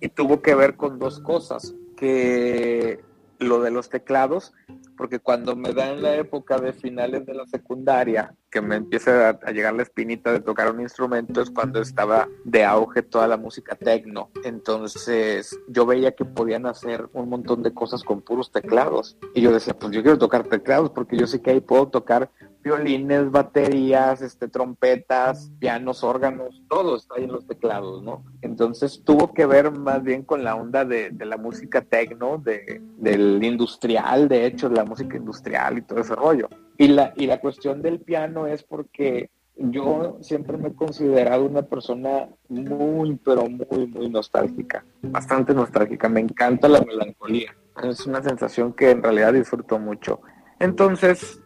Y 0.00 0.08
tuvo 0.08 0.40
que 0.40 0.54
ver 0.54 0.76
con 0.76 0.98
dos 0.98 1.18
cosas, 1.18 1.74
que 1.96 3.00
lo 3.38 3.60
de 3.60 3.70
los 3.70 3.88
teclados 3.88 4.52
porque 4.98 5.20
cuando 5.20 5.54
me 5.54 5.72
da 5.72 5.90
en 5.92 6.02
la 6.02 6.16
época 6.16 6.58
de 6.58 6.72
finales 6.72 7.24
de 7.24 7.32
la 7.32 7.46
secundaria, 7.46 8.34
que 8.50 8.60
me 8.60 8.74
empieza 8.74 9.28
a, 9.28 9.52
llegar 9.52 9.74
la 9.74 9.84
espinita 9.84 10.32
de 10.32 10.40
tocar 10.40 10.74
un 10.74 10.80
instrumento, 10.80 11.40
es 11.40 11.50
cuando 11.50 11.80
estaba 11.80 12.28
de 12.44 12.64
auge 12.64 13.02
toda 13.02 13.28
la 13.28 13.36
música 13.36 13.76
techno. 13.76 14.30
Entonces 14.42 15.56
yo 15.68 15.86
veía 15.86 16.16
que 16.16 16.24
podían 16.24 16.66
hacer 16.66 17.08
un 17.12 17.28
montón 17.28 17.62
de 17.62 17.72
cosas 17.72 18.02
con 18.02 18.22
puros 18.22 18.50
teclados. 18.50 19.16
Y 19.34 19.40
yo 19.40 19.52
decía, 19.52 19.78
pues 19.78 19.92
yo 19.92 20.02
quiero 20.02 20.18
tocar 20.18 20.44
teclados 20.44 20.90
porque 20.90 21.16
yo 21.16 21.28
sé 21.28 21.40
que 21.40 21.52
ahí 21.52 21.60
puedo 21.60 21.88
tocar 21.88 22.30
violines, 22.62 23.30
baterías, 23.30 24.22
este, 24.22 24.48
trompetas, 24.48 25.50
pianos, 25.58 26.04
órganos, 26.04 26.62
todo 26.68 26.96
está 26.96 27.14
ahí 27.16 27.24
en 27.24 27.32
los 27.32 27.46
teclados, 27.46 28.02
¿no? 28.02 28.24
Entonces 28.42 29.02
tuvo 29.04 29.32
que 29.32 29.46
ver 29.46 29.70
más 29.72 30.02
bien 30.02 30.22
con 30.22 30.44
la 30.44 30.54
onda 30.54 30.84
de, 30.84 31.10
de 31.10 31.26
la 31.26 31.36
música 31.36 31.82
techno, 31.82 32.38
de, 32.38 32.80
del 32.96 33.42
industrial, 33.42 34.28
de 34.28 34.46
hecho, 34.46 34.68
la 34.68 34.84
música 34.84 35.16
industrial 35.16 35.78
y 35.78 35.82
todo 35.82 36.00
ese 36.00 36.14
rollo. 36.14 36.48
Y 36.76 36.88
la, 36.88 37.12
y 37.16 37.26
la 37.26 37.40
cuestión 37.40 37.82
del 37.82 38.00
piano 38.00 38.46
es 38.46 38.62
porque 38.62 39.30
yo 39.56 40.18
siempre 40.20 40.56
me 40.56 40.68
he 40.68 40.74
considerado 40.74 41.44
una 41.44 41.62
persona 41.62 42.28
muy, 42.48 43.16
pero 43.16 43.48
muy, 43.48 43.86
muy 43.88 44.08
nostálgica, 44.08 44.84
bastante 45.02 45.52
nostálgica. 45.52 46.08
Me 46.08 46.20
encanta 46.20 46.68
la 46.68 46.80
melancolía. 46.80 47.54
Es 47.82 48.06
una 48.06 48.22
sensación 48.22 48.72
que 48.72 48.90
en 48.90 49.02
realidad 49.02 49.32
disfruto 49.32 49.78
mucho. 49.78 50.20
Entonces, 50.60 51.40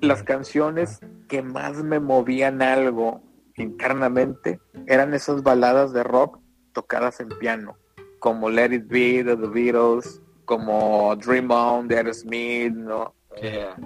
las 0.00 0.22
canciones 0.22 1.00
que 1.28 1.42
más 1.42 1.82
me 1.82 2.00
movían 2.00 2.62
algo 2.62 3.22
internamente 3.56 4.60
eran 4.86 5.14
esas 5.14 5.42
baladas 5.42 5.92
de 5.92 6.02
rock 6.02 6.38
tocadas 6.72 7.20
en 7.20 7.28
piano, 7.28 7.76
como 8.18 8.50
Let 8.50 8.72
It 8.72 8.88
Be 8.88 9.24
de 9.24 9.36
The 9.36 9.48
Beatles, 9.48 10.22
como 10.44 11.14
Dream 11.16 11.50
On 11.50 11.88
de 11.88 11.96
Aerosmith, 11.96 12.72
¿no? 12.72 13.14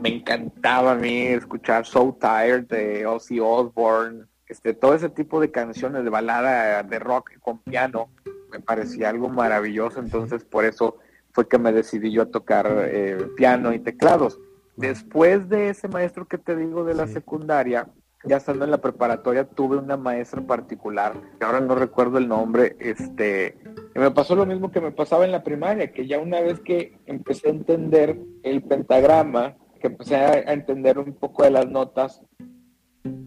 Me 0.00 0.08
encantaba 0.08 0.92
a 0.92 0.94
mí 0.94 1.26
escuchar 1.26 1.84
So 1.84 2.16
Tired 2.20 2.66
de 2.68 3.06
Ozzy 3.06 3.38
Osbourne, 3.40 4.24
este, 4.46 4.72
todo 4.74 4.94
ese 4.94 5.08
tipo 5.08 5.40
de 5.40 5.50
canciones 5.50 6.04
de 6.04 6.10
balada 6.10 6.82
de 6.82 6.98
rock 6.98 7.32
con 7.40 7.58
piano, 7.58 8.10
me 8.50 8.60
parecía 8.60 9.08
algo 9.08 9.28
maravilloso, 9.28 9.98
entonces 9.98 10.44
por 10.44 10.64
eso 10.64 10.98
fue 11.32 11.48
que 11.48 11.58
me 11.58 11.72
decidí 11.72 12.12
yo 12.12 12.22
a 12.22 12.30
tocar 12.30 12.66
eh, 12.70 13.26
piano 13.36 13.72
y 13.72 13.78
teclados. 13.78 14.38
Después 14.76 15.48
de 15.48 15.68
ese 15.68 15.88
maestro 15.88 16.26
que 16.26 16.38
te 16.38 16.56
digo 16.56 16.85
de 16.85 16.94
la 16.94 17.06
secundaria, 17.06 17.88
ya 18.24 18.37
estando 18.37 18.64
en 18.64 18.70
la 18.70 18.80
preparatoria, 18.80 19.44
tuve 19.44 19.76
una 19.76 19.96
maestra 19.96 20.40
particular, 20.42 21.14
que 21.38 21.44
ahora 21.44 21.61
no 21.61 21.74
recuerdo 21.74 22.18
el 22.18 22.28
nombre, 22.28 22.76
este, 22.78 23.58
y 23.94 23.98
me 23.98 24.11
pasó 24.11 24.35
lo 24.35 24.46
mismo 24.46 24.70
que 24.70 24.80
me 24.80 24.92
pasaba 24.92 25.24
en 25.24 25.32
la 25.32 25.42
primaria, 25.42 25.92
que 25.92 26.06
ya 26.06 26.18
una 26.18 26.40
vez 26.40 26.61
que 26.61 26.98
empecé 27.06 27.48
a 27.48 27.52
entender 27.52 28.18
el 28.42 28.62
pentagrama, 28.62 29.56
que 29.80 29.88
empecé 29.88 30.16
a 30.16 30.52
entender 30.52 30.98
un 30.98 31.14
poco 31.14 31.42
de 31.42 31.50
las 31.50 31.68
notas, 31.68 32.22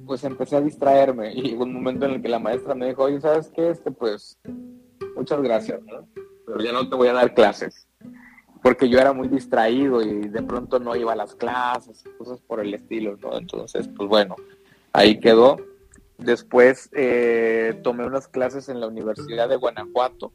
pues 0.06 0.24
empecé 0.24 0.56
a 0.56 0.62
distraerme 0.62 1.34
y 1.34 1.54
hubo 1.54 1.64
un 1.64 1.74
momento 1.74 2.06
en 2.06 2.14
el 2.14 2.22
que 2.22 2.30
la 2.30 2.40
maestra 2.40 2.76
me 2.76 2.88
dijo, 2.88 3.04
oye, 3.04 3.20
¿sabes 3.20 3.52
qué? 3.54 3.70
Este, 3.70 3.92
pues, 3.92 4.40
muchas 5.16 5.42
gracias, 5.42 5.82
¿no? 5.84 6.08
Pero 6.46 6.62
ya 6.62 6.72
no 6.72 6.88
te 6.88 6.96
voy 6.96 7.10
a 7.10 7.14
dar 7.14 7.34
clases. 7.34 7.88
Porque 8.66 8.90
yo 8.90 8.98
era 8.98 9.14
muy 9.14 9.28
distraído 9.28 10.02
y 10.02 10.28
de 10.28 10.42
pronto 10.42 10.80
no 10.80 10.96
iba 10.96 11.14
a 11.14 11.16
las 11.16 11.36
clases, 11.36 12.04
cosas 12.18 12.42
por 12.42 12.60
el 12.60 12.74
estilo, 12.74 13.16
¿no? 13.22 13.38
Entonces, 13.38 13.88
pues 13.96 14.10
bueno, 14.10 14.36
ahí 14.92 15.20
quedó. 15.20 15.58
Después 16.18 16.90
eh, 16.94 17.80
tomé 17.84 18.08
unas 18.08 18.28
clases 18.28 18.68
en 18.68 18.80
la 18.80 18.88
Universidad 18.88 19.48
de 19.48 19.58
Guanajuato 19.58 20.32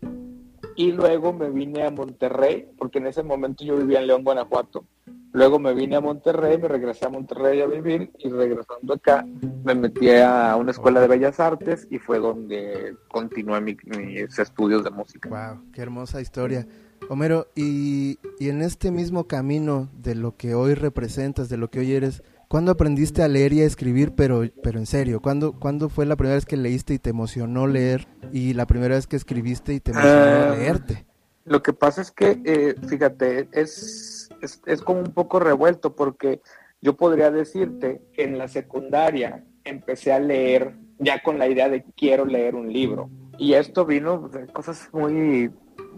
y 0.76 0.92
luego 0.92 1.32
me 1.32 1.50
vine 1.50 1.82
a 1.82 1.90
Monterrey, 1.90 2.68
porque 2.78 2.98
en 2.98 3.08
ese 3.08 3.24
momento 3.24 3.64
yo 3.64 3.76
vivía 3.76 3.98
en 3.98 4.06
León, 4.06 4.22
Guanajuato. 4.22 4.84
Luego 5.32 5.58
me 5.58 5.74
vine 5.74 5.96
a 5.96 6.00
Monterrey, 6.00 6.56
me 6.56 6.68
regresé 6.68 7.06
a 7.06 7.08
Monterrey 7.08 7.60
a 7.60 7.66
vivir 7.66 8.12
y 8.16 8.28
regresando 8.28 8.94
acá 8.94 9.26
me 9.64 9.74
metí 9.74 10.08
a 10.08 10.54
una 10.54 10.70
escuela 10.70 11.00
de 11.00 11.08
bellas 11.08 11.40
artes 11.40 11.88
y 11.90 11.98
fue 11.98 12.20
donde 12.20 12.94
continué 13.08 13.60
mis 13.60 14.38
estudios 14.38 14.84
de 14.84 14.90
música. 14.90 15.28
Wow, 15.28 15.72
qué 15.72 15.82
hermosa 15.82 16.20
historia. 16.20 16.64
Homero, 17.08 17.48
y, 17.56 18.18
y 18.38 18.48
en 18.50 18.62
este 18.62 18.90
mismo 18.90 19.24
camino 19.24 19.88
de 19.94 20.14
lo 20.14 20.36
que 20.36 20.54
hoy 20.54 20.74
representas, 20.74 21.48
de 21.48 21.56
lo 21.56 21.68
que 21.70 21.80
hoy 21.80 21.92
eres, 21.92 22.22
¿cuándo 22.48 22.70
aprendiste 22.72 23.22
a 23.22 23.28
leer 23.28 23.52
y 23.52 23.62
a 23.62 23.66
escribir, 23.66 24.12
pero, 24.14 24.42
pero 24.62 24.78
en 24.78 24.86
serio? 24.86 25.20
¿Cuándo, 25.20 25.52
¿Cuándo 25.52 25.88
fue 25.88 26.06
la 26.06 26.16
primera 26.16 26.36
vez 26.36 26.46
que 26.46 26.56
leíste 26.56 26.94
y 26.94 26.98
te 26.98 27.10
emocionó 27.10 27.66
leer 27.66 28.06
y 28.32 28.54
la 28.54 28.66
primera 28.66 28.94
vez 28.94 29.06
que 29.06 29.16
escribiste 29.16 29.74
y 29.74 29.80
te 29.80 29.90
emocionó 29.90 30.52
Ah, 30.52 30.54
leerte? 30.56 31.06
Lo 31.44 31.62
que 31.62 31.72
pasa 31.72 32.00
es 32.02 32.12
que, 32.12 32.40
eh, 32.44 32.76
fíjate, 32.86 33.48
es, 33.52 34.28
es, 34.40 34.60
es 34.66 34.82
como 34.82 35.00
un 35.00 35.12
poco 35.12 35.40
revuelto 35.40 35.96
porque 35.96 36.40
yo 36.80 36.96
podría 36.96 37.30
decirte 37.30 38.02
que 38.12 38.22
en 38.22 38.38
la 38.38 38.46
secundaria 38.46 39.44
empecé 39.64 40.12
a 40.12 40.20
leer 40.20 40.76
ya 40.98 41.22
con 41.22 41.38
la 41.38 41.48
idea 41.48 41.68
de 41.68 41.84
quiero 41.96 42.24
leer 42.24 42.54
un 42.54 42.72
libro. 42.72 43.10
Y 43.38 43.54
esto 43.54 43.86
vino 43.86 44.28
de 44.28 44.46
cosas 44.48 44.88
muy, 44.92 45.50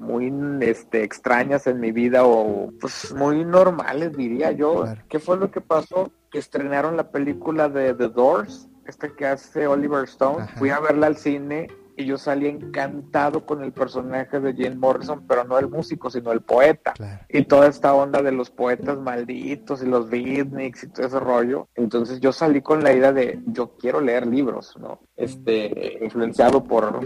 muy 0.02 0.32
este, 0.60 1.04
extrañas 1.04 1.66
en 1.66 1.80
mi 1.80 1.92
vida 1.92 2.24
o 2.24 2.72
pues 2.80 3.14
muy 3.14 3.44
normales, 3.44 4.16
diría 4.16 4.52
yo. 4.52 4.82
Claro. 4.82 5.02
¿Qué 5.08 5.18
fue 5.18 5.38
lo 5.38 5.50
que 5.50 5.60
pasó? 5.60 6.10
Que 6.30 6.38
estrenaron 6.38 6.96
la 6.96 7.10
película 7.10 7.68
de 7.68 7.94
The 7.94 8.08
Doors, 8.08 8.68
esta 8.86 9.08
que 9.08 9.26
hace 9.26 9.66
Oliver 9.66 10.04
Stone. 10.04 10.42
Ajá. 10.42 10.58
Fui 10.58 10.70
a 10.70 10.80
verla 10.80 11.06
al 11.06 11.16
cine 11.16 11.68
y 11.96 12.06
yo 12.06 12.18
salí 12.18 12.46
encantado 12.46 13.44
con 13.44 13.62
el 13.62 13.72
personaje 13.72 14.40
de 14.40 14.54
Jim 14.54 14.78
Morrison, 14.78 15.24
pero 15.26 15.44
no 15.44 15.58
el 15.58 15.68
músico, 15.68 16.10
sino 16.10 16.32
el 16.32 16.40
poeta. 16.40 16.92
Claro. 16.92 17.24
Y 17.28 17.44
toda 17.44 17.68
esta 17.68 17.94
onda 17.94 18.22
de 18.22 18.32
los 18.32 18.50
poetas 18.50 18.98
malditos 18.98 19.82
y 19.82 19.86
los 19.86 20.08
beatniks 20.08 20.84
y 20.84 20.88
todo 20.88 21.06
ese 21.06 21.20
rollo. 21.20 21.68
Entonces 21.74 22.20
yo 22.20 22.32
salí 22.32 22.62
con 22.62 22.82
la 22.82 22.92
idea 22.92 23.12
de 23.12 23.40
yo 23.46 23.76
quiero 23.76 24.00
leer 24.00 24.26
libros, 24.26 24.74
¿no? 24.80 25.00
Este, 25.16 25.98
influenciado 26.02 26.64
por, 26.64 27.00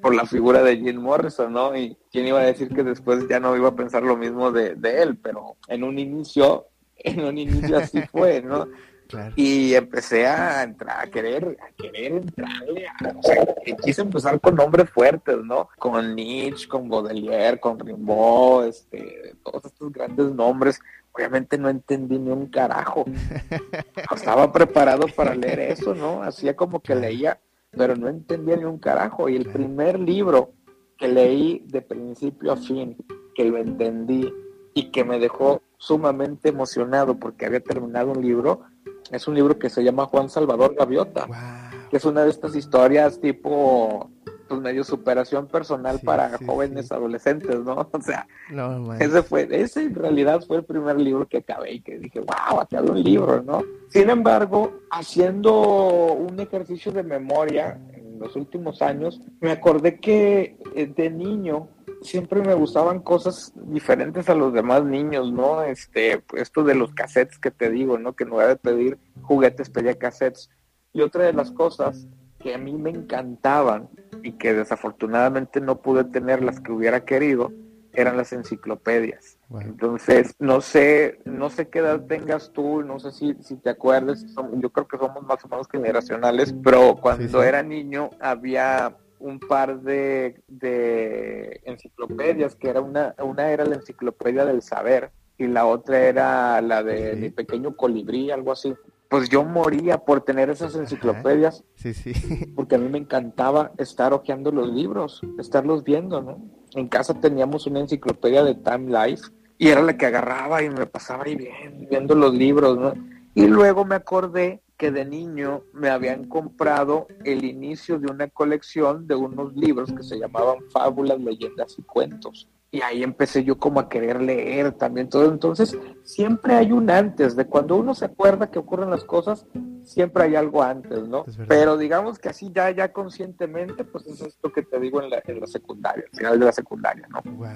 por 0.00 0.14
la 0.14 0.26
figura 0.26 0.62
de 0.62 0.76
Jim 0.76 1.00
Morrison, 1.00 1.52
¿no? 1.52 1.76
Y 1.76 1.96
quién 2.10 2.26
iba 2.26 2.40
a 2.40 2.46
decir 2.46 2.68
que 2.68 2.82
después 2.82 3.26
ya 3.28 3.40
no 3.40 3.56
iba 3.56 3.68
a 3.68 3.76
pensar 3.76 4.02
lo 4.02 4.16
mismo 4.16 4.52
de, 4.52 4.74
de 4.74 5.02
él, 5.02 5.16
pero 5.16 5.56
en 5.68 5.84
un 5.84 5.98
inicio, 5.98 6.66
en 6.96 7.24
un 7.24 7.38
inicio 7.38 7.78
así 7.78 8.02
fue, 8.02 8.42
¿no? 8.42 8.66
Claro. 9.08 9.32
Y 9.36 9.74
empecé 9.74 10.26
a 10.26 10.64
entrar, 10.64 11.06
a 11.06 11.08
querer, 11.08 11.56
a 11.60 11.70
querer 11.80 12.12
entrarle, 12.12 12.86
a, 12.88 13.16
o 13.16 13.22
sea, 13.22 13.54
que 13.64 13.76
quise 13.76 14.02
empezar 14.02 14.40
con 14.40 14.56
nombres 14.56 14.90
fuertes, 14.90 15.36
¿no? 15.44 15.68
Con 15.78 16.16
Nietzsche, 16.16 16.66
con 16.66 16.88
Baudelaire, 16.88 17.60
con 17.60 17.78
Rimbaud, 17.78 18.66
este, 18.66 19.36
todos 19.44 19.66
estos 19.66 19.92
grandes 19.92 20.32
nombres. 20.32 20.80
Obviamente 21.12 21.56
no 21.56 21.68
entendí 21.68 22.18
ni 22.18 22.30
un 22.30 22.46
carajo. 22.46 23.04
Estaba 24.14 24.52
preparado 24.52 25.06
para 25.14 25.34
leer 25.34 25.60
eso, 25.60 25.94
¿no? 25.94 26.22
Hacía 26.22 26.56
como 26.56 26.80
que 26.80 26.94
leía, 26.94 27.40
pero 27.76 27.96
no 27.96 28.08
entendía 28.08 28.56
ni 28.56 28.64
un 28.64 28.78
carajo. 28.78 29.28
Y 29.28 29.36
el 29.36 29.46
primer 29.46 29.98
libro 30.00 30.52
que 30.96 31.08
leí 31.08 31.64
de 31.66 31.82
principio 31.82 32.52
a 32.52 32.56
fin, 32.56 32.96
que 33.34 33.44
lo 33.44 33.58
entendí 33.58 34.32
y 34.74 34.90
que 34.90 35.04
me 35.04 35.18
dejó 35.18 35.62
sumamente 35.78 36.48
emocionado 36.48 37.18
porque 37.18 37.46
había 37.46 37.60
terminado 37.60 38.12
un 38.12 38.22
libro, 38.22 38.62
es 39.10 39.28
un 39.28 39.34
libro 39.34 39.58
que 39.58 39.70
se 39.70 39.84
llama 39.84 40.06
Juan 40.06 40.28
Salvador 40.30 40.74
Gaviota, 40.74 41.26
Wow. 41.26 41.88
que 41.90 41.96
es 41.98 42.04
una 42.04 42.24
de 42.24 42.30
estas 42.30 42.56
historias 42.56 43.20
tipo, 43.20 44.10
pues 44.48 44.60
medio 44.60 44.84
superación 44.84 45.46
personal 45.46 45.98
Sí, 45.98 46.06
para 46.06 46.36
sí, 46.38 46.44
jóvenes 46.46 46.88
sí. 46.88 46.94
adolescentes, 46.94 47.60
¿no? 47.64 47.88
O 47.92 48.00
sea, 48.00 48.26
No, 48.50 48.94
ese 48.94 49.22
fue, 49.22 49.48
ese 49.50 49.82
en 49.82 49.94
realidad 49.94 50.42
fue 50.46 50.58
el 50.58 50.64
primer 50.64 51.00
libro 51.00 51.26
que 51.26 51.38
acabé 51.38 51.72
y 51.74 51.80
que 51.80 51.98
dije, 51.98 52.20
wow, 52.20 52.60
acabé 52.60 52.90
un 52.90 53.02
libro, 53.02 53.42
¿no? 53.42 53.62
Sin 53.88 54.10
embargo, 54.10 54.72
haciendo 54.90 56.12
un 56.14 56.38
ejercicio 56.40 56.92
de 56.92 57.02
memoria 57.02 57.78
en 57.94 58.18
los 58.18 58.36
últimos 58.36 58.82
años, 58.82 59.20
me 59.40 59.50
acordé 59.50 59.98
que 60.00 60.56
eh, 60.74 60.86
de 60.86 61.10
niño 61.10 61.68
siempre 62.02 62.40
me 62.42 62.54
gustaban 62.54 63.00
cosas 63.00 63.52
diferentes 63.56 64.28
a 64.28 64.34
los 64.34 64.52
demás 64.52 64.84
niños, 64.84 65.32
¿no? 65.32 65.62
Este, 65.62 66.22
esto 66.34 66.62
de 66.64 66.74
los 66.74 66.92
cassettes 66.92 67.38
que 67.38 67.50
te 67.50 67.70
digo, 67.70 67.98
¿no? 67.98 68.14
Que 68.14 68.24
en 68.24 68.30
lugar 68.30 68.48
de 68.48 68.56
pedir 68.56 68.98
juguetes 69.22 69.70
pedía 69.70 69.98
cassettes. 69.98 70.50
Y 70.92 71.00
otra 71.02 71.24
de 71.24 71.32
las 71.32 71.50
cosas 71.50 72.06
que 72.38 72.54
a 72.54 72.58
mí 72.58 72.74
me 72.74 72.90
encantaban 72.90 73.88
y 74.26 74.32
que 74.32 74.54
desafortunadamente 74.54 75.60
no 75.60 75.80
pude 75.80 76.02
tener 76.02 76.42
las 76.42 76.58
que 76.60 76.72
hubiera 76.72 77.04
querido 77.04 77.52
eran 77.92 78.16
las 78.16 78.32
enciclopedias. 78.32 79.38
Entonces, 79.60 80.34
no 80.38 80.60
sé, 80.60 81.20
no 81.24 81.48
sé 81.48 81.68
qué 81.68 81.78
edad 81.78 82.00
tengas 82.06 82.52
tú, 82.52 82.82
no 82.82 82.98
sé 82.98 83.12
si, 83.12 83.34
si 83.40 83.56
te 83.56 83.70
acuerdas, 83.70 84.26
yo 84.54 84.70
creo 84.70 84.86
que 84.88 84.98
somos 84.98 85.22
más 85.22 85.42
o 85.44 85.48
menos 85.48 85.68
generacionales, 85.70 86.54
pero 86.62 86.96
cuando 86.96 87.40
sí. 87.40 87.48
era 87.48 87.62
niño 87.62 88.10
había 88.20 88.96
un 89.18 89.38
par 89.38 89.80
de, 89.80 90.42
de 90.48 91.60
enciclopedias, 91.64 92.54
que 92.56 92.68
era 92.68 92.80
una, 92.82 93.14
una 93.22 93.50
era 93.50 93.64
la 93.64 93.76
enciclopedia 93.76 94.44
del 94.44 94.60
saber 94.60 95.10
y 95.38 95.46
la 95.46 95.64
otra 95.66 96.00
era 96.00 96.60
la 96.60 96.82
de 96.82 97.14
Sí. 97.14 97.20
mi 97.20 97.30
pequeño 97.30 97.76
colibrí, 97.76 98.30
algo 98.30 98.52
así. 98.52 98.74
Pues 99.08 99.28
yo 99.28 99.44
moría 99.44 99.98
por 99.98 100.22
tener 100.22 100.50
esas 100.50 100.74
enciclopedias 100.74 101.64
Sí, 101.74 101.94
sí. 101.94 102.12
porque 102.56 102.74
a 102.74 102.78
mí 102.78 102.88
me 102.88 102.98
encantaba 102.98 103.72
estar 103.78 104.12
hojeando 104.12 104.50
los 104.50 104.68
libros, 104.68 105.20
estarlos 105.38 105.84
viendo, 105.84 106.22
¿no? 106.22 106.38
En 106.74 106.88
casa 106.88 107.14
teníamos 107.14 107.66
una 107.66 107.80
enciclopedia 107.80 108.42
de 108.42 108.54
Time 108.56 108.90
Life 108.90 109.30
y 109.58 109.68
era 109.68 109.82
la 109.82 109.96
que 109.96 110.06
agarraba 110.06 110.62
y 110.62 110.70
me 110.70 110.86
pasaba 110.86 111.24
ahí 111.24 111.36
bien, 111.36 111.86
viendo 111.88 112.14
los 112.14 112.34
libros, 112.34 112.76
¿no? 112.78 112.94
Y 113.34 113.46
luego 113.46 113.84
me 113.84 113.94
acordé 113.94 114.62
que 114.76 114.90
de 114.90 115.04
niño 115.04 115.62
me 115.72 115.88
habían 115.88 116.24
comprado 116.24 117.06
el 117.24 117.44
inicio 117.44 117.98
de 117.98 118.10
una 118.10 118.28
colección 118.28 119.06
de 119.06 119.14
unos 119.14 119.54
libros 119.54 119.92
que 119.92 120.02
se 120.02 120.18
llamaban 120.18 120.58
Fábulas, 120.70 121.18
Leyendas 121.20 121.78
y 121.78 121.82
Cuentos. 121.82 122.48
Y 122.72 122.82
ahí 122.82 123.02
empecé 123.02 123.44
yo 123.44 123.58
como 123.58 123.80
a 123.80 123.88
querer 123.88 124.20
leer 124.20 124.72
también 124.72 125.08
todo. 125.08 125.30
Entonces, 125.30 125.78
siempre 126.02 126.54
hay 126.54 126.72
un 126.72 126.90
antes, 126.90 127.36
de 127.36 127.46
cuando 127.46 127.76
uno 127.76 127.94
se 127.94 128.04
acuerda 128.06 128.50
que 128.50 128.58
ocurren 128.58 128.90
las 128.90 129.04
cosas, 129.04 129.46
siempre 129.84 130.24
hay 130.24 130.34
algo 130.34 130.62
antes, 130.62 131.06
¿no? 131.08 131.24
Pero 131.48 131.78
digamos 131.78 132.18
que 132.18 132.28
así 132.28 132.50
ya, 132.54 132.70
ya 132.72 132.92
conscientemente, 132.92 133.84
pues 133.84 134.06
es 134.08 134.20
esto 134.20 134.52
que 134.52 134.62
te 134.62 134.80
digo 134.80 135.00
en 135.00 135.10
la, 135.10 135.22
en 135.26 135.40
la 135.40 135.46
secundaria, 135.46 136.04
al 136.12 136.18
final 136.18 136.38
de 136.40 136.44
la 136.46 136.52
secundaria, 136.52 137.08
¿no? 137.08 137.22
Wow. 137.32 137.48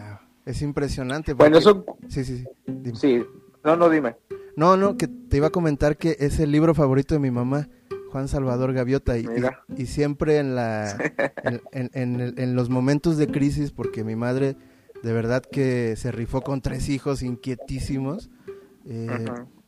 Es 0.46 0.62
impresionante. 0.62 1.34
Bueno, 1.34 1.58
eso, 1.58 1.84
Sí, 2.08 2.24
sí, 2.24 2.38
sí. 2.38 2.44
Dime. 2.66 2.96
sí, 2.98 3.22
no, 3.64 3.76
no, 3.76 3.90
dime. 3.90 4.16
No, 4.56 4.76
no, 4.76 4.96
que 4.96 5.06
te 5.08 5.36
iba 5.36 5.48
a 5.48 5.50
comentar 5.50 5.96
que 5.96 6.16
es 6.20 6.38
el 6.40 6.50
libro 6.52 6.72
favorito 6.74 7.14
de 7.14 7.20
mi 7.20 7.30
mamá, 7.30 7.68
Juan 8.10 8.26
Salvador 8.28 8.72
Gaviota, 8.72 9.18
y, 9.18 9.26
y, 9.26 9.82
y 9.82 9.86
siempre 9.86 10.38
en, 10.38 10.54
la, 10.54 10.96
en, 11.42 11.60
en- 11.72 12.20
en 12.20 12.34
en 12.38 12.54
los 12.54 12.70
momentos 12.70 13.16
de 13.18 13.26
crisis, 13.26 13.70
porque 13.70 14.02
mi 14.02 14.16
madre 14.16 14.56
de 15.02 15.12
verdad 15.12 15.42
que 15.42 15.94
se 15.96 16.12
rifó 16.12 16.42
con 16.42 16.60
tres 16.60 16.88
hijos 16.88 17.22
inquietísimos, 17.22 18.30
eh, 18.86 19.08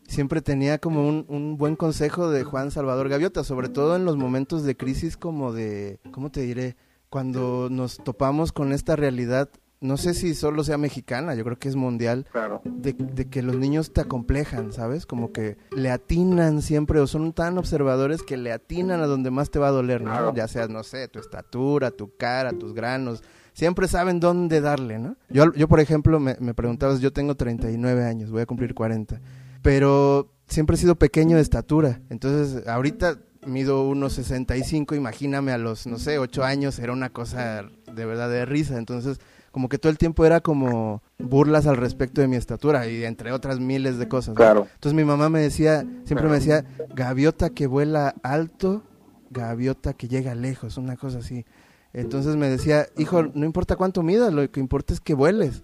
siempre 0.07 0.43
tenía 0.43 0.79
como 0.79 1.09
un, 1.09 1.25
un 1.29 1.57
buen 1.57 1.77
consejo 1.77 2.31
de 2.31 2.45
Juan 2.45 2.71
Salvador 2.71 3.09
Gaviota, 3.09 3.45
sobre 3.45 3.69
todo 3.69 3.97
en 3.97 4.05
los 4.05 4.17
momentos 4.17 4.63
de 4.65 4.77
crisis 4.77 5.17
como 5.17 5.53
de, 5.53 6.01
¿cómo 6.11 6.31
te 6.31 6.41
diré? 6.43 6.77
Cuando 7.09 7.69
nos 7.71 7.99
topamos 7.99 8.53
con 8.53 8.73
esta 8.73 8.97
realidad, 8.97 9.51
no 9.81 9.97
sé 9.97 10.15
si 10.15 10.35
solo 10.35 10.63
sea 10.65 10.79
mexicana, 10.79 11.35
yo 11.35 11.45
creo 11.45 11.59
que 11.59 11.69
es 11.69 11.77
mundial, 11.77 12.27
Claro. 12.31 12.63
de, 12.65 12.93
de 12.93 13.29
que 13.29 13.43
los 13.43 13.57
niños 13.57 13.93
te 13.93 14.01
acomplejan, 14.01 14.73
¿sabes? 14.73 15.07
Como 15.07 15.33
que 15.33 15.57
le 15.77 15.91
atinan 15.91 16.63
siempre 16.63 17.01
o 17.01 17.07
son 17.07 17.33
tan 17.33 17.59
observadores 17.59 18.23
que 18.23 18.37
le 18.37 18.53
atinan 18.53 19.01
a 19.01 19.07
donde 19.07 19.31
más 19.33 19.51
te 19.51 19.59
va 19.59 19.69
a 19.69 19.73
doler, 19.73 20.01
¿no? 20.03 20.11
Claro. 20.11 20.35
Ya 20.35 20.47
sea, 20.47 20.69
no 20.69 20.85
sé, 20.85 21.09
tu 21.09 21.19
estatura, 21.19 21.91
tu 21.91 22.17
cara, 22.17 22.53
tus 22.53 22.73
granos. 22.75 23.23
Siempre 23.53 23.89
saben 23.89 24.21
dónde 24.21 24.61
darle, 24.61 24.99
¿no? 24.99 25.17
Yo, 25.29 25.53
yo 25.53 25.69
por 25.69 25.81
ejemplo, 25.81 26.19
me, 26.21 26.37
me 26.41 26.55
preguntabas, 26.55 27.01
yo 27.01 27.13
tengo 27.13 27.35
39 27.35 28.05
años, 28.05 28.31
voy 28.31 28.43
a 28.43 28.47
cumplir 28.47 28.75
40, 28.75 29.21
pero 29.61 30.33
siempre 30.47 30.77
he 30.77 30.79
sido 30.79 30.97
pequeño 30.97 31.37
de 31.37 31.43
estatura. 31.43 32.01
Entonces, 32.11 32.67
ahorita 32.67 33.19
mido 33.47 33.91
1.65, 33.91 34.97
imagíname 34.97 35.53
a 35.53 35.59
los, 35.59 35.87
no 35.87 35.99
sé, 35.99 36.19
8 36.19 36.45
años, 36.45 36.79
era 36.79 36.93
una 36.93 37.11
cosa 37.11 37.65
de 37.93 38.07
verdad 38.07 38.31
de 38.31 38.45
risa. 38.45 38.79
Entonces, 38.79 39.19
como 39.53 39.69
que 39.69 39.79
todo 39.79 39.91
el 39.91 39.99
tiempo 39.99 40.25
era 40.25 40.41
como 40.41 41.03
burlas 41.19 41.67
al 41.67 41.77
respecto 41.77 42.21
de 42.21 42.29
mi 42.29 42.37
estatura 42.37 42.89
y 42.89 43.05
entre 43.05 43.33
otras 43.33 43.61
miles 43.61 43.99
de 43.99 44.09
cosas. 44.09 44.35
Claro. 44.35 44.67
Entonces 44.75 44.95
mi 44.95 45.05
mamá 45.05 45.29
me 45.29 45.41
decía, 45.41 45.85
siempre 46.05 46.29
me 46.29 46.37
decía, 46.37 46.65
gaviota 46.95 47.51
que 47.51 47.67
vuela 47.67 48.15
alto, 48.23 48.83
gaviota 49.31 49.93
que 49.93 50.09
llega 50.09 50.35
lejos, 50.35 50.79
una 50.79 50.97
cosa 50.97 51.19
así. 51.19 51.45
Entonces 51.93 52.37
me 52.37 52.49
decía, 52.49 52.87
hijo, 52.97 53.23
no 53.23 53.45
importa 53.45 53.77
cuánto 53.77 54.03
midas, 54.03 54.33
lo 54.33 54.51
que 54.51 54.61
importa 54.61 54.95
es 54.95 55.01
que 55.01 55.15
vueles. 55.15 55.63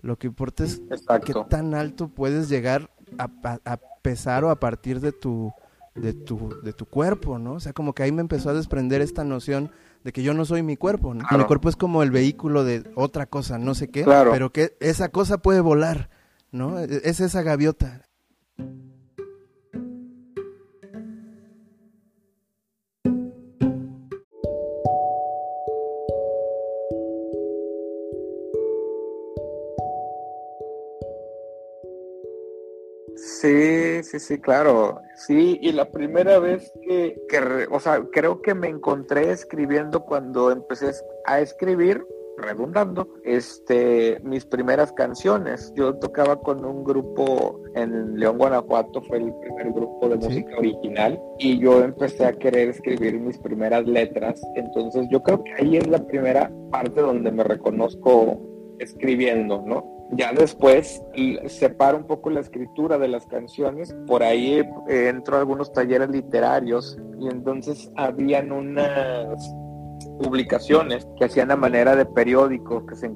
Lo 0.00 0.18
que 0.18 0.26
importa 0.26 0.64
es 0.64 0.82
qué 1.24 1.34
tan 1.48 1.74
alto 1.74 2.08
puedes 2.08 2.48
llegar 2.48 2.90
a, 3.18 3.30
a, 3.64 3.78
pesar 4.02 4.44
o 4.44 4.50
a 4.50 4.58
partir 4.58 5.00
de 5.00 5.12
tu, 5.12 5.52
de, 5.94 6.12
tu, 6.12 6.60
de 6.62 6.72
tu 6.72 6.86
cuerpo, 6.86 7.38
¿no? 7.38 7.54
O 7.54 7.60
sea, 7.60 7.72
como 7.72 7.94
que 7.94 8.02
ahí 8.02 8.12
me 8.12 8.20
empezó 8.20 8.50
a 8.50 8.54
desprender 8.54 9.00
esta 9.00 9.22
noción 9.22 9.70
de 10.02 10.12
que 10.12 10.24
yo 10.24 10.34
no 10.34 10.44
soy 10.44 10.62
mi 10.62 10.76
cuerpo, 10.76 11.14
¿no? 11.14 11.24
Mi 11.38 11.44
cuerpo 11.44 11.68
es 11.68 11.76
como 11.76 12.02
el 12.02 12.10
vehículo 12.10 12.64
de 12.64 12.90
otra 12.96 13.26
cosa, 13.26 13.58
no 13.58 13.74
sé 13.74 13.88
qué, 13.88 14.04
pero 14.04 14.52
que 14.52 14.76
esa 14.80 15.10
cosa 15.10 15.38
puede 15.38 15.60
volar, 15.60 16.10
¿no? 16.50 16.80
Es 16.80 17.20
esa 17.20 17.42
gaviota. 17.42 18.02
Sí, 33.42 34.04
sí, 34.04 34.20
sí, 34.20 34.38
claro. 34.38 35.00
Sí, 35.16 35.58
y 35.60 35.72
la 35.72 35.90
primera 35.90 36.38
vez 36.38 36.72
que, 36.86 37.16
o 37.72 37.80
sea, 37.80 38.00
creo 38.12 38.40
que 38.40 38.54
me 38.54 38.68
encontré 38.68 39.32
escribiendo 39.32 40.04
cuando 40.04 40.52
empecé 40.52 40.92
a 41.26 41.40
escribir, 41.40 42.06
redundando, 42.38 43.08
este, 43.24 44.20
mis 44.22 44.46
primeras 44.46 44.92
canciones. 44.92 45.72
Yo 45.74 45.96
tocaba 45.96 46.40
con 46.40 46.64
un 46.64 46.84
grupo 46.84 47.60
en 47.74 48.16
León, 48.16 48.38
Guanajuato, 48.38 49.02
fue 49.02 49.16
el 49.16 49.34
primer 49.34 49.72
grupo 49.72 50.08
de 50.08 50.16
música 50.18 50.56
original, 50.58 51.20
y 51.40 51.58
yo 51.58 51.82
empecé 51.82 52.24
a 52.24 52.32
querer 52.34 52.68
escribir 52.68 53.18
mis 53.18 53.38
primeras 53.38 53.84
letras. 53.88 54.40
Entonces, 54.54 55.08
yo 55.10 55.20
creo 55.20 55.42
que 55.42 55.52
ahí 55.54 55.78
es 55.78 55.88
la 55.88 55.98
primera 56.06 56.48
parte 56.70 57.00
donde 57.00 57.32
me 57.32 57.42
reconozco 57.42 58.40
escribiendo, 58.78 59.64
¿no? 59.66 60.01
Ya 60.10 60.32
después 60.32 61.02
separo 61.46 61.96
un 61.96 62.04
poco 62.04 62.28
la 62.30 62.40
escritura 62.40 62.98
de 62.98 63.08
las 63.08 63.26
canciones, 63.26 63.96
por 64.06 64.22
ahí 64.22 64.62
eh, 64.88 65.08
entro 65.08 65.36
a 65.36 65.40
algunos 65.40 65.72
talleres 65.72 66.10
literarios 66.10 66.98
y 67.18 67.28
entonces 67.28 67.90
habían 67.96 68.52
unas 68.52 69.54
publicaciones 70.22 71.06
que 71.16 71.24
hacían 71.24 71.50
a 71.50 71.56
manera 71.56 71.96
de 71.96 72.04
periódico 72.04 72.84
que 72.86 72.96
se, 72.96 73.10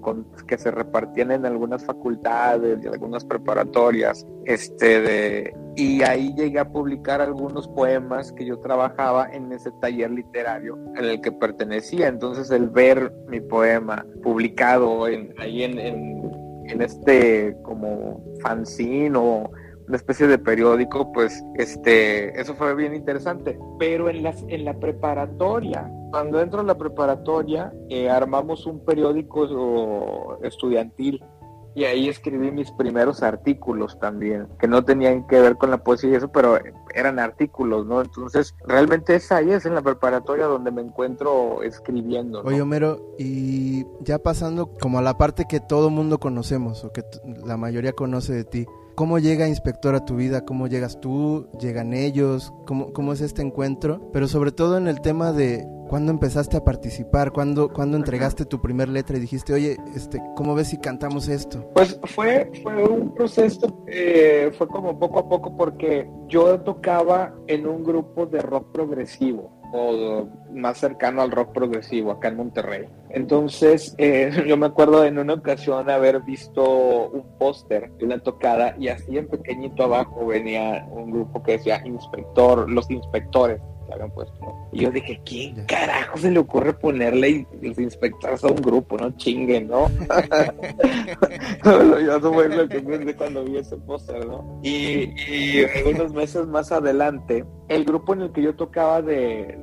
que 0.46 0.58
se 0.58 0.70
repartían 0.70 1.32
en 1.32 1.46
algunas 1.46 1.84
facultades 1.84 2.78
y 2.82 2.88
algunas 2.88 3.24
preparatorias 3.24 4.26
este 4.44 5.00
de, 5.00 5.56
y 5.76 6.02
ahí 6.02 6.32
llegué 6.34 6.58
a 6.58 6.68
publicar 6.68 7.20
algunos 7.20 7.68
poemas 7.68 8.32
que 8.32 8.46
yo 8.46 8.58
trabajaba 8.60 9.28
en 9.32 9.52
ese 9.52 9.70
taller 9.80 10.10
literario 10.10 10.78
en 10.96 11.04
el 11.04 11.20
que 11.20 11.32
pertenecía. 11.32 12.08
Entonces 12.08 12.50
el 12.50 12.68
ver 12.70 13.12
mi 13.28 13.40
poema 13.40 14.04
publicado 14.22 15.08
en, 15.08 15.34
ahí 15.38 15.64
en 15.64 15.78
en 15.78 16.45
este 16.80 17.56
como 17.62 18.22
fanzine 18.42 19.16
o 19.16 19.50
una 19.88 19.96
especie 19.96 20.26
de 20.26 20.38
periódico, 20.38 21.12
pues 21.12 21.44
este, 21.54 22.38
eso 22.40 22.54
fue 22.54 22.74
bien 22.74 22.94
interesante. 22.94 23.58
Pero 23.78 24.08
en, 24.08 24.22
las, 24.22 24.44
en 24.48 24.64
la 24.64 24.74
preparatoria, 24.74 25.88
cuando 26.10 26.40
entro 26.40 26.60
a 26.60 26.64
la 26.64 26.76
preparatoria, 26.76 27.72
eh, 27.88 28.10
armamos 28.10 28.66
un 28.66 28.84
periódico 28.84 30.38
estudiantil 30.42 31.22
y 31.76 31.84
ahí 31.84 32.08
escribí 32.08 32.50
mis 32.50 32.70
primeros 32.70 33.22
artículos 33.22 34.00
también, 34.00 34.48
que 34.58 34.66
no 34.66 34.82
tenían 34.82 35.26
que 35.26 35.38
ver 35.38 35.56
con 35.56 35.70
la 35.70 35.84
poesía 35.84 36.08
y 36.08 36.14
eso, 36.14 36.28
pero 36.28 36.58
eran 36.94 37.18
artículos, 37.18 37.84
¿no? 37.84 38.00
Entonces, 38.00 38.54
realmente 38.66 39.14
es 39.14 39.30
ahí, 39.30 39.50
es 39.50 39.66
en 39.66 39.74
la 39.74 39.82
preparatoria 39.82 40.46
donde 40.46 40.70
me 40.70 40.80
encuentro 40.80 41.62
escribiendo. 41.62 42.40
Oye, 42.40 42.62
Homero, 42.62 43.14
y 43.18 43.84
ya 44.00 44.18
pasando 44.18 44.70
como 44.80 44.98
a 44.98 45.02
la 45.02 45.18
parte 45.18 45.44
que 45.46 45.60
todo 45.60 45.90
mundo 45.90 46.18
conocemos, 46.18 46.82
o 46.82 46.92
que 46.92 47.04
la 47.44 47.58
mayoría 47.58 47.92
conoce 47.92 48.32
de 48.32 48.44
ti, 48.44 48.66
¿Cómo 48.96 49.18
llega 49.18 49.46
Inspector 49.46 49.94
a 49.94 50.06
tu 50.06 50.16
vida? 50.16 50.46
¿Cómo 50.46 50.68
llegas 50.68 50.98
tú? 51.02 51.50
¿Llegan 51.60 51.92
ellos? 51.92 52.54
¿Cómo, 52.66 52.94
cómo 52.94 53.12
es 53.12 53.20
este 53.20 53.42
encuentro? 53.42 54.10
Pero 54.10 54.26
sobre 54.26 54.52
todo 54.52 54.78
en 54.78 54.88
el 54.88 55.02
tema 55.02 55.32
de 55.32 55.68
cuándo 55.86 56.12
empezaste 56.12 56.56
a 56.56 56.64
participar, 56.64 57.30
cuándo, 57.30 57.68
cuándo 57.68 57.98
entregaste 57.98 58.46
tu 58.46 58.62
primer 58.62 58.88
letra 58.88 59.18
y 59.18 59.20
dijiste, 59.20 59.52
oye, 59.52 59.76
este, 59.94 60.22
¿cómo 60.34 60.54
ves 60.54 60.68
si 60.68 60.78
cantamos 60.78 61.28
esto? 61.28 61.70
Pues 61.74 62.00
fue, 62.04 62.50
fue 62.62 62.84
un 62.84 63.12
proceso, 63.12 63.84
eh, 63.86 64.50
fue 64.56 64.66
como 64.66 64.98
poco 64.98 65.18
a 65.18 65.28
poco 65.28 65.54
porque 65.54 66.08
yo 66.28 66.58
tocaba 66.60 67.34
en 67.48 67.66
un 67.66 67.84
grupo 67.84 68.24
de 68.24 68.40
rock 68.40 68.72
progresivo 68.72 69.52
o 69.74 70.26
más 70.54 70.78
cercano 70.78 71.20
al 71.20 71.30
rock 71.30 71.52
progresivo 71.52 72.12
acá 72.12 72.28
en 72.28 72.36
Monterrey. 72.36 72.88
Entonces, 73.16 73.94
eh, 73.96 74.30
yo 74.46 74.58
me 74.58 74.66
acuerdo 74.66 75.02
en 75.06 75.18
una 75.18 75.32
ocasión 75.32 75.88
haber 75.88 76.20
visto 76.20 77.08
un 77.08 77.38
póster 77.38 77.90
de 77.92 78.04
una 78.04 78.18
tocada 78.18 78.76
y 78.78 78.88
así 78.88 79.16
en 79.16 79.26
pequeñito 79.26 79.84
abajo 79.84 80.26
venía 80.26 80.86
un 80.90 81.10
grupo 81.10 81.42
que 81.42 81.52
decía 81.52 81.80
Inspector, 81.86 82.70
los 82.70 82.90
inspectores 82.90 83.58
habían 83.92 84.10
puesto. 84.10 84.34
Y 84.72 84.80
yo 84.82 84.90
dije, 84.90 85.20
¿quién 85.24 85.64
carajo 85.66 86.18
se 86.18 86.30
le 86.30 86.38
ocurre 86.38 86.72
ponerle 86.74 87.46
los 87.60 87.78
inspectores 87.78 88.42
a 88.44 88.48
un 88.48 88.56
grupo? 88.56 88.96
No 88.96 89.10
chinguen, 89.16 89.68
¿no? 89.68 89.88
yo 92.00 92.20
fue 92.20 92.48
lo 92.48 92.68
que 92.68 92.80
pensé 92.80 93.16
cuando 93.16 93.44
vi 93.44 93.58
ese 93.58 93.76
póster, 93.76 94.26
¿no? 94.26 94.60
Y, 94.62 95.10
y, 95.30 95.64
algunos 95.64 96.12
meses 96.12 96.46
más 96.46 96.72
adelante, 96.72 97.44
el 97.68 97.84
grupo 97.84 98.14
en 98.14 98.22
el 98.22 98.32
que 98.32 98.42
yo 98.42 98.54
tocaba 98.54 99.02
de, 99.02 99.58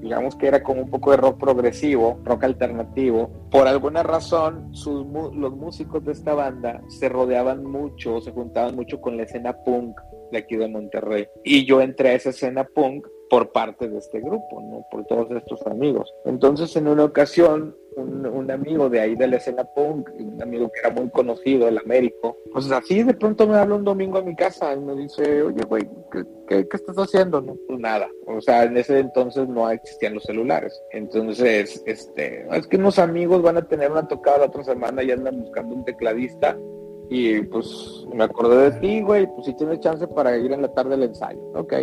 digamos 0.00 0.36
que 0.36 0.46
era 0.46 0.62
como 0.62 0.82
un 0.82 0.90
poco 0.90 1.10
de 1.10 1.16
rock 1.16 1.38
progresivo, 1.38 2.20
rock 2.24 2.44
alternativo, 2.44 3.30
por 3.50 3.66
alguna 3.66 4.02
razón 4.02 4.74
sus, 4.74 5.06
los 5.34 5.56
músicos 5.56 6.04
de 6.04 6.12
esta 6.12 6.34
banda 6.34 6.80
se 6.88 7.08
rodeaban 7.08 7.64
mucho, 7.64 8.20
se 8.20 8.32
juntaban 8.32 8.76
mucho 8.76 9.00
con 9.00 9.16
la 9.16 9.24
escena 9.24 9.52
punk 9.64 9.98
de 10.30 10.38
aquí 10.38 10.56
de 10.56 10.68
Monterrey. 10.68 11.28
Y 11.44 11.66
yo 11.66 11.80
entré 11.80 12.10
a 12.10 12.14
esa 12.14 12.30
escena 12.30 12.64
punk 12.64 13.06
por 13.28 13.52
parte 13.52 13.88
de 13.88 13.98
este 13.98 14.20
grupo, 14.20 14.60
¿no? 14.62 14.86
Por 14.90 15.04
todos 15.06 15.30
estos 15.30 15.66
amigos. 15.66 16.12
Entonces, 16.24 16.74
en 16.76 16.88
una 16.88 17.04
ocasión, 17.04 17.76
un, 17.96 18.50
amigo 18.50 18.88
de 18.88 19.00
ahí 19.00 19.16
de 19.16 19.26
la 19.26 19.36
escena 19.36 19.64
punk, 19.64 20.10
un 20.18 20.40
amigo 20.40 20.70
que 20.70 20.80
era 20.80 20.90
muy 20.90 21.10
conocido, 21.10 21.66
el 21.66 21.78
Américo, 21.78 22.36
pues 22.52 22.70
así 22.70 23.02
de 23.02 23.14
pronto 23.14 23.46
me 23.46 23.56
habla 23.56 23.74
un 23.74 23.84
domingo 23.84 24.18
a 24.18 24.22
mi 24.22 24.36
casa 24.36 24.74
y 24.74 24.80
me 24.80 24.94
dice, 24.94 25.42
oye, 25.42 25.64
güey, 25.64 25.88
¿qué, 26.48 26.66
estás 26.72 26.96
haciendo? 26.96 27.40
No, 27.40 27.56
pues 27.66 27.80
nada. 27.80 28.08
O 28.26 28.40
sea, 28.40 28.64
en 28.64 28.76
ese 28.76 28.98
entonces 29.00 29.48
no 29.48 29.68
existían 29.70 30.14
los 30.14 30.24
celulares. 30.24 30.80
Entonces, 30.92 31.82
este, 31.86 32.46
es 32.56 32.66
que 32.66 32.76
unos 32.76 32.98
amigos 32.98 33.42
van 33.42 33.56
a 33.56 33.66
tener 33.66 33.90
una 33.90 34.06
tocada 34.06 34.38
la 34.38 34.46
otra 34.46 34.62
semana 34.62 35.02
y 35.02 35.10
andan 35.10 35.40
buscando 35.40 35.74
un 35.74 35.84
tecladista. 35.84 36.56
Y 37.08 37.40
pues 37.42 38.06
me 38.12 38.24
acordé 38.24 38.70
de 38.70 38.80
ti, 38.80 39.02
güey, 39.02 39.26
pues 39.26 39.46
si 39.46 39.54
tienes 39.54 39.80
chance 39.80 40.06
para 40.08 40.36
ir 40.36 40.52
en 40.52 40.62
la 40.62 40.72
tarde 40.72 40.94
al 40.94 41.02
ensayo. 41.04 41.40
Ok 41.54 41.74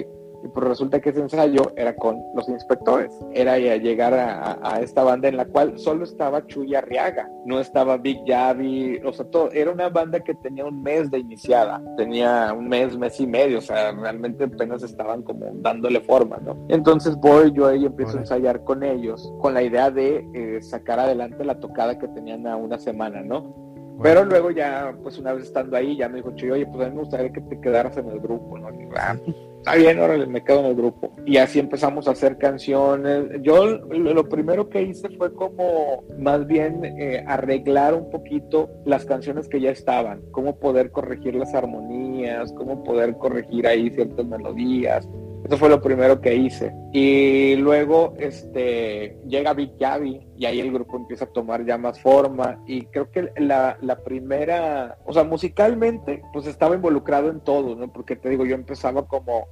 y 0.43 0.49
pues 0.49 0.67
resulta 0.67 0.99
que 0.99 1.09
ese 1.09 1.21
ensayo 1.21 1.71
era 1.77 1.95
con 1.95 2.21
los 2.35 2.49
inspectores. 2.49 3.17
Era 3.33 3.57
llegar 3.57 4.13
a, 4.13 4.79
esta 4.81 5.03
banda 5.03 5.29
en 5.29 5.37
la 5.37 5.45
cual 5.45 5.79
solo 5.79 6.03
estaba 6.03 6.45
Chuy 6.47 6.75
Arriaga, 6.75 7.29
no 7.45 7.59
estaba 7.59 7.97
Big 7.97 8.19
Javi, 8.27 8.99
o 9.05 9.13
sea, 9.13 9.25
todo, 9.25 9.51
era 9.51 9.71
una 9.71 9.89
banda 9.89 10.19
que 10.19 10.33
tenía 10.35 10.65
un 10.65 10.81
mes 10.81 11.09
de 11.09 11.19
iniciada, 11.19 11.81
tenía 11.95 12.53
un 12.53 12.67
mes, 12.67 12.97
mes 12.97 13.19
y 13.19 13.27
medio, 13.27 13.59
o 13.59 13.61
sea, 13.61 13.91
realmente 13.91 14.43
apenas 14.43 14.83
estaban 14.83 15.21
como 15.23 15.45
dándole 15.55 16.01
forma, 16.01 16.37
¿no? 16.37 16.57
Entonces 16.67 17.15
voy 17.15 17.51
yo 17.53 17.67
ahí 17.67 17.85
empiezo 17.85 18.17
a 18.17 18.21
ensayar 18.21 18.63
con 18.63 18.83
ellos, 18.83 19.31
con 19.39 19.53
la 19.53 19.63
idea 19.63 19.91
de 19.91 20.27
eh, 20.33 20.61
sacar 20.61 20.99
adelante 20.99 21.45
la 21.45 21.59
tocada 21.59 21.97
que 21.97 22.07
tenían 22.09 22.47
a 22.47 22.57
una 22.57 22.77
semana, 22.77 23.21
¿no? 23.21 23.72
Pero 24.03 24.25
luego 24.25 24.51
ya, 24.51 24.93
pues 25.01 25.17
una 25.17 25.31
vez 25.31 25.45
estando 25.45 25.77
ahí, 25.77 25.95
ya 25.95 26.09
me 26.09 26.17
dijo 26.17 26.35
Chuy, 26.35 26.51
oye, 26.51 26.65
pues 26.65 26.85
a 26.85 26.89
mí 26.89 26.95
me 26.95 27.01
gustaría 27.01 27.31
que 27.31 27.39
te 27.39 27.59
quedaras 27.61 27.95
en 27.95 28.09
el 28.09 28.19
grupo, 28.19 28.59
¿no? 28.59 28.67
Ah, 28.95 29.17
está 29.57 29.75
bien, 29.75 29.99
órale, 29.99 30.27
me 30.27 30.43
quedo 30.43 30.59
en 30.59 30.65
el 30.65 30.75
grupo. 30.75 31.15
Y 31.25 31.37
así 31.37 31.59
empezamos 31.59 32.07
a 32.07 32.11
hacer 32.11 32.37
canciones. 32.37 33.41
Yo 33.41 33.65
lo 33.65 34.27
primero 34.27 34.69
que 34.69 34.81
hice 34.81 35.09
fue 35.17 35.33
como 35.33 36.03
más 36.19 36.45
bien 36.45 36.83
eh, 36.83 37.23
arreglar 37.25 37.93
un 37.93 38.09
poquito 38.09 38.69
las 38.85 39.05
canciones 39.05 39.47
que 39.47 39.61
ya 39.61 39.71
estaban, 39.71 40.21
cómo 40.31 40.59
poder 40.59 40.91
corregir 40.91 41.35
las 41.35 41.53
armonías, 41.53 42.51
cómo 42.53 42.83
poder 42.83 43.15
corregir 43.17 43.65
ahí 43.65 43.89
ciertas 43.89 44.25
melodías, 44.25 45.07
eso 45.45 45.57
fue 45.57 45.69
lo 45.69 45.81
primero 45.81 46.21
que 46.21 46.35
hice. 46.35 46.73
Y 46.93 47.55
luego 47.57 48.13
este, 48.17 49.17
llega 49.27 49.53
Big 49.53 49.73
Javi 49.79 50.25
y 50.37 50.45
ahí 50.45 50.59
el 50.61 50.71
grupo 50.71 50.95
empieza 50.95 51.25
a 51.25 51.33
tomar 51.33 51.65
ya 51.65 51.77
más 51.77 51.99
forma. 51.99 52.63
Y 52.65 52.83
creo 52.85 53.11
que 53.11 53.29
la, 53.37 53.77
la 53.81 53.97
primera, 53.97 54.97
o 55.05 55.11
sea, 55.11 55.23
musicalmente, 55.25 56.21
pues 56.31 56.47
estaba 56.47 56.75
involucrado 56.75 57.29
en 57.29 57.41
todo, 57.41 57.75
¿no? 57.75 57.91
Porque 57.91 58.15
te 58.15 58.29
digo, 58.29 58.45
yo 58.45 58.55
empezaba 58.55 59.05
como 59.05 59.47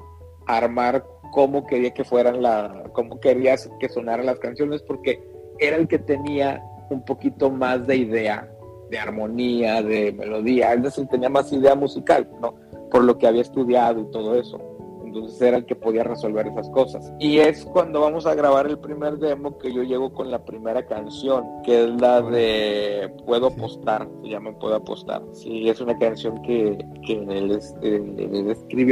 a 0.47 0.57
armar 0.57 1.03
cómo 1.33 1.67
quería 1.67 1.93
que 1.93 2.05
fueran 2.05 2.41
la, 2.41 2.83
cómo 2.93 3.19
quería 3.19 3.55
que 3.79 3.89
sonaran 3.89 4.25
las 4.25 4.39
canciones, 4.39 4.81
porque 4.83 5.21
era 5.59 5.75
el 5.75 5.87
que 5.87 5.99
tenía 5.99 6.63
un 6.89 7.03
poquito 7.03 7.49
más 7.49 7.85
de 7.85 7.97
idea, 7.97 8.49
de 8.89 8.97
armonía, 8.97 9.81
de 9.81 10.13
melodía, 10.13 10.73
es 10.73 10.83
decir, 10.83 11.07
tenía 11.07 11.29
más 11.29 11.51
idea 11.51 11.75
musical, 11.75 12.29
¿no? 12.41 12.55
Por 12.89 13.03
lo 13.03 13.17
que 13.17 13.27
había 13.27 13.41
estudiado 13.41 14.01
y 14.01 14.11
todo 14.11 14.35
eso 14.35 14.70
entonces 15.13 15.41
era 15.41 15.57
el 15.57 15.65
que 15.65 15.75
podía 15.75 16.03
resolver 16.03 16.47
esas 16.47 16.69
cosas. 16.69 17.11
Y 17.19 17.39
es 17.39 17.65
cuando 17.65 18.01
vamos 18.01 18.25
a 18.25 18.33
grabar 18.33 18.67
el 18.67 18.79
primer 18.79 19.17
demo 19.17 19.57
que 19.57 19.73
yo 19.73 19.83
llego 19.83 20.13
con 20.13 20.31
la 20.31 20.43
primera 20.43 20.85
canción, 20.85 21.45
que 21.63 21.83
es 21.83 22.01
la 22.01 22.21
de 22.21 23.13
Puedo 23.25 23.47
apostar, 23.47 24.07
se 24.21 24.29
llama 24.29 24.51
Puedo 24.57 24.75
apostar. 24.75 25.21
Sí, 25.33 25.69
es 25.69 25.81
una 25.81 25.97
canción 25.97 26.41
que, 26.43 26.77
que 27.05 27.13
él, 27.13 27.51
este, 27.51 27.99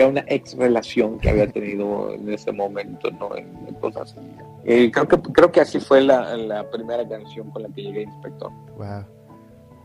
una 0.06 0.24
ex 0.28 0.58
relación 0.58 1.20
que 1.20 1.30
había 1.30 1.48
tenido 1.48 2.14
en 2.14 2.32
ese 2.32 2.52
momento, 2.52 3.10
¿no? 3.12 3.36
En, 3.36 3.58
cosas 3.80 4.14
eh, 4.66 4.92
creo, 4.92 5.08
que, 5.08 5.22
creo 5.22 5.52
que 5.52 5.62
así 5.62 5.80
fue 5.80 6.02
la, 6.02 6.36
la 6.36 6.70
primera 6.70 7.08
canción 7.08 7.50
con 7.52 7.64
la 7.64 7.70
que 7.70 7.84
llegué, 7.84 8.02
Inspector. 8.02 8.52
Wow. 8.78 9.06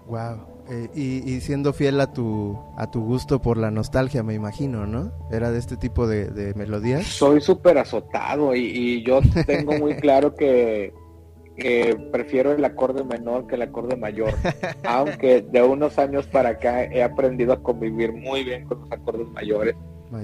Wow. 0.07 0.54
Eh, 0.71 0.89
y, 0.95 1.41
siendo 1.41 1.73
fiel 1.73 2.01
a 2.01 2.13
tu, 2.13 2.59
a 2.77 2.91
tu 2.91 3.03
gusto 3.05 3.41
por 3.43 3.59
la 3.59 3.71
nostalgia, 3.71 4.23
me 4.23 4.35
imagino, 4.35 4.87
¿no? 4.87 5.13
¿Era 5.31 5.51
de 5.51 5.59
este 5.59 5.77
tipo 5.77 6.07
de, 6.07 6.55
melodías? 6.57 7.07
Soy 7.07 7.41
súper 7.41 7.79
azotado 7.79 8.55
y, 8.55 9.03
yo 9.05 9.21
tengo 9.47 9.73
muy 9.79 9.95
claro 9.97 10.35
que, 10.35 10.93
prefiero 12.11 12.53
el 12.53 12.65
acorde 12.65 13.05
menor 13.05 13.47
que 13.47 13.57
el 13.57 13.63
acorde 13.63 13.97
mayor. 13.97 14.35
Aunque 14.85 15.43
de 15.43 15.63
unos 15.63 15.99
años 15.99 16.27
para 16.27 16.51
acá 16.51 16.85
he 16.85 17.03
aprendido 17.03 17.53
a 17.53 17.63
convivir 17.63 18.13
muy 18.13 18.43
bien 18.43 18.65
con 18.65 18.81
los 18.81 18.93
acordes 18.93 19.29
mayores. 19.29 19.77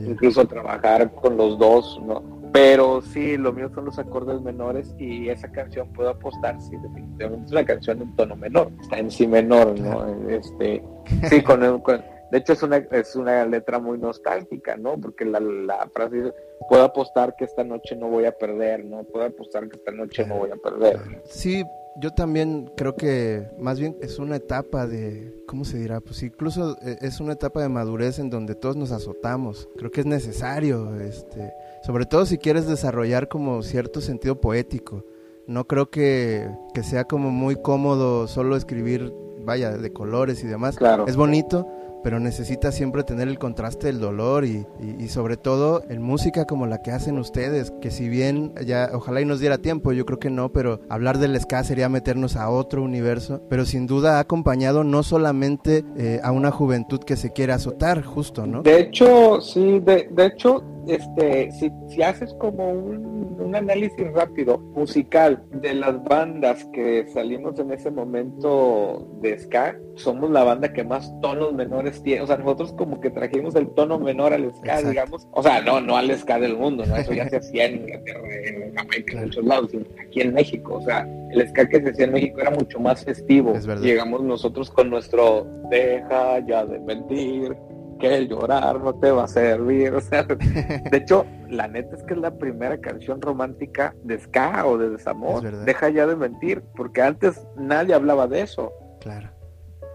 Incluso 0.06 0.46
trabajar 0.46 1.12
con 1.14 1.36
los 1.36 1.58
dos, 1.58 2.00
¿no? 2.06 2.22
Pero 2.52 3.00
sí, 3.00 3.36
lo 3.36 3.52
mío 3.52 3.70
son 3.74 3.84
los 3.84 3.98
acordes 3.98 4.40
menores 4.40 4.94
y 4.98 5.28
esa 5.28 5.50
canción 5.52 5.92
puedo 5.92 6.10
apostar, 6.10 6.60
sí, 6.60 6.76
definitivamente 6.82 7.46
es 7.46 7.52
una 7.52 7.64
canción 7.64 8.02
en 8.02 8.16
tono 8.16 8.36
menor, 8.36 8.72
está 8.80 8.98
en 8.98 9.10
sí 9.10 9.26
menor, 9.26 9.78
¿no? 9.78 10.28
Este, 10.28 10.82
sí, 11.28 11.42
con, 11.42 11.60
de 11.60 12.38
hecho 12.38 12.52
es 12.52 12.62
una, 12.62 12.76
es 12.76 13.14
una 13.16 13.44
letra 13.44 13.78
muy 13.78 13.98
nostálgica, 13.98 14.76
¿no? 14.76 14.98
Porque 15.00 15.24
la, 15.24 15.40
la 15.40 15.88
frase 15.92 16.16
dice, 16.16 16.34
puedo 16.68 16.84
apostar 16.84 17.34
que 17.36 17.44
esta 17.44 17.64
noche 17.64 17.96
no 17.96 18.08
voy 18.08 18.24
a 18.24 18.32
perder, 18.32 18.84
¿no? 18.84 19.04
Puedo 19.04 19.26
apostar 19.26 19.68
que 19.68 19.76
esta 19.76 19.92
noche 19.92 20.26
no 20.26 20.38
voy 20.38 20.50
a 20.50 20.56
perder. 20.56 21.22
Sí, 21.24 21.64
yo 21.96 22.10
también 22.12 22.70
creo 22.76 22.94
que 22.94 23.48
más 23.58 23.80
bien 23.80 23.96
es 24.00 24.18
una 24.18 24.36
etapa 24.36 24.86
de, 24.86 25.34
¿cómo 25.46 25.64
se 25.64 25.78
dirá? 25.78 26.00
Pues 26.00 26.22
incluso 26.22 26.76
eh, 26.82 26.98
es 27.00 27.20
una 27.20 27.32
etapa 27.32 27.62
de 27.62 27.68
madurez 27.68 28.18
en 28.18 28.30
donde 28.30 28.54
todos 28.54 28.76
nos 28.76 28.92
azotamos. 28.92 29.68
Creo 29.76 29.90
que 29.90 30.00
es 30.00 30.06
necesario, 30.06 30.98
este, 31.00 31.52
sobre 31.82 32.06
todo 32.06 32.26
si 32.26 32.38
quieres 32.38 32.66
desarrollar 32.66 33.28
como 33.28 33.62
cierto 33.62 34.00
sentido 34.00 34.40
poético. 34.40 35.04
No 35.46 35.66
creo 35.66 35.90
que, 35.90 36.48
que 36.74 36.82
sea 36.82 37.04
como 37.04 37.30
muy 37.30 37.56
cómodo 37.56 38.28
solo 38.28 38.56
escribir, 38.56 39.12
vaya, 39.44 39.76
de 39.76 39.92
colores 39.92 40.44
y 40.44 40.46
demás. 40.46 40.76
Claro. 40.76 41.06
Es 41.08 41.16
bonito, 41.16 41.66
pero 42.02 42.20
necesita 42.20 42.72
siempre 42.72 43.04
tener 43.04 43.28
el 43.28 43.38
contraste 43.38 43.88
del 43.88 44.00
dolor 44.00 44.44
y, 44.44 44.66
sobre 45.08 45.36
todo 45.36 45.82
en 45.88 46.02
música 46.02 46.46
como 46.46 46.66
la 46.66 46.82
que 46.82 46.92
hacen 46.92 47.18
ustedes, 47.18 47.72
que 47.80 47.90
si 47.90 48.08
bien 48.08 48.52
ya 48.64 48.90
ojalá 48.92 49.20
y 49.20 49.24
nos 49.24 49.40
diera 49.40 49.58
tiempo, 49.58 49.92
yo 49.92 50.06
creo 50.06 50.18
que 50.18 50.30
no, 50.30 50.52
pero 50.52 50.80
hablar 50.88 51.18
del 51.18 51.38
ska 51.40 51.64
sería 51.64 51.88
meternos 51.88 52.36
a 52.36 52.48
otro 52.50 52.82
universo, 52.82 53.42
pero 53.48 53.64
sin 53.64 53.86
duda 53.86 54.16
ha 54.16 54.20
acompañado 54.20 54.84
no 54.84 55.02
solamente 55.02 55.84
eh, 55.96 56.20
a 56.22 56.32
una 56.32 56.50
juventud 56.50 57.00
que 57.00 57.16
se 57.16 57.32
quiere 57.32 57.52
azotar, 57.52 58.02
justo, 58.02 58.46
¿no? 58.46 58.62
De 58.62 58.80
hecho, 58.80 59.40
sí, 59.40 59.80
de, 59.80 60.08
de 60.10 60.26
hecho, 60.26 60.62
este, 60.86 61.50
si, 61.52 61.70
si 61.88 62.02
haces 62.02 62.34
como 62.34 62.70
un, 62.70 63.36
un, 63.40 63.54
análisis 63.54 64.12
rápido 64.12 64.58
musical 64.58 65.42
de 65.52 65.74
las 65.74 66.02
bandas 66.04 66.64
que 66.72 67.06
salimos 67.08 67.58
en 67.58 67.72
ese 67.72 67.90
momento 67.90 69.08
de 69.20 69.38
ska, 69.38 69.78
somos 69.96 70.30
la 70.30 70.44
banda 70.44 70.72
que 70.72 70.84
más 70.84 71.12
tonos 71.20 71.52
menores 71.52 71.89
O 72.20 72.26
sea, 72.26 72.36
nosotros 72.36 72.72
como 72.72 73.00
que 73.00 73.10
trajimos 73.10 73.54
el 73.54 73.68
tono 73.70 73.98
menor 73.98 74.32
al 74.32 74.52
ska, 74.54 74.82
digamos. 74.82 75.26
O 75.32 75.42
sea, 75.42 75.60
no, 75.62 75.80
no 75.80 75.96
al 75.96 76.16
ska 76.16 76.38
del 76.38 76.56
mundo, 76.56 76.84
¿no? 76.86 76.96
Eso 76.96 77.12
ya 77.12 77.28
se 77.28 77.36
hacía 77.36 77.66
en 77.66 77.82
Inglaterra, 77.82 78.20
en 78.44 78.74
Jamaica, 78.74 79.12
en 79.18 79.24
muchos 79.24 79.44
lados, 79.44 79.70
aquí 80.06 80.20
en 80.20 80.34
México. 80.34 80.74
O 80.74 80.82
sea, 80.82 81.08
el 81.32 81.48
ska 81.48 81.68
que 81.68 81.80
se 81.80 81.90
hacía 81.90 82.06
en 82.06 82.12
México 82.12 82.40
era 82.40 82.50
mucho 82.50 82.78
más 82.80 83.04
festivo. 83.04 83.54
Llegamos 83.80 84.22
nosotros 84.22 84.70
con 84.70 84.90
nuestro 84.90 85.46
deja 85.70 86.40
ya 86.40 86.66
de 86.66 86.80
mentir 86.80 87.56
que 88.00 88.16
el 88.16 88.28
llorar 88.28 88.80
no 88.80 88.94
te 88.94 89.10
va 89.10 89.24
a 89.24 89.28
servir. 89.28 89.92
O 90.00 90.00
sea, 90.00 90.24
de 90.24 90.96
hecho, 90.96 91.26
la 91.48 91.68
neta 91.68 91.96
es 91.96 92.02
que 92.04 92.14
es 92.14 92.20
la 92.20 92.34
primera 92.36 92.78
canción 92.78 93.20
romántica 93.20 93.94
de 94.02 94.18
ska 94.18 94.66
o 94.66 94.78
de 94.78 94.90
desamor. 94.90 95.64
Deja 95.64 95.90
ya 95.90 96.06
de 96.06 96.16
mentir, 96.16 96.62
porque 96.74 97.02
antes 97.02 97.46
nadie 97.56 97.94
hablaba 97.94 98.26
de 98.26 98.42
eso. 98.42 98.72
Claro. 99.00 99.30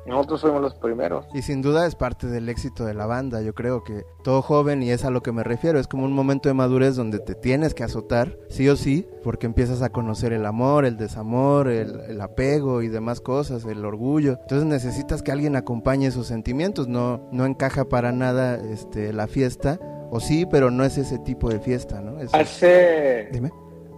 Nosotros 0.05 0.41
fuimos 0.41 0.61
los 0.61 0.75
primeros. 0.75 1.25
Y 1.33 1.41
sin 1.41 1.61
duda 1.61 1.87
es 1.87 1.95
parte 1.95 2.27
del 2.27 2.47
éxito 2.47 2.85
de 2.85 2.93
la 2.93 3.07
banda. 3.07 3.41
Yo 3.41 3.55
creo 3.55 3.83
que 3.83 4.05
todo 4.23 4.41
joven, 4.41 4.83
y 4.83 4.91
es 4.91 5.03
a 5.03 5.09
lo 5.09 5.23
que 5.23 5.31
me 5.31 5.43
refiero, 5.43 5.79
es 5.79 5.87
como 5.87 6.05
un 6.05 6.13
momento 6.13 6.47
de 6.47 6.53
madurez 6.53 6.95
donde 6.95 7.19
te 7.19 7.33
tienes 7.33 7.73
que 7.73 7.83
azotar, 7.83 8.37
sí 8.49 8.69
o 8.69 8.75
sí, 8.75 9.07
porque 9.23 9.47
empiezas 9.47 9.81
a 9.81 9.89
conocer 9.89 10.31
el 10.31 10.45
amor, 10.45 10.85
el 10.85 10.97
desamor, 10.97 11.67
el, 11.67 12.21
apego 12.21 12.81
y 12.81 12.87
demás 12.87 13.19
cosas, 13.19 13.65
el 13.65 13.83
orgullo. 13.83 14.37
Entonces 14.41 14.67
necesitas 14.67 15.23
que 15.23 15.31
alguien 15.31 15.55
acompañe 15.55 16.07
esos 16.07 16.27
sentimientos. 16.27 16.87
No, 16.87 17.27
no 17.31 17.45
encaja 17.45 17.85
para 17.85 18.11
nada 18.11 18.55
este, 18.57 19.11
la 19.11 19.27
fiesta, 19.27 19.79
o 20.11 20.19
sí, 20.19 20.45
pero 20.45 20.69
no 20.69 20.83
es 20.83 20.97
ese 20.97 21.17
tipo 21.19 21.49
de 21.49 21.59
fiesta, 21.59 22.01
¿no? 22.01 22.17
Hace. 22.31 23.29
Dime. 23.31 23.51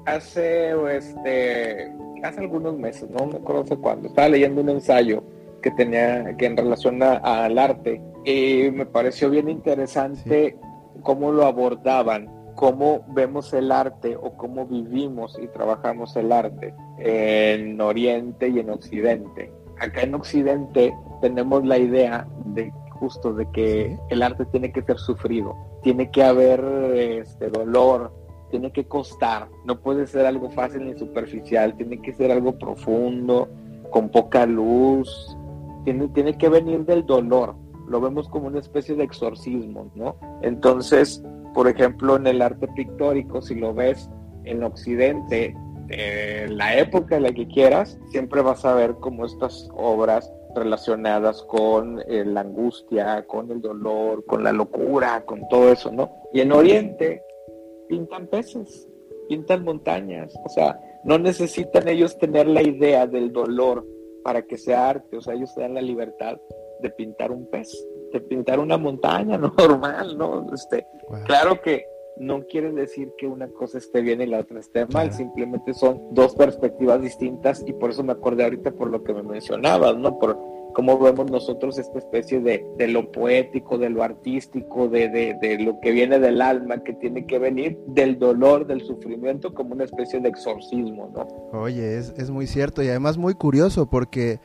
Hace, 0.05 0.71
este, 0.95 1.93
hace 2.23 2.39
algunos 2.39 2.77
meses, 2.77 3.09
no 3.09 3.25
me 3.25 3.35
acuerdo 3.35 3.77
cuándo, 3.81 4.07
estaba 4.07 4.29
leyendo 4.29 4.61
un 4.61 4.69
ensayo 4.69 5.21
que 5.61 5.71
tenía 5.71 6.35
que 6.37 6.45
en 6.45 6.57
relación 6.57 7.01
al 7.03 7.57
arte. 7.57 8.01
Y 8.25 8.69
me 8.71 8.85
pareció 8.85 9.29
bien 9.29 9.49
interesante 9.49 10.57
cómo 11.01 11.31
lo 11.31 11.45
abordaban, 11.45 12.29
cómo 12.55 13.05
vemos 13.09 13.53
el 13.53 13.71
arte 13.71 14.17
o 14.17 14.35
cómo 14.35 14.65
vivimos 14.65 15.37
y 15.41 15.47
trabajamos 15.47 16.15
el 16.15 16.31
arte 16.31 16.73
en 16.97 17.79
Oriente 17.79 18.49
y 18.49 18.59
en 18.59 18.69
Occidente. 18.69 19.51
Acá 19.79 20.01
en 20.01 20.15
Occidente 20.15 20.93
tenemos 21.21 21.63
la 21.65 21.77
idea 21.77 22.27
de 22.45 22.73
justo 22.99 23.33
de 23.33 23.49
que 23.51 23.97
el 24.09 24.23
arte 24.23 24.45
tiene 24.45 24.71
que 24.71 24.81
ser 24.81 24.97
sufrido, 24.97 25.55
tiene 25.83 26.09
que 26.09 26.23
haber 26.23 26.61
este 26.95 27.49
dolor, 27.49 28.11
tiene 28.49 28.71
que 28.71 28.87
costar, 28.87 29.49
no 29.65 29.79
puede 29.79 30.07
ser 30.07 30.25
algo 30.25 30.49
fácil 30.49 30.85
ni 30.85 30.97
superficial, 30.97 31.75
tiene 31.77 32.01
que 32.01 32.13
ser 32.13 32.31
algo 32.31 32.57
profundo, 32.57 33.49
con 33.91 34.09
poca 34.09 34.45
luz, 34.45 35.36
tiene, 35.93 36.37
que 36.37 36.49
venir 36.49 36.85
del 36.85 37.05
dolor, 37.05 37.55
lo 37.87 38.01
vemos 38.01 38.27
como 38.27 38.47
una 38.47 38.59
especie 38.59 38.95
de 38.95 39.03
exorcismo, 39.03 39.89
¿no? 39.95 40.17
Entonces, 40.41 41.23
por 41.53 41.67
ejemplo, 41.67 42.17
en 42.17 42.27
el 42.27 42.41
arte 42.41 42.67
pictórico, 42.69 43.41
si 43.41 43.55
lo 43.55 43.73
ves 43.73 44.09
en 44.43 44.63
Occidente, 44.63 45.55
en 45.89 46.57
la 46.57 46.77
época 46.77 47.15
en 47.15 47.23
la 47.23 47.31
que 47.31 47.47
quieras, 47.47 47.97
siempre 48.09 48.41
vas 48.41 48.65
a 48.65 48.75
ver 48.75 48.95
como 48.95 49.25
estas 49.25 49.69
obras 49.73 50.31
relacionadas 50.55 51.41
con 51.43 52.01
eh, 52.07 52.25
la 52.25 52.41
angustia, 52.41 53.25
con 53.27 53.51
el 53.51 53.61
dolor, 53.61 54.25
con 54.25 54.43
la 54.43 54.51
locura, 54.51 55.23
con 55.25 55.47
todo 55.47 55.71
eso, 55.71 55.91
¿no? 55.91 56.11
Y 56.33 56.41
en 56.41 56.51
Oriente 56.51 57.21
pintan 57.87 58.27
peces, 58.27 58.87
pintan 59.29 59.63
montañas, 59.63 60.33
o 60.43 60.49
sea, 60.49 60.79
no 61.05 61.17
necesitan 61.17 61.87
ellos 61.87 62.17
tener 62.17 62.47
la 62.47 62.61
idea 62.61 63.07
del 63.07 63.31
dolor 63.31 63.85
para 64.27 64.41
que 64.41 64.57
sea 64.57 64.89
arte, 64.89 65.15
o 65.15 65.21
sea, 65.21 65.35
ellos 65.35 65.55
te 65.55 65.61
dan 65.61 65.73
la 65.73 65.81
libertad 65.81 66.37
de 66.81 66.89
pintar 66.89 67.31
un 67.31 67.49
pez, 67.49 67.71
de 68.11 68.19
pintar 68.19 68.59
una 68.59 68.77
montaña 68.77 69.37
normal, 69.57 70.17
¿no? 70.17 70.53
Este, 70.53 70.85
Claro 71.23 71.61
que 71.61 71.85
no 72.17 72.43
quiere 72.43 72.73
decir 72.73 73.09
que 73.17 73.25
una 73.25 73.47
cosa 73.47 73.77
esté 73.77 74.01
bien 74.01 74.21
y 74.21 74.25
la 74.25 74.39
otra 74.39 74.59
esté 74.59 74.85
mal, 74.87 75.13
simplemente 75.13 75.73
son 75.73 76.13
dos 76.13 76.35
perspectivas 76.35 77.01
distintas 77.01 77.63
y 77.65 77.71
por 77.71 77.91
eso 77.91 78.03
me 78.03 78.11
acordé 78.11 78.43
ahorita 78.43 78.71
por 78.71 78.91
lo 78.91 79.01
que 79.01 79.13
me 79.13 79.23
mencionabas, 79.23 79.95
¿no? 79.95 80.19
Por 80.19 80.37
cómo 80.77 80.99
vemos 80.99 81.31
nosotros 81.31 81.79
esta 81.79 81.97
especie 81.97 82.39
de, 82.39 82.63
de 82.77 82.87
lo 82.87 83.11
poético, 83.11 83.79
de 83.79 83.89
lo 83.89 84.03
artístico, 84.03 84.87
de, 84.87 85.09
de, 85.09 85.35
de, 85.41 85.57
lo 85.57 85.79
que 85.79 85.89
viene 85.89 86.19
del 86.19 86.39
alma, 86.39 86.83
que 86.83 86.93
tiene 86.93 87.25
que 87.25 87.39
venir 87.39 87.79
del 87.87 88.19
dolor, 88.19 88.67
del 88.67 88.81
sufrimiento, 88.81 89.55
como 89.55 89.73
una 89.73 89.85
especie 89.85 90.19
de 90.19 90.29
exorcismo, 90.29 91.11
¿no? 91.15 91.59
Oye, 91.59 91.97
es, 91.97 92.13
es 92.15 92.29
muy 92.29 92.45
cierto 92.45 92.83
y 92.83 92.89
además 92.89 93.17
muy 93.17 93.33
curioso 93.33 93.89
porque 93.89 94.39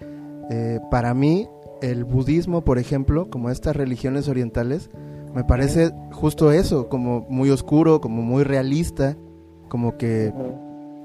eh, 0.49 0.81
para 0.91 1.13
mí 1.13 1.51
el 1.83 2.05
budismo, 2.05 2.65
por 2.65 2.79
ejemplo, 2.79 3.29
como 3.29 3.51
estas 3.51 3.77
religiones 3.77 4.27
orientales, 4.27 4.89
me 5.35 5.45
parece 5.45 5.91
justo 6.13 6.51
eso, 6.51 6.89
como 6.89 7.27
muy 7.29 7.51
oscuro, 7.51 8.01
como 8.01 8.23
muy 8.23 8.43
realista, 8.43 9.19
como 9.69 9.99
que 9.99 10.33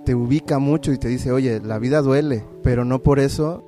te 0.05 0.15
ubica 0.15 0.57
mucho 0.57 0.93
y 0.93 0.97
te 0.97 1.09
dice, 1.09 1.33
oye, 1.33 1.59
la 1.59 1.79
vida 1.79 2.01
duele, 2.01 2.45
pero 2.63 2.85
no 2.85 3.03
por 3.03 3.19
eso 3.19 3.66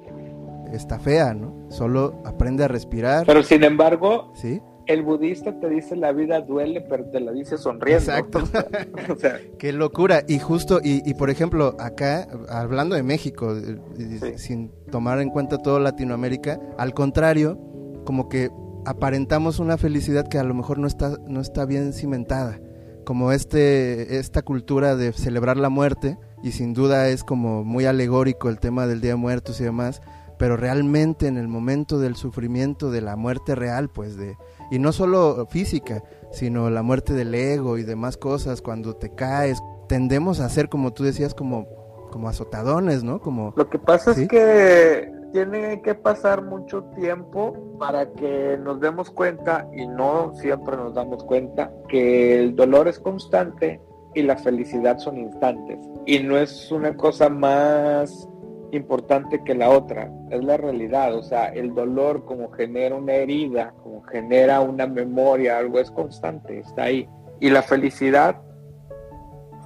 está 0.73 0.99
fea, 0.99 1.33
¿no? 1.33 1.69
Solo 1.69 2.21
aprende 2.25 2.63
a 2.63 2.67
respirar. 2.67 3.25
Pero 3.25 3.43
sin 3.43 3.63
embargo, 3.63 4.31
¿Sí? 4.35 4.61
el 4.87 5.03
budista 5.03 5.59
te 5.59 5.69
dice 5.69 5.95
la 5.95 6.11
vida 6.11 6.41
duele, 6.41 6.81
pero 6.81 7.05
te 7.11 7.19
la 7.19 7.31
dice 7.31 7.57
sonriendo. 7.57 8.01
Exacto. 8.11 8.39
o 9.11 9.15
sea, 9.15 9.39
Qué 9.59 9.71
locura. 9.71 10.23
Y 10.27 10.39
justo, 10.39 10.79
y, 10.83 11.07
y 11.09 11.13
por 11.13 11.29
ejemplo, 11.29 11.75
acá, 11.79 12.27
hablando 12.49 12.95
de 12.95 13.03
México, 13.03 13.55
eh, 13.55 13.77
Sí. 14.19 14.37
sin 14.37 14.71
tomar 14.91 15.19
en 15.19 15.29
cuenta 15.29 15.57
todo 15.59 15.79
Latinoamérica, 15.79 16.59
al 16.77 16.93
contrario, 16.93 17.59
como 18.05 18.29
que 18.29 18.49
aparentamos 18.85 19.59
una 19.59 19.77
felicidad 19.77 20.27
que 20.27 20.39
a 20.39 20.43
lo 20.43 20.53
mejor 20.53 20.79
no 20.79 20.87
está, 20.87 21.17
no 21.27 21.41
está 21.41 21.65
bien 21.65 21.93
cimentada. 21.93 22.59
Como 23.05 23.31
este, 23.31 24.17
esta 24.17 24.41
cultura 24.41 24.95
de 24.95 25.13
celebrar 25.13 25.57
la 25.57 25.69
muerte, 25.69 26.17
y 26.41 26.51
sin 26.51 26.73
duda 26.73 27.09
es 27.09 27.23
como 27.23 27.63
muy 27.63 27.85
alegórico 27.85 28.49
el 28.49 28.59
tema 28.59 28.87
del 28.87 29.01
Día 29.01 29.11
de 29.11 29.17
Muertos 29.17 29.59
y 29.61 29.65
demás, 29.65 30.01
pero 30.39 30.57
realmente 30.57 31.27
en 31.27 31.37
el 31.37 31.47
momento 31.49 31.99
del 31.99 32.15
sufrimiento, 32.15 32.89
de 32.89 33.01
la 33.01 33.15
muerte 33.17 33.53
real, 33.53 33.89
pues 33.89 34.15
de, 34.17 34.37
y 34.71 34.79
no 34.79 34.91
solo 34.93 35.45
física, 35.51 36.01
sino 36.31 36.69
la 36.69 36.81
muerte 36.81 37.13
del 37.13 37.35
ego 37.35 37.77
y 37.77 37.83
demás 37.83 38.17
cosas, 38.17 38.61
cuando 38.61 38.95
te 38.95 39.13
caes, 39.13 39.61
tendemos 39.87 40.39
a 40.39 40.47
ser, 40.49 40.69
como 40.69 40.93
tú 40.93 41.03
decías, 41.03 41.33
como, 41.35 41.67
como 42.11 42.29
azotadones, 42.29 43.03
¿no? 43.03 43.19
Como, 43.19 43.53
Lo 43.57 43.69
que 43.69 43.77
pasa 43.79 44.13
Sí. 44.13 44.23
es 44.23 44.27
que 44.29 45.11
tiene 45.33 45.81
que 45.81 45.93
pasar 45.93 46.43
mucho 46.43 46.83
tiempo 46.95 47.53
para 47.77 48.09
que 48.13 48.57
nos 48.63 48.79
demos 48.79 49.11
cuenta, 49.11 49.67
y 49.75 49.85
no 49.87 50.33
siempre 50.35 50.77
nos 50.77 50.93
damos 50.95 51.23
cuenta, 51.25 51.71
que 51.89 52.39
el 52.39 52.55
dolor 52.55 52.87
es 52.87 52.97
constante 52.99 53.81
y 54.15 54.23
la 54.23 54.37
felicidad 54.37 54.97
son 54.99 55.17
instantes. 55.17 55.77
Y 56.05 56.19
no 56.19 56.37
es 56.37 56.71
una 56.71 56.95
cosa 56.95 57.29
más 57.29 58.27
importante 58.71 59.43
que 59.43 59.55
la 59.55 59.69
otra, 59.69 60.11
es 60.29 60.43
la 60.43 60.57
realidad. 60.57 61.15
O 61.15 61.23
sea, 61.23 61.47
el 61.47 61.73
dolor 61.73 62.25
como 62.25 62.51
genera 62.51 62.95
una 62.95 63.13
herida, 63.13 63.73
como 63.83 64.01
genera 64.03 64.61
una 64.61 64.87
memoria, 64.87 65.57
algo 65.57 65.79
es 65.79 65.91
constante, 65.91 66.59
está 66.59 66.83
ahí. 66.83 67.07
Y 67.39 67.49
la 67.49 67.61
felicidad 67.61 68.41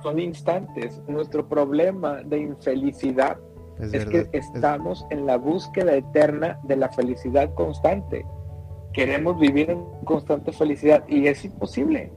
son 0.01 0.19
instantes. 0.19 1.01
Nuestro 1.07 1.47
problema 1.47 2.21
de 2.23 2.39
infelicidad 2.39 3.37
es, 3.79 4.05
que 4.05 4.29
estamos 4.33 5.05
en 5.09 5.25
la 5.25 5.37
búsqueda 5.37 5.95
eterna 5.95 6.59
de 6.63 6.75
la 6.75 6.89
felicidad 6.89 7.53
constante. 7.55 8.25
Queremos 8.93 9.39
vivir 9.39 9.71
en 9.71 9.83
constante 10.05 10.51
felicidad 10.51 11.03
y 11.07 11.27
es 11.27 11.43
imposible. 11.43 12.11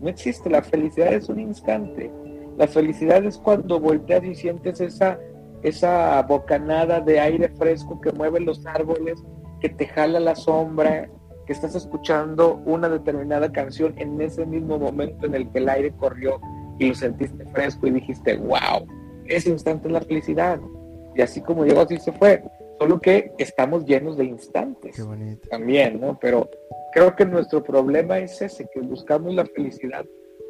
No 0.00 0.08
existe. 0.08 0.48
La 0.48 0.62
felicidad 0.62 1.12
es 1.12 1.28
un 1.28 1.38
instante. 1.38 2.10
La 2.56 2.66
felicidad 2.66 3.24
es 3.24 3.38
cuando 3.38 3.80
volteas 3.80 4.24
y 4.24 4.34
sientes 4.34 4.80
esa, 4.80 5.18
esa 5.62 6.22
bocanada 6.22 7.00
de 7.00 7.20
aire 7.20 7.48
fresco 7.48 8.00
que 8.00 8.12
mueve 8.12 8.40
los 8.40 8.64
árboles, 8.66 9.22
que 9.60 9.68
te 9.68 9.86
jala 9.86 10.20
la 10.20 10.34
sombra, 10.34 11.08
que 11.46 11.52
estás 11.52 11.74
escuchando 11.74 12.62
una 12.66 12.88
determinada 12.88 13.50
canción 13.50 13.94
en 13.98 14.20
ese 14.20 14.46
mismo 14.46 14.78
momento 14.78 15.26
en 15.26 15.34
el 15.34 15.50
que 15.50 15.58
el 15.58 15.68
aire 15.68 15.92
corrió 15.92 16.40
y 16.78 16.88
lo 16.88 16.94
sentiste 16.94 17.44
fresco 17.46 17.86
y 17.86 17.92
dijiste, 17.92 18.36
wow, 18.36 18.86
ese 19.26 19.50
instante 19.50 19.88
es 19.88 19.92
la 19.92 20.00
felicidad. 20.00 20.60
Y 21.14 21.20
así 21.20 21.40
como 21.40 21.64
llegó, 21.64 21.82
así 21.82 21.98
se 21.98 22.12
fue. 22.12 22.42
Solo 22.78 23.00
que 23.00 23.32
estamos 23.38 23.84
llenos 23.84 24.16
de 24.16 24.24
instantes 24.24 24.96
Qué 24.96 25.02
bonito. 25.02 25.48
también, 25.48 26.00
¿no? 26.00 26.18
Pero 26.20 26.48
creo 26.92 27.14
que 27.14 27.24
nuestro 27.24 27.62
problema 27.62 28.18
es 28.18 28.40
ese, 28.42 28.66
que 28.72 28.80
buscamos 28.80 29.34
la 29.34 29.46
felicidad 29.46 30.04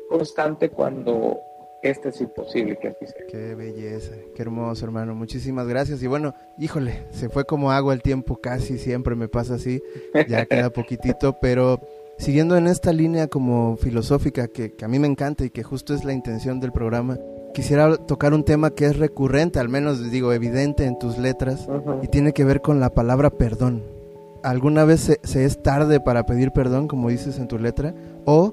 constante 0.09 0.71
cuando 0.71 1.41
este 1.83 2.11
es 2.11 2.21
imposible 2.21 2.79
que 2.81 2.89
así 2.89 3.07
sea. 3.07 3.27
Qué 3.29 3.55
belleza, 3.55 4.13
qué 4.35 4.43
hermoso 4.43 4.85
hermano, 4.85 5.15
muchísimas 5.15 5.67
gracias. 5.67 6.03
Y 6.03 6.07
bueno, 6.07 6.35
híjole, 6.59 7.05
se 7.11 7.29
fue 7.29 7.45
como 7.45 7.71
agua 7.73 7.95
el 7.95 8.03
tiempo, 8.03 8.37
casi 8.37 8.79
siempre 8.79 9.15
me 9.17 9.29
pasa 9.29 9.55
así, 9.55 9.83
ya 10.29 10.47
queda 10.47 10.71
poquitito, 10.73 11.39
pero 11.41 11.81
siguiendo 12.19 12.57
en 12.57 12.67
esta 12.69 12.93
línea 12.93 13.27
como 13.29 13.77
filosófica 13.77 14.47
que, 14.49 14.73
que 14.73 14.85
a 14.85 14.89
mí 14.89 14.99
me 14.99 15.09
encanta 15.09 15.45
y 15.45 15.51
que 15.51 15.63
justo 15.63 15.93
es 15.95 16.05
la 16.05 16.13
intención 16.13 16.61
del 16.61 16.73
programa, 16.73 17.19
quisiera 17.55 17.97
tocar 17.97 18.33
un 18.33 18.45
tema 18.45 18.71
que 18.71 18.87
es 18.87 18.97
recurrente, 18.99 19.59
al 19.59 19.69
menos 19.69 20.11
digo 20.11 20.33
evidente 20.33 20.85
en 20.85 20.99
tus 20.99 21.19
letras, 21.19 21.67
Ujú. 21.69 21.99
y 22.03 22.09
tiene 22.09 22.33
que 22.33 22.45
ver 22.45 22.61
con 22.61 22.81
la 22.81 22.91
palabra 22.91 23.31
perdón. 23.31 23.83
¿Alguna 24.45 24.85
vez 24.85 25.01
se, 25.01 25.21
se 25.23 25.45
es 25.45 25.63
tarde 25.63 26.01
para 26.01 26.27
pedir 26.27 26.51
perdón, 26.53 26.89
como 26.89 27.09
dices 27.11 27.39
en 27.39 27.47
tu 27.49 27.59
letra, 27.59 27.95
o 28.25 28.53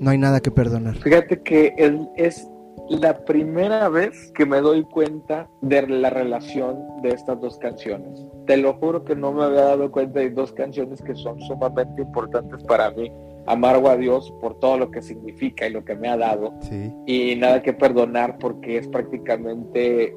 no 0.00 0.10
hay 0.10 0.18
nada 0.18 0.40
que 0.40 0.50
perdonar? 0.50 0.96
Fíjate 0.96 1.40
que 1.40 1.74
el- 1.78 2.08
es 2.16 2.46
la 2.90 3.16
primera 3.24 3.88
vez 3.88 4.30
que 4.34 4.44
me 4.44 4.60
doy 4.60 4.82
cuenta 4.84 5.48
de 5.62 5.86
la 5.86 6.10
relación 6.10 6.78
de 7.02 7.10
estas 7.10 7.40
dos 7.40 7.56
canciones. 7.58 8.20
Te 8.46 8.56
lo 8.58 8.74
juro 8.74 9.04
que 9.04 9.16
no 9.16 9.32
me 9.32 9.44
había 9.44 9.62
dado 9.62 9.90
cuenta 9.90 10.20
de 10.20 10.30
dos 10.30 10.52
canciones 10.52 11.00
que 11.00 11.14
son 11.14 11.40
sumamente 11.42 12.02
importantes 12.02 12.62
para 12.64 12.90
mí. 12.90 13.10
Amargo 13.46 13.88
a 13.88 13.96
Dios 13.96 14.32
por 14.40 14.58
todo 14.58 14.76
lo 14.78 14.90
que 14.90 15.02
significa 15.02 15.66
y 15.66 15.70
lo 15.70 15.84
que 15.84 15.94
me 15.94 16.08
ha 16.08 16.16
dado. 16.16 16.52
Sí, 16.60 16.92
y 17.06 17.36
nada 17.36 17.62
que 17.62 17.72
perdonar 17.72 18.38
porque 18.38 18.78
es 18.78 18.88
prácticamente 18.88 20.14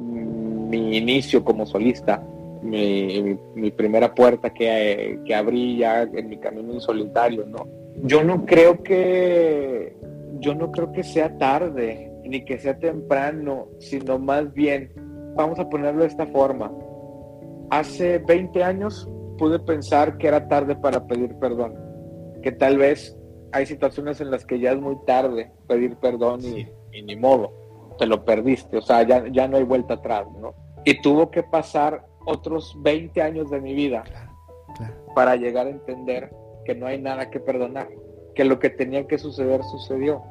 mm, 0.00 0.68
mi 0.68 0.96
inicio 0.96 1.44
como 1.44 1.66
solista, 1.66 2.22
mi, 2.62 3.22
mi- 3.22 3.38
mi 3.54 3.70
primera 3.70 4.14
puerta 4.14 4.50
que, 4.50 5.18
que 5.24 5.34
abrí 5.34 5.78
ya 5.78 6.02
en 6.02 6.28
mi 6.28 6.38
camino 6.38 6.72
en 6.72 6.80
solitario, 6.80 7.44
¿no? 7.46 7.66
Yo 8.02 8.24
no 8.24 8.44
creo 8.44 8.82
que 8.82 9.94
yo 10.44 10.54
no 10.54 10.70
creo 10.70 10.92
que 10.92 11.02
sea 11.02 11.36
tarde 11.38 12.12
ni 12.24 12.44
que 12.44 12.58
sea 12.58 12.78
temprano, 12.78 13.68
sino 13.78 14.18
más 14.18 14.52
bien, 14.52 14.92
vamos 15.36 15.58
a 15.58 15.68
ponerlo 15.68 16.02
de 16.02 16.08
esta 16.08 16.26
forma. 16.26 16.70
Hace 17.70 18.18
20 18.18 18.62
años 18.62 19.08
pude 19.38 19.58
pensar 19.58 20.18
que 20.18 20.28
era 20.28 20.46
tarde 20.46 20.76
para 20.76 21.06
pedir 21.06 21.34
perdón, 21.36 21.74
que 22.42 22.52
tal 22.52 22.76
vez 22.76 23.16
hay 23.52 23.66
situaciones 23.66 24.20
en 24.20 24.30
las 24.30 24.44
que 24.44 24.58
ya 24.60 24.72
es 24.72 24.80
muy 24.80 24.96
tarde 25.06 25.50
pedir 25.66 25.96
perdón 25.96 26.40
y, 26.44 27.02
ni 27.02 27.16
modo, 27.16 27.52
te 27.98 28.06
lo 28.06 28.24
perdiste, 28.24 28.76
o 28.76 28.82
sea, 28.82 29.02
ya, 29.02 29.26
ya 29.28 29.48
no 29.48 29.56
hay 29.56 29.64
vuelta 29.64 29.94
atrás, 29.94 30.26
¿no? 30.38 30.54
Y 30.84 31.00
tuvo 31.00 31.30
que 31.30 31.42
pasar 31.42 32.04
otros 32.26 32.76
20 32.82 33.22
años 33.22 33.50
de 33.50 33.60
mi 33.60 33.74
vida 33.74 34.02
claro, 34.02 34.30
claro. 34.76 34.94
para 35.14 35.36
llegar 35.36 35.66
a 35.66 35.70
entender 35.70 36.30
que 36.64 36.74
no 36.74 36.86
hay 36.86 37.00
nada 37.00 37.30
que 37.30 37.40
perdonar, 37.40 37.88
que 38.34 38.44
lo 38.44 38.58
que 38.58 38.70
tenía 38.70 39.06
que 39.06 39.18
suceder 39.18 39.62
sucedió. 39.64 40.22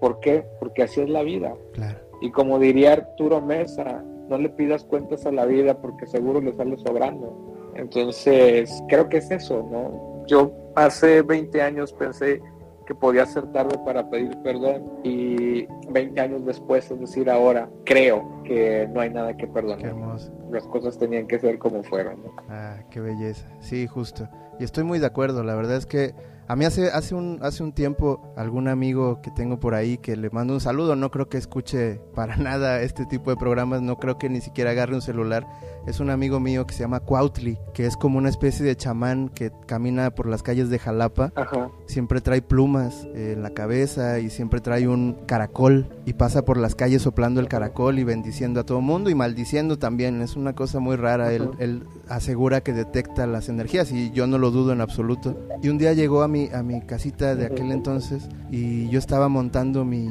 ¿Por 0.00 0.20
qué? 0.20 0.44
Porque 0.60 0.82
así 0.82 1.00
es 1.00 1.08
la 1.08 1.22
vida. 1.22 1.54
Claro. 1.72 1.98
Y 2.20 2.30
como 2.30 2.58
diría 2.58 2.92
Arturo 2.94 3.40
Mesa, 3.40 4.02
no 4.28 4.38
le 4.38 4.48
pidas 4.48 4.84
cuentas 4.84 5.26
a 5.26 5.32
la 5.32 5.44
vida 5.44 5.80
porque 5.80 6.06
seguro 6.06 6.40
le 6.40 6.52
sale 6.54 6.76
sobrando. 6.78 7.72
Entonces, 7.74 8.82
creo 8.88 9.08
que 9.08 9.18
es 9.18 9.30
eso, 9.30 9.66
¿no? 9.70 10.24
Yo 10.26 10.50
hace 10.74 11.22
20 11.22 11.60
años 11.62 11.92
pensé 11.92 12.40
que 12.86 12.94
podía 12.94 13.26
ser 13.26 13.50
tarde 13.52 13.76
para 13.84 14.08
pedir 14.08 14.36
perdón 14.42 14.84
y 15.02 15.66
20 15.90 16.20
años 16.20 16.44
después, 16.46 16.90
es 16.90 16.98
decir, 17.00 17.28
ahora, 17.28 17.68
creo 17.84 18.42
que 18.44 18.88
no 18.92 19.00
hay 19.00 19.10
nada 19.10 19.36
que 19.36 19.46
Qué 19.46 19.52
perdonar. 19.52 19.84
hermoso. 19.86 20.32
Las 20.50 20.66
cosas 20.68 20.96
tenían 20.98 21.26
que 21.26 21.38
ser 21.38 21.58
como 21.58 21.82
fueron. 21.82 22.22
¿no? 22.22 22.32
Ah, 22.48 22.76
qué 22.90 23.00
belleza. 23.00 23.46
Sí, 23.60 23.86
justo. 23.86 24.28
Y 24.58 24.64
estoy 24.64 24.84
muy 24.84 24.98
de 25.00 25.06
acuerdo. 25.06 25.42
La 25.42 25.54
verdad 25.54 25.76
es 25.76 25.86
que 25.86 26.14
a 26.48 26.54
mí 26.54 26.64
hace, 26.64 26.90
hace, 26.90 27.14
un, 27.14 27.40
hace 27.42 27.62
un 27.62 27.72
tiempo 27.72 28.32
algún 28.36 28.68
amigo 28.68 29.20
que 29.20 29.32
tengo 29.32 29.58
por 29.58 29.74
ahí 29.74 29.98
que 29.98 30.16
le 30.16 30.30
mando 30.30 30.54
un 30.54 30.60
saludo. 30.60 30.94
No 30.94 31.10
creo 31.10 31.28
que 31.28 31.38
escuche 31.38 32.00
para 32.14 32.36
nada 32.36 32.82
este 32.82 33.04
tipo 33.06 33.30
de 33.30 33.36
programas. 33.36 33.82
No 33.82 33.96
creo 33.96 34.16
que 34.18 34.28
ni 34.28 34.40
siquiera 34.40 34.70
agarre 34.70 34.94
un 34.94 35.02
celular. 35.02 35.46
Es 35.86 36.00
un 36.00 36.10
amigo 36.10 36.40
mío 36.40 36.66
que 36.66 36.74
se 36.74 36.80
llama 36.80 37.00
Cuautli, 37.00 37.58
que 37.72 37.86
es 37.86 37.96
como 37.96 38.18
una 38.18 38.28
especie 38.28 38.64
de 38.66 38.76
chamán 38.76 39.28
que 39.28 39.52
camina 39.66 40.10
por 40.10 40.26
las 40.26 40.42
calles 40.42 40.68
de 40.68 40.78
Jalapa. 40.78 41.32
Ajá. 41.36 41.70
Siempre 41.86 42.20
trae 42.20 42.42
plumas 42.42 43.06
eh, 43.14 43.32
en 43.36 43.42
la 43.42 43.50
cabeza 43.50 44.18
y 44.18 44.30
siempre 44.30 44.60
trae 44.60 44.88
un 44.88 45.16
caracol 45.26 45.88
y 46.04 46.14
pasa 46.14 46.44
por 46.44 46.56
las 46.56 46.74
calles 46.74 47.02
soplando 47.02 47.40
el 47.40 47.48
caracol 47.48 47.98
y 47.98 48.04
bendiciendo 48.04 48.60
a 48.60 48.64
todo 48.64 48.80
mundo 48.80 49.10
y 49.10 49.14
maldiciendo 49.14 49.78
también. 49.78 50.22
Es 50.22 50.36
una 50.36 50.54
cosa 50.54 50.80
muy 50.80 50.96
rara. 50.96 51.32
Él, 51.32 51.50
él 51.58 51.84
asegura 52.08 52.62
que 52.62 52.72
detecta 52.72 53.26
las 53.26 53.48
energías 53.48 53.92
y 53.92 54.10
yo 54.10 54.26
no 54.26 54.38
lo 54.38 54.50
dudo 54.50 54.72
en 54.72 54.80
absoluto. 54.80 55.36
Y 55.62 55.68
un 55.68 55.78
día 55.78 55.92
llegó 55.92 56.22
a 56.22 56.28
mi, 56.28 56.48
a 56.48 56.62
mi 56.62 56.80
casita 56.80 57.36
de 57.36 57.46
aquel 57.46 57.70
entonces 57.70 58.28
y 58.50 58.88
yo 58.88 58.98
estaba 58.98 59.28
montando 59.28 59.84
mi, 59.84 60.08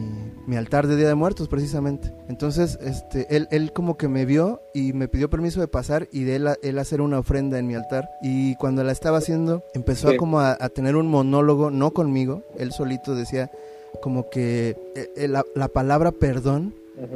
mi 0.47 0.55
altar 0.55 0.87
de 0.87 0.95
Día 0.95 1.07
de 1.07 1.15
Muertos 1.15 1.47
precisamente. 1.47 2.13
Entonces 2.27 2.77
este, 2.81 3.35
él, 3.35 3.47
él 3.51 3.71
como 3.73 3.97
que 3.97 4.07
me 4.07 4.25
vio 4.25 4.61
y 4.73 4.93
me 4.93 5.07
pidió 5.07 5.29
permiso 5.29 5.59
de 5.59 5.67
pasar 5.67 6.07
y 6.11 6.23
de 6.23 6.35
él, 6.35 6.47
él 6.61 6.79
hacer 6.79 7.01
una 7.01 7.19
ofrenda 7.19 7.59
en 7.59 7.67
mi 7.67 7.75
altar. 7.75 8.09
Y 8.21 8.55
cuando 8.55 8.83
la 8.83 8.91
estaba 8.91 9.17
haciendo 9.17 9.63
empezó 9.73 10.09
a 10.09 10.17
como 10.17 10.39
a, 10.39 10.57
a 10.59 10.69
tener 10.69 10.95
un 10.95 11.07
monólogo, 11.07 11.71
no 11.71 11.91
conmigo, 11.91 12.43
él 12.57 12.71
solito 12.71 13.15
decía 13.15 13.51
como 14.01 14.29
que 14.29 14.77
eh, 14.95 15.09
eh, 15.15 15.27
la, 15.27 15.45
la 15.55 15.67
palabra 15.67 16.11
perdón 16.11 16.73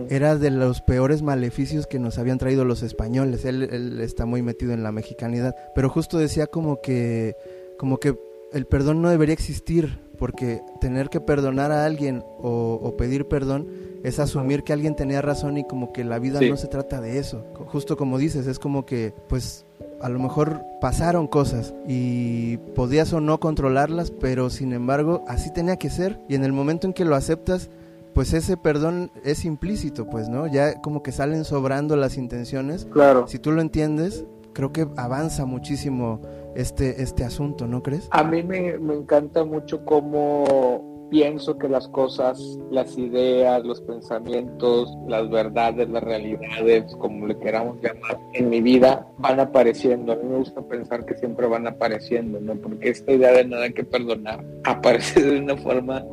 era 0.10 0.36
de 0.36 0.52
los 0.52 0.82
peores 0.82 1.22
maleficios 1.22 1.88
que 1.88 2.00
nos 2.00 2.18
habían 2.18 2.38
traído 2.38 2.66
los 2.66 2.84
españoles. 2.84 3.46
Él, 3.46 3.64
él 3.64 4.02
está 4.02 4.26
muy 4.26 4.42
metido 4.42 4.74
en 4.74 4.84
la 4.84 4.92
mexicanidad, 4.92 5.56
pero 5.74 5.90
justo 5.90 6.18
decía 6.18 6.48
como 6.48 6.82
que 6.82 7.36
como 7.78 7.98
que 7.98 8.18
el 8.52 8.66
perdón 8.66 9.02
no 9.02 9.10
debería 9.10 9.34
existir 9.34 10.00
porque 10.20 10.62
tener 10.82 11.10
que 11.10 11.22
perdonar 11.22 11.72
a 11.72 11.86
alguien 11.86 12.24
o, 12.42 12.80
o 12.82 12.98
pedir 12.98 13.28
perdón 13.28 13.68
es 14.04 14.20
asumir 14.20 14.64
que 14.64 14.74
alguien 14.74 14.96
tenía 14.96 15.22
razón 15.22 15.58
y 15.58 15.64
como 15.66 15.92
que 15.92 16.04
la 16.04 16.20
vida 16.20 16.40
Sí. 16.40 16.50
no 16.50 16.58
se 16.58 16.68
trata 16.68 17.02
de 17.02 17.18
eso. 17.18 17.44
Justo 17.68 17.98
como 17.98 18.18
dices, 18.18 18.46
es 18.48 18.60
como 18.60 18.86
que 18.86 19.14
pues 19.28 19.66
a 20.02 20.08
lo 20.10 20.20
mejor 20.20 20.62
pasaron 20.80 21.28
cosas 21.28 21.74
y 21.88 22.58
podías 22.76 23.12
o 23.14 23.20
no 23.20 23.40
controlarlas, 23.40 24.12
pero 24.12 24.50
sin 24.50 24.72
embargo 24.74 25.24
así 25.28 25.52
tenía 25.52 25.76
que 25.78 25.90
ser 25.90 26.20
y 26.30 26.36
en 26.36 26.44
el 26.44 26.54
momento 26.54 26.88
en 26.88 26.94
que 26.94 27.04
lo 27.06 27.16
aceptas, 27.16 27.70
pues 28.14 28.34
ese 28.34 28.56
perdón 28.58 29.12
es 29.24 29.46
implícito, 29.46 30.10
pues, 30.10 30.30
¿no? 30.30 30.48
Ya 30.48 30.82
como 30.82 31.04
que 31.04 31.12
salen 31.12 31.44
sobrando 31.46 31.96
las 31.96 32.18
intenciones. 32.18 32.88
Claro. 32.92 33.28
Si 33.28 33.40
tú 33.40 33.52
lo 33.52 33.62
entiendes, 33.62 34.26
creo 34.54 34.72
que 34.74 34.88
avanza 34.98 35.46
muchísimo 35.46 36.20
este, 36.56 37.02
este 37.02 37.24
asunto, 37.24 37.68
¿no 37.68 37.82
crees? 37.84 38.08
A 38.12 38.24
mí 38.24 38.44
me, 38.44 38.78
me 38.78 38.96
encanta 38.96 39.44
mucho 39.44 39.86
cómo 39.86 40.90
pienso 41.10 41.58
que 41.58 41.68
las 41.68 41.88
cosas, 41.88 42.40
las 42.72 42.98
ideas, 42.98 43.64
los 43.66 43.82
pensamientos, 43.82 44.96
las 45.08 45.30
verdades, 45.30 45.90
las 45.90 46.04
realidades, 46.04 46.96
como 46.98 47.28
le 47.28 47.38
queramos 47.38 47.78
llamar, 47.82 48.20
en 48.34 48.50
mi 48.50 48.62
vida 48.62 49.08
van 49.18 49.40
apareciendo. 49.40 50.14
A 50.14 50.16
mí 50.16 50.24
me 50.30 50.38
gusta 50.38 50.62
pensar 50.62 51.06
que 51.06 51.18
siempre 51.18 51.48
van 51.48 51.68
apareciendo, 51.68 52.40
¿no? 52.40 52.56
Porque 52.56 52.90
esta 52.90 53.12
idea 53.12 53.32
de 53.32 53.46
nada 53.46 53.70
que 53.70 53.84
perdonar 53.84 54.44
aparece 54.64 55.22
de 55.22 55.40
una 55.40 55.58
forma 55.58 56.06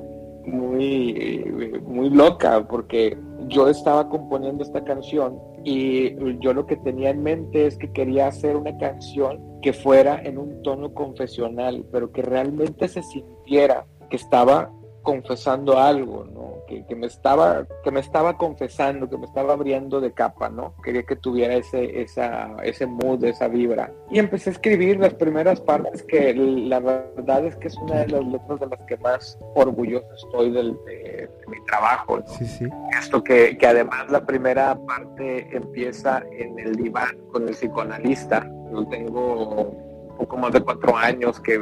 muy, 0.46 1.44
muy 1.86 2.10
loca, 2.10 2.66
porque 2.66 3.16
yo 3.48 3.68
estaba 3.68 4.08
componiendo 4.08 4.62
esta 4.62 4.82
canción 4.84 5.38
y 5.64 6.14
yo 6.38 6.54
lo 6.54 6.66
que 6.66 6.76
tenía 6.76 7.10
en 7.10 7.22
mente 7.22 7.66
es 7.66 7.76
que 7.76 7.90
quería 7.90 8.28
hacer 8.28 8.56
una 8.56 8.76
canción 8.78 9.40
que 9.62 9.72
fuera 9.72 10.20
en 10.22 10.38
un 10.38 10.62
tono 10.62 10.94
confesional, 10.94 11.84
pero 11.90 12.12
que 12.12 12.22
realmente 12.22 12.88
se 12.88 13.02
sintiera 13.02 13.86
que 14.08 14.16
estaba 14.16 14.70
confesando 15.06 15.78
algo, 15.78 16.24
¿no? 16.24 16.64
Que, 16.66 16.84
que, 16.84 16.96
me 16.96 17.06
estaba, 17.06 17.64
que 17.84 17.92
me 17.92 18.00
estaba 18.00 18.36
confesando, 18.36 19.08
que 19.08 19.16
me 19.16 19.26
estaba 19.26 19.52
abriendo 19.52 20.00
de 20.00 20.12
capa, 20.12 20.48
¿no? 20.48 20.74
Quería 20.82 21.04
que 21.04 21.14
tuviera 21.14 21.54
ese, 21.54 22.02
esa, 22.02 22.56
ese 22.64 22.86
mood, 22.86 23.22
esa 23.22 23.46
vibra. 23.46 23.92
Y 24.10 24.18
empecé 24.18 24.50
a 24.50 24.54
escribir 24.54 24.98
las 24.98 25.14
primeras 25.14 25.60
partes 25.60 26.02
que 26.02 26.34
la 26.34 26.80
verdad 26.80 27.46
es 27.46 27.54
que 27.54 27.68
es 27.68 27.76
una 27.76 28.00
de 28.00 28.08
las 28.08 28.26
letras 28.26 28.58
de 28.58 28.66
las 28.66 28.80
que 28.82 28.96
más 28.96 29.38
orgulloso 29.54 30.12
estoy 30.12 30.50
del, 30.50 30.76
de, 30.86 31.30
de 31.38 31.46
mi 31.46 31.64
trabajo. 31.66 32.18
¿no? 32.18 32.26
Sí, 32.26 32.44
sí. 32.44 32.68
Esto 32.98 33.22
que, 33.22 33.56
que 33.56 33.66
además 33.68 34.10
la 34.10 34.26
primera 34.26 34.76
parte 34.88 35.56
empieza 35.56 36.24
en 36.32 36.58
el 36.58 36.74
diván 36.74 37.16
con 37.30 37.46
el 37.46 37.54
psicoanalista. 37.54 38.44
Yo 38.72 38.86
tengo 38.88 39.86
poco 40.16 40.36
más 40.36 40.52
de 40.52 40.60
cuatro 40.60 40.96
años 40.96 41.38
que 41.40 41.58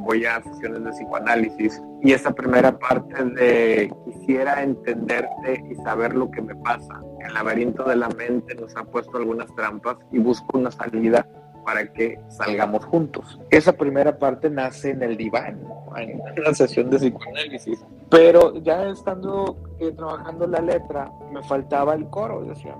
voy 0.00 0.24
a 0.26 0.42
sesiones 0.42 0.84
de 0.84 0.90
psicoanálisis 0.90 1.82
y 2.02 2.12
esa 2.12 2.32
primera 2.32 2.78
parte 2.78 3.24
de 3.24 3.92
quisiera 4.04 4.62
entenderte 4.62 5.64
y 5.70 5.74
saber 5.76 6.14
lo 6.14 6.30
que 6.30 6.42
me 6.42 6.54
pasa. 6.56 7.00
El 7.26 7.32
laberinto 7.34 7.84
de 7.84 7.96
la 7.96 8.08
mente 8.10 8.54
nos 8.54 8.76
ha 8.76 8.84
puesto 8.84 9.16
algunas 9.16 9.52
trampas 9.54 9.96
y 10.12 10.18
busco 10.18 10.58
una 10.58 10.70
salida 10.70 11.26
para 11.64 11.90
que 11.90 12.20
salgamos 12.28 12.84
juntos. 12.84 13.40
Esa 13.50 13.72
primera 13.72 14.18
parte 14.18 14.50
nace 14.50 14.90
en 14.90 15.02
el 15.02 15.16
diván, 15.16 15.60
en 15.96 16.20
una 16.38 16.54
sesión 16.54 16.90
de 16.90 16.98
psicoanálisis. 16.98 17.82
Pero 18.10 18.54
ya 18.58 18.88
estando 18.88 19.56
eh, 19.80 19.92
trabajando 19.92 20.46
la 20.46 20.60
letra, 20.60 21.10
me 21.32 21.42
faltaba 21.44 21.94
el 21.94 22.06
coro. 22.10 22.44
Decía, 22.44 22.76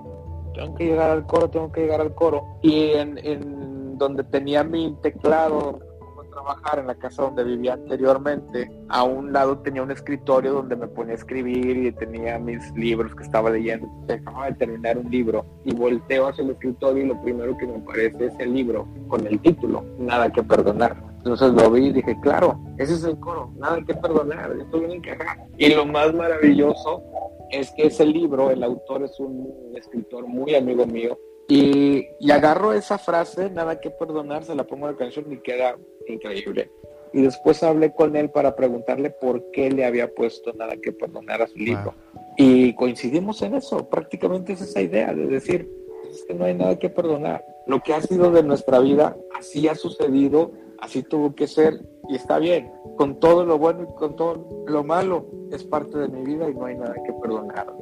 tengo 0.53 0.75
que 0.75 0.85
llegar 0.85 1.09
al 1.09 1.25
coro, 1.25 1.49
tengo 1.49 1.71
que 1.71 1.81
llegar 1.81 1.99
al 1.99 2.13
coro. 2.13 2.59
Y 2.61 2.91
en, 2.91 3.17
en 3.17 3.64
donde 3.97 4.23
tenía 4.23 4.63
mi 4.63 4.95
teclado 5.01 5.79
para 6.15 6.29
trabajar 6.29 6.79
en 6.79 6.87
la 6.87 6.95
casa 6.95 7.23
donde 7.23 7.43
vivía 7.43 7.73
anteriormente, 7.73 8.71
a 8.89 9.03
un 9.03 9.33
lado 9.33 9.59
tenía 9.59 9.83
un 9.83 9.91
escritorio 9.91 10.53
donde 10.53 10.75
me 10.75 10.87
ponía 10.87 11.13
a 11.13 11.17
escribir 11.17 11.77
y 11.77 11.91
tenía 11.91 12.37
mis 12.39 12.71
libros 12.73 13.13
que 13.15 13.23
estaba 13.23 13.49
leyendo. 13.49 13.87
Acababa 14.09 14.47
de 14.47 14.53
terminar 14.53 14.97
un 14.97 15.09
libro 15.09 15.45
y 15.63 15.73
volteo 15.73 16.27
hacia 16.27 16.43
el 16.43 16.51
escritorio 16.51 17.03
y 17.03 17.07
lo 17.07 17.21
primero 17.21 17.57
que 17.57 17.67
me 17.67 17.77
aparece 17.77 18.25
es 18.27 18.39
el 18.39 18.53
libro 18.53 18.87
con 19.07 19.25
el 19.27 19.39
título, 19.39 19.83
Nada 19.97 20.31
que 20.31 20.43
perdonar. 20.43 20.95
Entonces 21.25 21.53
lo 21.53 21.71
vi 21.71 21.87
y 21.87 21.91
dije, 21.91 22.15
claro, 22.21 22.59
ese 22.77 22.93
es 22.93 23.03
el 23.03 23.19
coro, 23.19 23.51
nada 23.57 23.81
que 23.81 23.95
perdonar, 23.95 24.55
esto 24.61 24.77
viene 24.77 24.97
encajado. 24.97 25.41
Y 25.57 25.73
lo 25.73 25.83
más 25.83 26.13
maravilloso 26.13 27.01
es 27.49 27.71
que 27.71 27.87
ese 27.87 28.05
libro, 28.05 28.51
el 28.51 28.63
autor 28.63 29.01
es 29.01 29.19
un 29.19 29.73
escritor 29.75 30.27
muy 30.27 30.53
amigo 30.53 30.85
mío, 30.85 31.17
y, 31.47 32.07
y, 32.19 32.31
agarro 32.31 32.73
esa 32.73 32.97
frase, 32.97 33.49
nada 33.49 33.79
que 33.79 33.91
perdonar, 33.91 34.43
se 34.43 34.55
la 34.55 34.63
pongo 34.65 34.87
en 34.87 34.93
la 34.93 34.97
canción 34.97 35.31
y 35.31 35.37
queda 35.37 35.77
increíble. 36.07 36.71
Y 37.13 37.21
después 37.21 37.63
hablé 37.63 37.93
con 37.93 38.15
él 38.15 38.29
para 38.29 38.55
preguntarle 38.55 39.09
por 39.09 39.51
qué 39.51 39.71
le 39.71 39.85
había 39.85 40.13
puesto 40.13 40.51
nada 40.53 40.75
que 40.77 40.91
perdonar 40.91 41.41
a 41.41 41.47
su 41.47 41.57
libro. 41.57 41.93
Y 42.35 42.73
coincidimos 42.75 43.41
en 43.41 43.55
eso, 43.55 43.87
prácticamente 43.89 44.53
es 44.53 44.61
esa 44.61 44.81
idea 44.81 45.13
de 45.13 45.27
decir, 45.27 45.71
es 46.09 46.25
que 46.25 46.33
no 46.33 46.45
hay 46.45 46.55
nada 46.55 46.77
que 46.77 46.89
perdonar. 46.89 47.45
Lo 47.67 47.81
que 47.81 47.93
ha 47.93 48.01
sido 48.01 48.31
de 48.31 48.43
nuestra 48.43 48.79
vida, 48.79 49.15
así 49.37 49.67
ha 49.67 49.75
sucedido, 49.75 50.51
así 50.79 51.03
tuvo 51.03 51.35
que 51.35 51.47
ser 51.47 51.79
y 52.09 52.15
está 52.15 52.39
bien. 52.39 52.71
Con 52.97 53.19
todo 53.19 53.45
lo 53.45 53.57
bueno 53.57 53.83
y 53.83 53.95
con 53.95 54.15
todo 54.15 54.65
lo 54.67 54.83
malo, 54.83 55.27
es 55.51 55.63
parte 55.63 55.97
de 55.97 56.07
mi 56.07 56.23
vida 56.23 56.49
y 56.49 56.53
no 56.53 56.65
hay 56.65 56.75
nada 56.75 56.95
que 57.05 57.13
perdonar. 57.13 57.73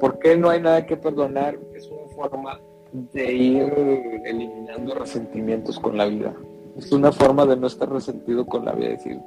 ¿Por 0.00 0.18
qué 0.18 0.36
no 0.36 0.48
hay 0.48 0.62
nada 0.62 0.86
que 0.86 0.96
perdonar? 0.96 1.58
Es 1.74 1.86
una 1.90 2.08
forma 2.14 2.60
de 2.92 3.32
ir 3.32 3.72
eliminando 4.24 4.94
resentimientos 4.94 5.78
con 5.78 5.96
la 5.96 6.06
vida. 6.06 6.34
Es 6.76 6.90
una 6.92 7.12
forma 7.12 7.46
de 7.46 7.56
no 7.56 7.66
estar 7.66 7.90
resentido 7.90 8.46
con 8.46 8.64
la 8.64 8.72
vida, 8.72 8.90
decir, 8.90 9.20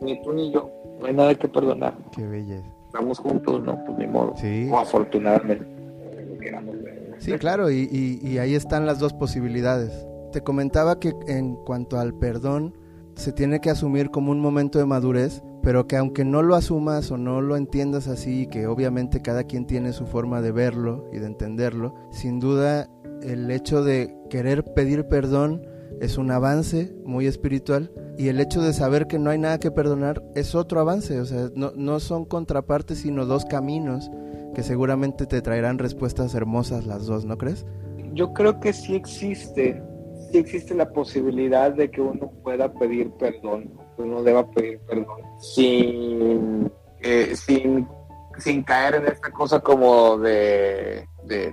ni 0.00 0.22
tú 0.22 0.32
ni 0.32 0.52
yo, 0.52 0.70
no 1.00 1.06
hay 1.06 1.14
nada 1.14 1.34
que 1.34 1.48
perdonar. 1.48 1.96
Qué 2.14 2.26
belleza. 2.26 2.66
Estamos 2.86 3.18
juntos, 3.18 3.62
no, 3.62 3.78
pues 3.84 3.98
ni 3.98 4.06
modo. 4.06 4.34
Sí. 4.36 4.68
O 4.70 4.78
afortunadamente. 4.78 5.66
Sí, 7.18 7.32
claro, 7.32 7.70
y, 7.70 7.88
y, 7.90 8.26
y 8.26 8.38
ahí 8.38 8.54
están 8.54 8.86
las 8.86 8.98
dos 8.98 9.12
posibilidades. 9.12 10.06
Te 10.32 10.40
comentaba 10.42 10.98
que 10.98 11.12
en 11.26 11.56
cuanto 11.56 11.98
al 11.98 12.14
perdón, 12.14 12.74
se 13.14 13.32
tiene 13.32 13.60
que 13.60 13.70
asumir 13.70 14.10
como 14.10 14.32
un 14.32 14.40
momento 14.40 14.78
de 14.78 14.86
madurez, 14.86 15.42
pero 15.62 15.86
que 15.86 15.96
aunque 15.96 16.24
no 16.24 16.42
lo 16.42 16.54
asumas 16.54 17.10
o 17.10 17.18
no 17.18 17.42
lo 17.42 17.56
entiendas 17.56 18.08
así, 18.08 18.46
que 18.46 18.66
obviamente 18.66 19.20
cada 19.20 19.44
quien 19.44 19.66
tiene 19.66 19.92
su 19.92 20.06
forma 20.06 20.40
de 20.40 20.52
verlo 20.52 21.04
y 21.12 21.18
de 21.18 21.26
entenderlo, 21.26 21.94
sin 22.10 22.40
duda 22.40 22.88
el 23.22 23.50
hecho 23.50 23.82
de 23.82 24.14
querer 24.28 24.64
pedir 24.74 25.06
perdón 25.06 25.66
es 26.00 26.16
un 26.16 26.30
avance 26.30 26.94
muy 27.04 27.26
espiritual 27.26 27.92
y 28.16 28.28
el 28.28 28.40
hecho 28.40 28.62
de 28.62 28.72
saber 28.72 29.06
que 29.06 29.18
no 29.18 29.30
hay 29.30 29.38
nada 29.38 29.58
que 29.58 29.70
perdonar 29.70 30.22
es 30.34 30.54
otro 30.54 30.80
avance, 30.80 31.20
o 31.20 31.24
sea, 31.24 31.48
no, 31.54 31.72
no 31.74 32.00
son 32.00 32.24
contrapartes 32.24 32.98
sino 32.98 33.26
dos 33.26 33.44
caminos 33.44 34.10
que 34.54 34.62
seguramente 34.62 35.26
te 35.26 35.42
traerán 35.42 35.78
respuestas 35.78 36.34
hermosas 36.34 36.86
las 36.86 37.06
dos, 37.06 37.24
¿no 37.24 37.38
crees? 37.38 37.66
Yo 38.12 38.32
creo 38.32 38.60
que 38.60 38.72
sí 38.72 38.94
existe, 38.96 39.82
sí 40.30 40.38
existe 40.38 40.74
la 40.74 40.90
posibilidad 40.90 41.72
de 41.72 41.90
que 41.90 42.00
uno 42.00 42.32
pueda 42.42 42.72
pedir 42.72 43.10
perdón, 43.12 43.70
que 43.96 44.02
uno 44.02 44.22
deba 44.22 44.50
pedir 44.50 44.80
perdón 44.80 45.20
sin, 45.38 46.70
eh, 47.02 47.34
sin, 47.36 47.86
caer 48.64 48.96
en 48.96 49.06
esta 49.06 49.30
cosa 49.30 49.60
como 49.60 50.18
de, 50.18 51.06
de 51.24 51.52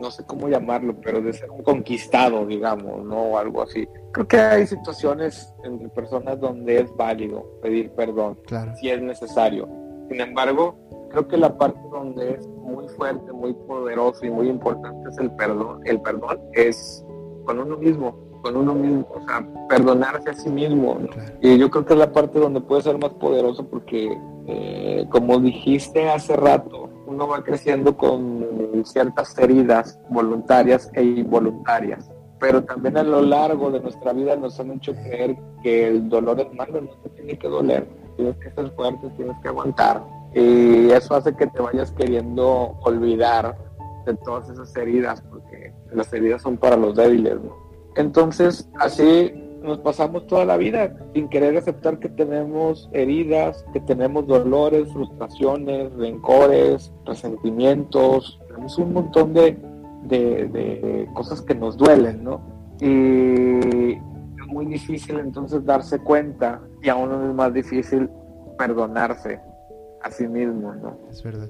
no 0.00 0.10
sé 0.10 0.24
cómo 0.24 0.48
llamarlo, 0.48 0.94
pero 1.02 1.20
de 1.20 1.32
ser 1.32 1.50
un 1.50 1.62
conquistado, 1.62 2.46
digamos, 2.46 3.04
¿no? 3.04 3.22
O 3.22 3.38
algo 3.38 3.62
así. 3.62 3.86
Creo 4.12 4.26
que 4.26 4.38
hay 4.38 4.66
situaciones 4.66 5.54
entre 5.62 5.88
personas 5.90 6.40
donde 6.40 6.80
es 6.80 6.96
válido 6.96 7.46
pedir 7.62 7.90
perdón, 7.92 8.38
claro. 8.46 8.72
si 8.76 8.90
es 8.90 9.00
necesario. 9.00 9.68
Sin 10.08 10.20
embargo, 10.20 10.76
creo 11.10 11.28
que 11.28 11.36
la 11.36 11.56
parte 11.56 11.80
donde 11.92 12.32
es 12.32 12.46
muy 12.48 12.88
fuerte, 12.88 13.32
muy 13.32 13.52
poderoso 13.52 14.24
y 14.24 14.30
muy 14.30 14.48
importante 14.48 15.08
es 15.08 15.18
el 15.18 15.30
perdón. 15.32 15.80
El 15.84 16.00
perdón 16.00 16.40
es 16.52 17.04
con 17.44 17.58
uno 17.58 17.76
mismo, 17.76 18.16
con 18.42 18.56
uno 18.56 18.74
mismo, 18.74 19.06
o 19.14 19.24
sea, 19.26 19.46
perdonarse 19.68 20.30
a 20.30 20.34
sí 20.34 20.48
mismo. 20.48 20.98
¿no? 21.00 21.08
Claro. 21.08 21.34
Y 21.40 21.58
yo 21.58 21.70
creo 21.70 21.84
que 21.84 21.92
es 21.92 21.98
la 21.98 22.12
parte 22.12 22.38
donde 22.38 22.60
puede 22.60 22.82
ser 22.82 22.98
más 22.98 23.12
poderoso 23.14 23.66
porque, 23.68 24.16
eh, 24.46 25.06
como 25.10 25.38
dijiste 25.38 26.08
hace 26.08 26.36
rato, 26.36 26.89
uno 27.10 27.26
va 27.26 27.42
creciendo 27.42 27.96
con 27.96 28.46
ciertas 28.84 29.36
heridas 29.36 29.98
voluntarias 30.10 30.88
e 30.94 31.02
involuntarias. 31.02 32.08
Pero 32.38 32.62
también 32.62 32.96
a 32.96 33.02
lo 33.02 33.20
largo 33.20 33.70
de 33.72 33.80
nuestra 33.80 34.12
vida 34.12 34.36
nos 34.36 34.60
han 34.60 34.70
hecho 34.70 34.94
creer 34.94 35.36
que 35.60 35.88
el 35.88 36.08
dolor 36.08 36.40
es 36.40 36.54
malo, 36.54 36.80
no 36.80 36.90
te 37.02 37.08
tiene 37.10 37.36
que 37.36 37.48
doler. 37.48 37.86
Tienes 38.16 38.36
que 38.36 38.52
ser 38.52 38.70
fuerte, 38.70 39.10
tienes 39.16 39.36
que 39.42 39.48
aguantar. 39.48 40.04
Y 40.32 40.90
eso 40.90 41.16
hace 41.16 41.34
que 41.34 41.48
te 41.48 41.60
vayas 41.60 41.90
queriendo 41.90 42.76
olvidar 42.82 43.58
de 44.06 44.14
todas 44.14 44.48
esas 44.48 44.74
heridas, 44.76 45.20
porque 45.22 45.74
las 45.92 46.12
heridas 46.12 46.42
son 46.42 46.56
para 46.56 46.76
los 46.76 46.94
débiles. 46.94 47.40
¿no? 47.42 47.56
Entonces, 47.96 48.70
así 48.78 49.34
nos 49.62 49.78
pasamos 49.78 50.26
toda 50.26 50.44
la 50.44 50.56
vida 50.56 50.94
sin 51.14 51.28
querer 51.28 51.56
aceptar 51.56 51.98
que 51.98 52.08
tenemos 52.08 52.88
heridas, 52.92 53.64
que 53.72 53.80
tenemos 53.80 54.26
dolores, 54.26 54.92
frustraciones, 54.92 55.92
rencores, 55.94 56.92
resentimientos, 57.04 58.40
tenemos 58.48 58.78
un 58.78 58.92
montón 58.92 59.34
de, 59.34 59.58
de, 60.04 60.48
de, 60.48 61.08
cosas 61.14 61.42
que 61.42 61.54
nos 61.54 61.76
duelen, 61.76 62.24
¿no? 62.24 62.40
Y 62.80 63.92
es 63.92 64.46
muy 64.48 64.66
difícil 64.66 65.18
entonces 65.18 65.64
darse 65.64 65.98
cuenta 65.98 66.60
y 66.82 66.88
aún 66.88 67.12
es 67.12 67.34
más 67.34 67.52
difícil 67.52 68.08
perdonarse 68.58 69.40
a 70.02 70.10
sí 70.10 70.26
mismo, 70.26 70.74
¿no? 70.74 70.98
Es 71.10 71.22
verdad. 71.22 71.48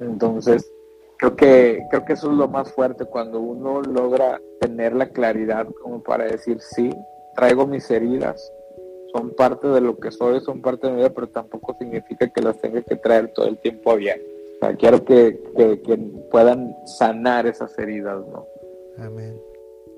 Entonces, 0.00 0.70
creo 1.18 1.34
que, 1.36 1.82
creo 1.90 2.04
que 2.04 2.12
eso 2.12 2.30
es 2.30 2.36
lo 2.36 2.48
más 2.48 2.72
fuerte 2.72 3.04
cuando 3.04 3.40
uno 3.40 3.82
logra 3.82 4.40
tener 4.60 4.94
la 4.94 5.08
claridad 5.08 5.66
como 5.82 6.02
para 6.02 6.24
decir, 6.24 6.58
sí, 6.60 6.90
traigo 7.38 7.68
mis 7.68 7.88
heridas, 7.88 8.52
son 9.12 9.30
parte 9.30 9.68
de 9.68 9.80
lo 9.80 9.96
que 9.96 10.10
soy, 10.10 10.40
son 10.40 10.60
parte 10.60 10.88
de 10.88 10.92
mi 10.92 10.98
vida, 10.98 11.10
pero 11.10 11.28
tampoco 11.28 11.76
significa 11.78 12.28
que 12.28 12.42
las 12.42 12.60
tenga 12.60 12.82
que 12.82 12.96
traer 12.96 13.32
todo 13.32 13.46
el 13.46 13.56
tiempo 13.58 13.94
bien. 13.94 14.20
O 14.56 14.66
sea, 14.66 14.74
quiero 14.74 15.04
que, 15.04 15.40
que 15.56 15.98
puedan 16.32 16.74
sanar 16.98 17.46
esas 17.46 17.78
heridas, 17.78 18.26
¿no? 18.26 18.44
Amén. 18.98 19.40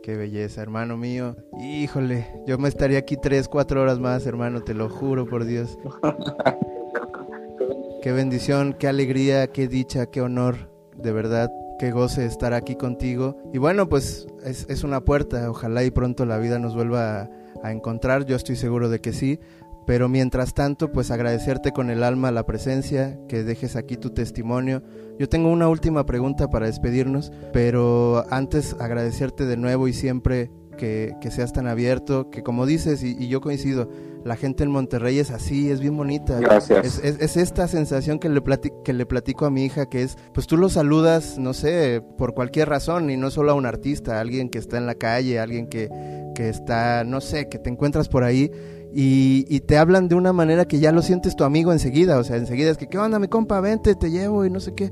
Qué 0.03 0.17
belleza, 0.17 0.61
hermano 0.61 0.99
mío. 0.99 1.35
Híjole, 1.59 2.27
yo 2.47 2.59
me 2.59 2.69
estaría 2.69 2.99
aquí 2.99 3.17
tres, 3.17 3.49
cuatro 3.49 3.81
horas 3.81 3.99
más, 3.99 4.27
hermano, 4.27 4.63
te 4.63 4.75
lo 4.75 4.91
juro 4.91 5.25
por 5.25 5.47
Dios. 5.47 5.79
qué 8.03 8.13
bendición, 8.13 8.77
qué 8.79 8.87
alegría, 8.87 9.47
qué 9.47 9.67
dicha, 9.67 10.11
qué 10.11 10.21
honor, 10.21 10.69
de 10.95 11.13
verdad, 11.13 11.51
qué 11.81 11.93
goce 11.93 12.27
estar 12.27 12.53
aquí 12.53 12.77
contigo. 12.77 13.39
Y 13.55 13.59
bueno, 13.59 13.89
pues 13.89 14.27
es, 14.45 14.67
es 14.69 14.85
una 14.85 15.01
puerta, 15.01 15.51
ojalá 15.51 15.83
y 15.83 15.91
pronto 15.91 16.27
la 16.27 16.37
vida 16.37 16.59
nos 16.59 16.75
vuelva 16.75 17.31
a, 17.63 17.73
encontrar, 17.73 18.27
yo 18.27 18.37
estoy 18.37 18.57
seguro 18.57 18.91
de 18.91 19.01
que 19.01 19.15
sí. 19.15 19.41
Pero 19.87 20.07
mientras 20.11 20.53
tanto, 20.53 20.93
pues 20.93 21.11
agradecerte 21.11 21.73
con 21.73 21.89
el 21.89 22.03
alma 22.03 22.31
la 22.33 22.45
presencia, 22.45 23.19
que 23.29 23.45
dejes 23.45 23.77
aquí 23.77 23.97
tu 23.97 24.11
testimonio. 24.11 24.83
Yo 25.19 25.31
tengo 25.31 25.49
una 25.49 25.71
última 25.71 26.05
pregunta 26.05 26.51
para 26.51 26.67
despedirnos, 26.67 27.33
pero 27.51 28.27
antes 28.31 28.77
agradecerte 28.79 29.47
de 29.47 29.57
nuevo 29.57 29.89
y 29.89 29.95
siempre 29.95 30.51
que, 30.77 31.31
seas 31.31 31.55
tan 31.55 31.67
abierto, 31.67 32.31
que 32.31 32.43
como 32.43 32.67
dices, 32.67 33.03
y, 33.03 33.27
yo 33.29 33.41
coincido, 33.41 33.89
la 34.25 34.37
gente 34.37 34.65
en 34.65 34.71
Monterrey 34.71 35.19
es 35.19 35.31
así, 35.31 35.71
es 35.71 35.81
bien 35.81 35.97
bonita. 35.97 36.39
Gracias. 36.39 37.01
Es, 37.03 37.37
esta 37.37 37.69
sensación 37.69 38.19
que 38.19 38.29
le, 38.29 38.43
que 38.85 38.93
le 38.93 39.07
platico 39.07 39.47
a 39.47 39.51
mi 39.51 39.65
hija, 39.65 39.87
que 39.87 40.03
es, 40.03 40.17
pues 40.35 40.47
tú 40.47 40.57
lo 40.57 40.69
saludas, 40.69 41.39
no 41.39 41.55
sé, 41.55 42.03
por 42.19 42.35
cualquier 42.35 42.69
razón, 42.69 43.11
y 43.11 43.17
no 43.17 43.31
solo 43.31 43.53
a 43.53 43.55
un 43.55 43.67
artista, 43.67 44.19
a 44.19 44.21
alguien 44.21 44.51
que 44.51 44.59
está 44.59 44.79
en 44.79 44.87
la 44.87 44.95
calle, 44.95 45.39
alguien 45.39 45.69
que, 45.69 45.89
que 46.35 46.49
está, 46.49 47.05
no 47.05 47.21
sé, 47.21 47.49
que 47.49 47.59
te 47.59 47.71
encuentras 47.71 48.09
por 48.09 48.25
ahí 48.25 48.51
y, 48.93 49.61
te 49.61 49.79
hablan 49.79 50.09
de 50.09 50.15
una 50.15 50.33
manera 50.33 50.65
que 50.65 50.81
ya 50.81 50.93
lo 50.93 51.03
sientes 51.03 51.37
tu 51.37 51.45
amigo 51.45 51.73
enseguida, 51.73 52.19
o 52.19 52.25
sea, 52.25 52.37
enseguida 52.37 52.71
es 52.71 52.77
que, 52.77 52.89
¿qué 52.89 52.99
onda, 52.99 53.19
mi 53.19 53.29
compa? 53.29 53.61
Vente, 53.61 53.95
te 53.95 54.11
llevo 54.11 54.45
y 54.45 54.51
no 54.51 54.61
sé 54.61 54.75
qué. 54.75 54.91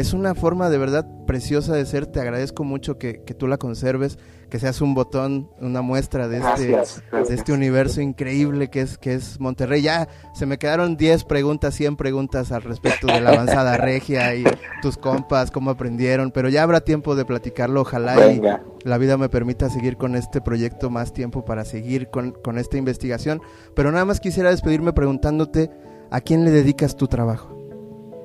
Es 0.00 0.14
una 0.14 0.34
forma 0.34 0.70
de 0.70 0.78
verdad 0.78 1.06
preciosa 1.26 1.74
de 1.74 1.84
ser, 1.84 2.06
te 2.06 2.20
agradezco 2.20 2.64
mucho 2.64 2.96
que, 2.96 3.22
que 3.22 3.34
tú 3.34 3.46
la 3.46 3.58
conserves 3.58 4.16
que 4.48 4.58
seas 4.58 4.80
un 4.80 4.94
botón, 4.94 5.50
una 5.60 5.82
muestra 5.82 6.26
de 6.26 6.38
este, 6.38 6.66
de 7.12 7.34
este 7.34 7.52
universo 7.52 8.00
increíble 8.00 8.70
que 8.70 8.80
es, 8.80 8.96
que 8.96 9.12
es 9.12 9.38
Monterrey. 9.38 9.82
Ya 9.82 10.08
se 10.34 10.46
me 10.46 10.56
quedaron 10.56 10.96
10 10.96 11.24
preguntas, 11.24 11.74
100 11.74 11.96
preguntas 11.96 12.50
al 12.50 12.62
respecto 12.62 13.08
de 13.08 13.20
la 13.20 13.30
avanzada 13.30 13.76
regia 13.78 14.34
y 14.34 14.44
tus 14.80 14.96
compas, 14.96 15.50
cómo 15.50 15.70
aprendieron, 15.70 16.30
pero 16.30 16.48
ya 16.48 16.62
habrá 16.62 16.80
tiempo 16.80 17.14
de 17.14 17.26
platicarlo, 17.26 17.82
ojalá 17.82 18.32
y 18.32 18.40
la 18.82 18.96
vida 18.96 19.18
me 19.18 19.28
permita 19.28 19.68
seguir 19.68 19.98
con 19.98 20.16
este 20.16 20.40
proyecto 20.40 20.88
más 20.88 21.12
tiempo 21.12 21.44
para 21.44 21.66
seguir 21.66 22.08
con, 22.08 22.32
con 22.32 22.56
esta 22.56 22.78
investigación. 22.78 23.42
Pero 23.76 23.92
nada 23.92 24.06
más 24.06 24.18
quisiera 24.18 24.48
despedirme 24.48 24.94
preguntándote, 24.94 25.70
¿a 26.10 26.22
quién 26.22 26.46
le 26.46 26.52
dedicas 26.52 26.96
tu 26.96 27.06
trabajo? 27.06 27.59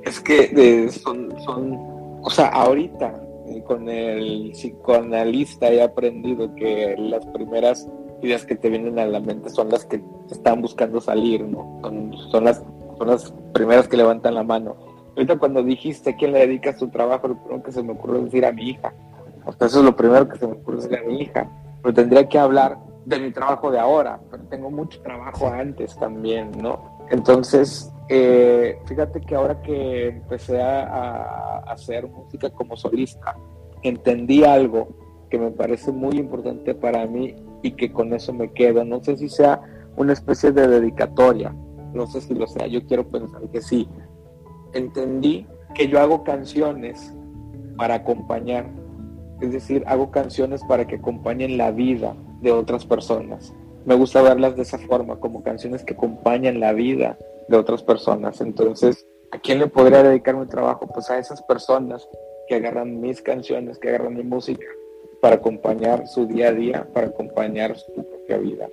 Es 0.06 0.20
que 0.20 0.52
eh, 0.56 0.90
son, 0.92 1.34
o 2.22 2.30
sea, 2.30 2.48
ahorita 2.48 3.22
con 3.66 3.90
el 3.90 4.52
psicoanalista 4.52 5.70
he 5.70 5.82
aprendido 5.82 6.54
que 6.56 6.96
las 6.98 7.26
primeras 7.28 7.88
ideas 8.22 8.46
que 8.46 8.56
te 8.56 8.70
vienen 8.70 8.98
a 9.00 9.06
la 9.06 9.20
mente 9.20 9.50
son 9.50 9.70
las 9.70 9.86
que 9.86 10.02
están 10.30 10.62
buscando 10.62 11.02
salir, 11.02 11.44
¿no? 11.44 11.80
Son, 12.32 12.44
las, 12.44 12.64
son 12.98 13.08
las 13.08 13.34
primeras 13.54 13.88
que 13.88 13.98
levantan 13.98 14.36
la 14.36 14.44
mano. 14.44 14.76
Ahorita 15.16 15.38
cuando 15.38 15.64
dijiste 15.64 16.12
a 16.12 16.16
quién 16.16 16.34
le 16.34 16.40
dedicas 16.40 16.78
tu 16.78 16.90
trabajo, 16.90 17.28
lo 17.28 17.38
primero 17.38 17.64
que 17.64 17.72
se 17.72 17.84
me 17.84 17.94
ocurrió 17.94 18.22
decir 18.22 18.46
a 18.46 18.52
mi 18.52 18.70
hija. 18.70 18.94
O 19.46 19.54
sea, 19.54 19.68
eso 19.68 19.80
es 19.80 19.86
lo 19.86 19.96
primero 19.96 20.28
que 20.28 20.38
se 20.38 20.48
me 20.48 20.54
ocurre 20.54 20.78
decir 20.78 20.98
a 20.98 21.04
mi 21.04 21.22
hija. 21.22 21.50
Pero 21.82 21.94
tendría 21.94 22.28
que 22.28 22.40
hablar 22.40 22.78
de 23.06 23.20
mi 23.20 23.32
trabajo 23.32 23.72
de 23.72 23.80
ahora, 23.80 24.20
pero 24.32 24.44
tengo 24.44 24.72
mucho 24.72 25.02
trabajo 25.02 25.48
antes 25.48 25.96
también, 25.98 26.52
¿no? 26.60 26.95
Entonces, 27.12 27.92
eh, 28.10 28.80
fíjate 28.86 29.22
que 29.22 29.36
ahora 29.36 29.62
que 29.62 30.10
empecé 30.10 30.62
a, 30.62 31.60
hacer 31.68 32.08
música 32.08 32.50
como 32.50 32.78
solista, 32.78 33.36
entendí 33.82 34.44
algo 34.44 34.88
que 35.30 35.38
me 35.38 35.52
parece 35.52 35.92
muy 35.92 36.18
importante 36.18 36.76
para 36.76 37.06
mí 37.06 37.36
y 37.64 37.72
que 37.72 37.92
con 37.92 38.14
eso 38.14 38.34
me 38.34 38.52
quedo. 38.52 38.86
No 38.86 39.04
sé 39.04 39.18
si 39.18 39.30
sea 39.30 39.62
una 39.98 40.14
especie 40.14 40.52
de 40.52 40.68
dedicatoria, 40.68 41.54
no 41.94 42.08
sé 42.08 42.22
si 42.22 42.34
lo 42.34 42.48
sea, 42.48 42.68
yo 42.68 42.86
quiero 42.86 43.08
pensar 43.08 43.42
que 43.50 43.62
sí. 43.62 43.88
Entendí 44.74 45.48
que 45.74 45.88
yo 45.88 46.00
hago 46.00 46.24
canciones 46.24 47.14
para 47.78 47.96
acompañar, 47.96 48.68
es 49.42 49.52
decir, 49.52 49.84
hago 49.88 50.12
canciones 50.12 50.64
para 50.68 50.86
que 50.86 50.96
acompañen 50.96 51.58
la 51.58 51.72
vida 51.72 52.16
de 52.42 52.52
otras 52.52 52.86
personas. 52.86 53.54
Me 53.86 53.96
gusta 53.96 54.22
verlas 54.22 54.56
de 54.56 54.64
esa 54.64 54.80
forma, 54.80 55.20
como 55.20 55.44
canciones 55.44 55.84
que 55.84 55.94
acompañan 55.94 56.60
la 56.60 56.74
vida 56.74 57.18
de 57.48 57.58
otras 57.58 57.84
personas. 57.84 58.42
Entonces, 58.42 59.06
¿a 59.32 59.40
quién 59.40 59.60
le 59.60 59.68
podría 59.68 60.04
dedicar 60.04 60.36
mi 60.36 60.48
trabajo? 60.48 60.88
Pues 60.88 61.10
a 61.10 61.20
esas 61.20 61.42
personas 61.44 62.08
que 62.48 62.56
agarran 62.56 63.00
mis 63.00 63.22
canciones, 63.22 63.78
que 63.78 63.90
agarran 63.90 64.16
mi 64.16 64.24
música 64.24 64.66
para 65.22 65.36
acompañar 65.36 66.08
su 66.08 66.26
día 66.26 66.50
a 66.50 66.54
día, 66.54 66.88
para 66.94 67.08
acompañar 67.08 67.78
su 67.78 67.94
propia 67.94 68.38
vida. 68.38 68.70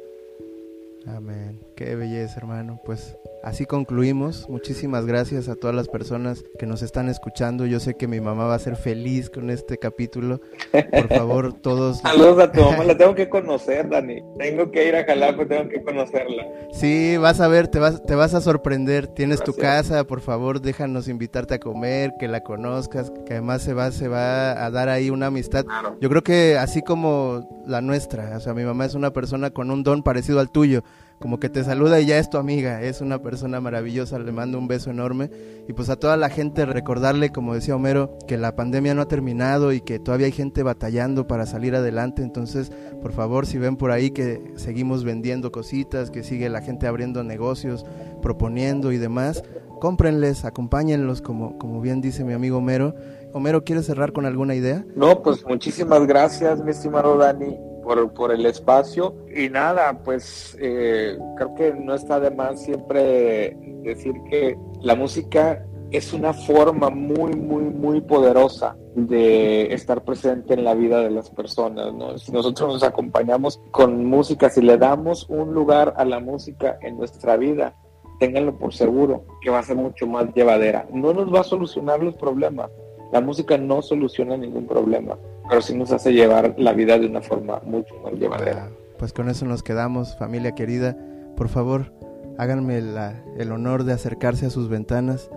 Amén. 1.07 1.62
Qué 1.77 1.95
belleza, 1.97 2.39
hermano. 2.39 2.81
Pues 2.85 3.17
así 3.43 3.65
concluimos. 3.65 4.47
Muchísimas 4.49 5.07
gracias 5.07 5.49
a 5.49 5.55
todas 5.55 5.75
las 5.75 5.89
personas 5.89 6.45
que 6.59 6.67
nos 6.67 6.83
están 6.83 7.09
escuchando. 7.09 7.65
Yo 7.65 7.81
sé 7.81 7.95
que 7.95 8.07
mi 8.07 8.21
mamá 8.21 8.45
va 8.45 8.55
a 8.55 8.59
ser 8.59 8.77
feliz 8.77 9.31
con 9.31 9.49
este 9.49 9.79
capítulo. 9.79 10.41
Por 10.71 11.09
favor, 11.09 11.53
todos. 11.63 11.99
Saludos 11.99 12.41
a 12.41 12.53
tu 12.53 12.61
mamá. 12.61 12.85
La 12.85 12.97
tengo 12.97 13.15
que 13.15 13.29
conocer, 13.31 13.89
Dani. 13.89 14.23
Tengo 14.39 14.71
que 14.71 14.87
ir 14.87 14.97
a 14.97 15.05
Jalapa, 15.05 15.47
tengo 15.47 15.69
que 15.71 15.83
conocerla. 15.83 16.47
Sí, 16.73 17.17
vas 17.17 17.41
a 17.41 17.49
ver, 17.49 17.69
te 17.69 17.79
vas, 17.79 18.03
te 18.05 18.15
vas 18.15 18.35
a 18.35 18.43
sorprender. 18.43 19.07
Tienes 19.07 19.43
tu 19.43 19.55
casa, 19.55 20.05
por 20.05 20.21
favor, 20.21 20.61
déjanos 20.61 21.09
invitarte 21.09 21.55
a 21.55 21.59
comer, 21.59 22.13
que 22.19 22.29
la 22.29 22.43
conozcas, 22.43 23.11
que 23.27 23.33
además 23.33 23.63
se 23.63 23.73
va, 23.73 23.91
se 23.93 24.09
va 24.09 24.65
a 24.65 24.71
dar 24.71 24.89
ahí 24.91 25.09
una 25.09 25.27
amistad. 25.27 25.65
Yo 26.01 26.11
creo 26.11 26.23
que 26.23 26.59
así 26.59 26.83
como 26.83 27.49
la 27.67 27.81
nuestra, 27.81 28.37
o 28.37 28.41
sea, 28.41 28.53
mi 28.53 28.65
mamá 28.65 28.85
es 28.85 28.95
una 28.95 29.13
persona 29.13 29.51
con 29.51 29.71
un 29.71 29.83
don 29.83 30.03
parecido 30.03 30.39
al 30.39 30.51
tuyo 30.51 30.83
como 31.23 31.39
que 31.39 31.49
te 31.49 31.63
saluda 31.63 32.01
y 32.01 32.07
ya 32.07 32.19
es 32.19 32.29
tu 32.29 32.37
amiga, 32.37 32.83
es 32.83 33.01
una 33.01 33.23
persona 33.23 33.61
maravillosa, 33.61 34.19
le 34.19 34.33
mando 34.33 34.59
un 34.59 34.67
beso 34.67 34.91
enorme 34.91 35.31
y 35.69 35.73
pues 35.73 35.89
a 35.89 35.95
toda 35.95 36.17
la 36.17 36.29
gente 36.29 36.67
recordarle, 36.67 37.31
como 37.31 37.55
decía 37.55 37.77
Homero, 37.77 38.19
que 38.27 38.37
la 38.37 38.57
pandemia 38.57 38.93
no 38.97 39.03
ha 39.03 39.07
terminado 39.07 39.73
y 39.73 39.83
que 39.83 40.01
todavía 40.01 40.27
hay 40.27 40.33
gente 40.33 40.65
batallando 40.65 41.29
para 41.29 41.47
salir 41.47 41.77
adelante, 41.77 42.23
entonces 42.23 42.73
por 43.01 43.13
favor 43.13 43.47
si 43.47 43.57
ven 43.57 43.77
por 43.77 43.93
ahí 43.93 44.11
que 44.11 44.53
seguimos 44.57 45.05
vendiendo 45.05 45.53
cositas, 45.53 46.11
que 46.11 46.25
sigue 46.25 46.51
la 46.51 46.61
gente 46.61 46.89
abriendo 46.89 47.23
negocios, 47.23 47.87
proponiendo 48.21 48.91
y 48.91 48.99
demás, 48.99 49.45
cómprenles, 49.81 50.45
acompáñenlos 50.45 51.23
como, 51.23 51.57
como 51.57 51.81
bien 51.81 52.01
dice 52.01 52.25
mi 52.25 52.33
amigo 52.33 52.59
Homero. 52.59 52.97
Homero, 53.33 53.63
¿quieres 53.63 53.87
cerrar 53.87 54.13
con 54.13 54.27
alguna 54.27 54.57
idea? 54.57 54.85
No, 54.97 55.23
pues 55.23 55.47
muchísimas 55.47 56.05
gracias, 56.05 56.65
mi 56.65 56.73
estimado 56.73 57.17
Dani 57.17 57.72
por, 57.83 58.13
por 58.13 58.33
el 58.33 58.47
espacio. 58.47 59.15
Y 59.35 59.49
nada, 59.49 59.99
pues 60.05 60.57
eh, 60.61 61.19
creo 61.37 61.55
que 61.55 61.75
no 61.75 61.95
está 61.95 62.21
de 62.21 62.31
más 62.31 62.63
siempre 62.63 63.57
decir 63.83 64.15
que 64.31 64.57
la 64.81 64.95
música 64.95 65.65
es 65.91 66.13
una 66.13 66.33
forma 66.33 66.89
muy, 66.89 67.35
muy, 67.35 67.65
muy 67.65 68.01
poderosa 68.01 68.77
de 68.95 69.73
estar 69.75 70.03
presente 70.05 70.55
en 70.55 70.65
la 70.65 70.75
vida 70.75 71.01
de 71.01 71.11
las 71.11 71.31
personas. 71.31 71.93
¿no? 71.93 72.17
Si 72.19 72.33
nosotros 72.33 72.75
nos 72.75 72.83
acompañamos 72.83 73.61
con 73.71 74.05
música, 74.07 74.49
si 74.49 74.63
le 74.63 74.79
damos 74.79 75.27
un 75.29 75.53
lugar 75.53 75.95
a 75.97 76.05
la 76.05 76.19
música 76.19 76.79
en 76.81 76.97
nuestra 76.97 77.37
vida, 77.37 77.75
ténganlo 78.19 78.57
por 78.59 78.73
seguro 78.73 79.25
que 79.43 79.51
va 79.51 79.59
a 79.59 79.63
ser 79.63 79.77
mucho 79.77 80.07
más 80.07 80.33
llevadera. 80.35 80.87
No 80.93 81.13
nos 81.13 81.33
va 81.33 81.41
a 81.41 81.45
solucionar 81.45 82.03
los 82.03 82.17
problemas. 82.17 82.71
La 83.13 83.21
música 83.21 83.59
no 83.59 83.83
soluciona 83.83 84.39
ningún 84.39 84.67
problema, 84.67 85.19
pero 85.49 85.61
sí 85.61 85.77
nos 85.77 85.93
hace 85.93 86.13
llevar 86.13 86.55
la 86.59 86.73
vida 86.73 86.99
de 86.99 87.07
una 87.07 87.21
forma 87.21 87.61
mucho 87.65 87.95
más 88.03 88.15
llevadera. 88.15 88.71
Pues 88.99 89.13
con 89.13 89.29
eso 89.29 89.45
nos 89.47 89.63
quedamos, 89.63 90.17
familia 90.17 90.55
querida. 90.55 90.97
Por 91.37 91.49
favor, 91.49 91.93
háganme 92.39 92.79
el 92.79 93.53
honor 93.53 93.85
de 93.85 93.93
acercarse 93.93 94.47
a 94.47 94.51
sus 94.51 94.69
ventanas 94.69 95.31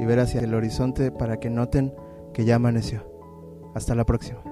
y 0.00 0.04
ver 0.04 0.20
hacia 0.20 0.40
el 0.40 0.54
horizonte 0.54 1.10
para 1.12 1.38
que 1.38 1.50
noten 1.50 1.94
que 2.34 2.44
ya 2.44 2.56
amaneció. 2.56 3.04
Hasta 3.74 3.94
la 3.94 4.04
próxima. 4.04 4.42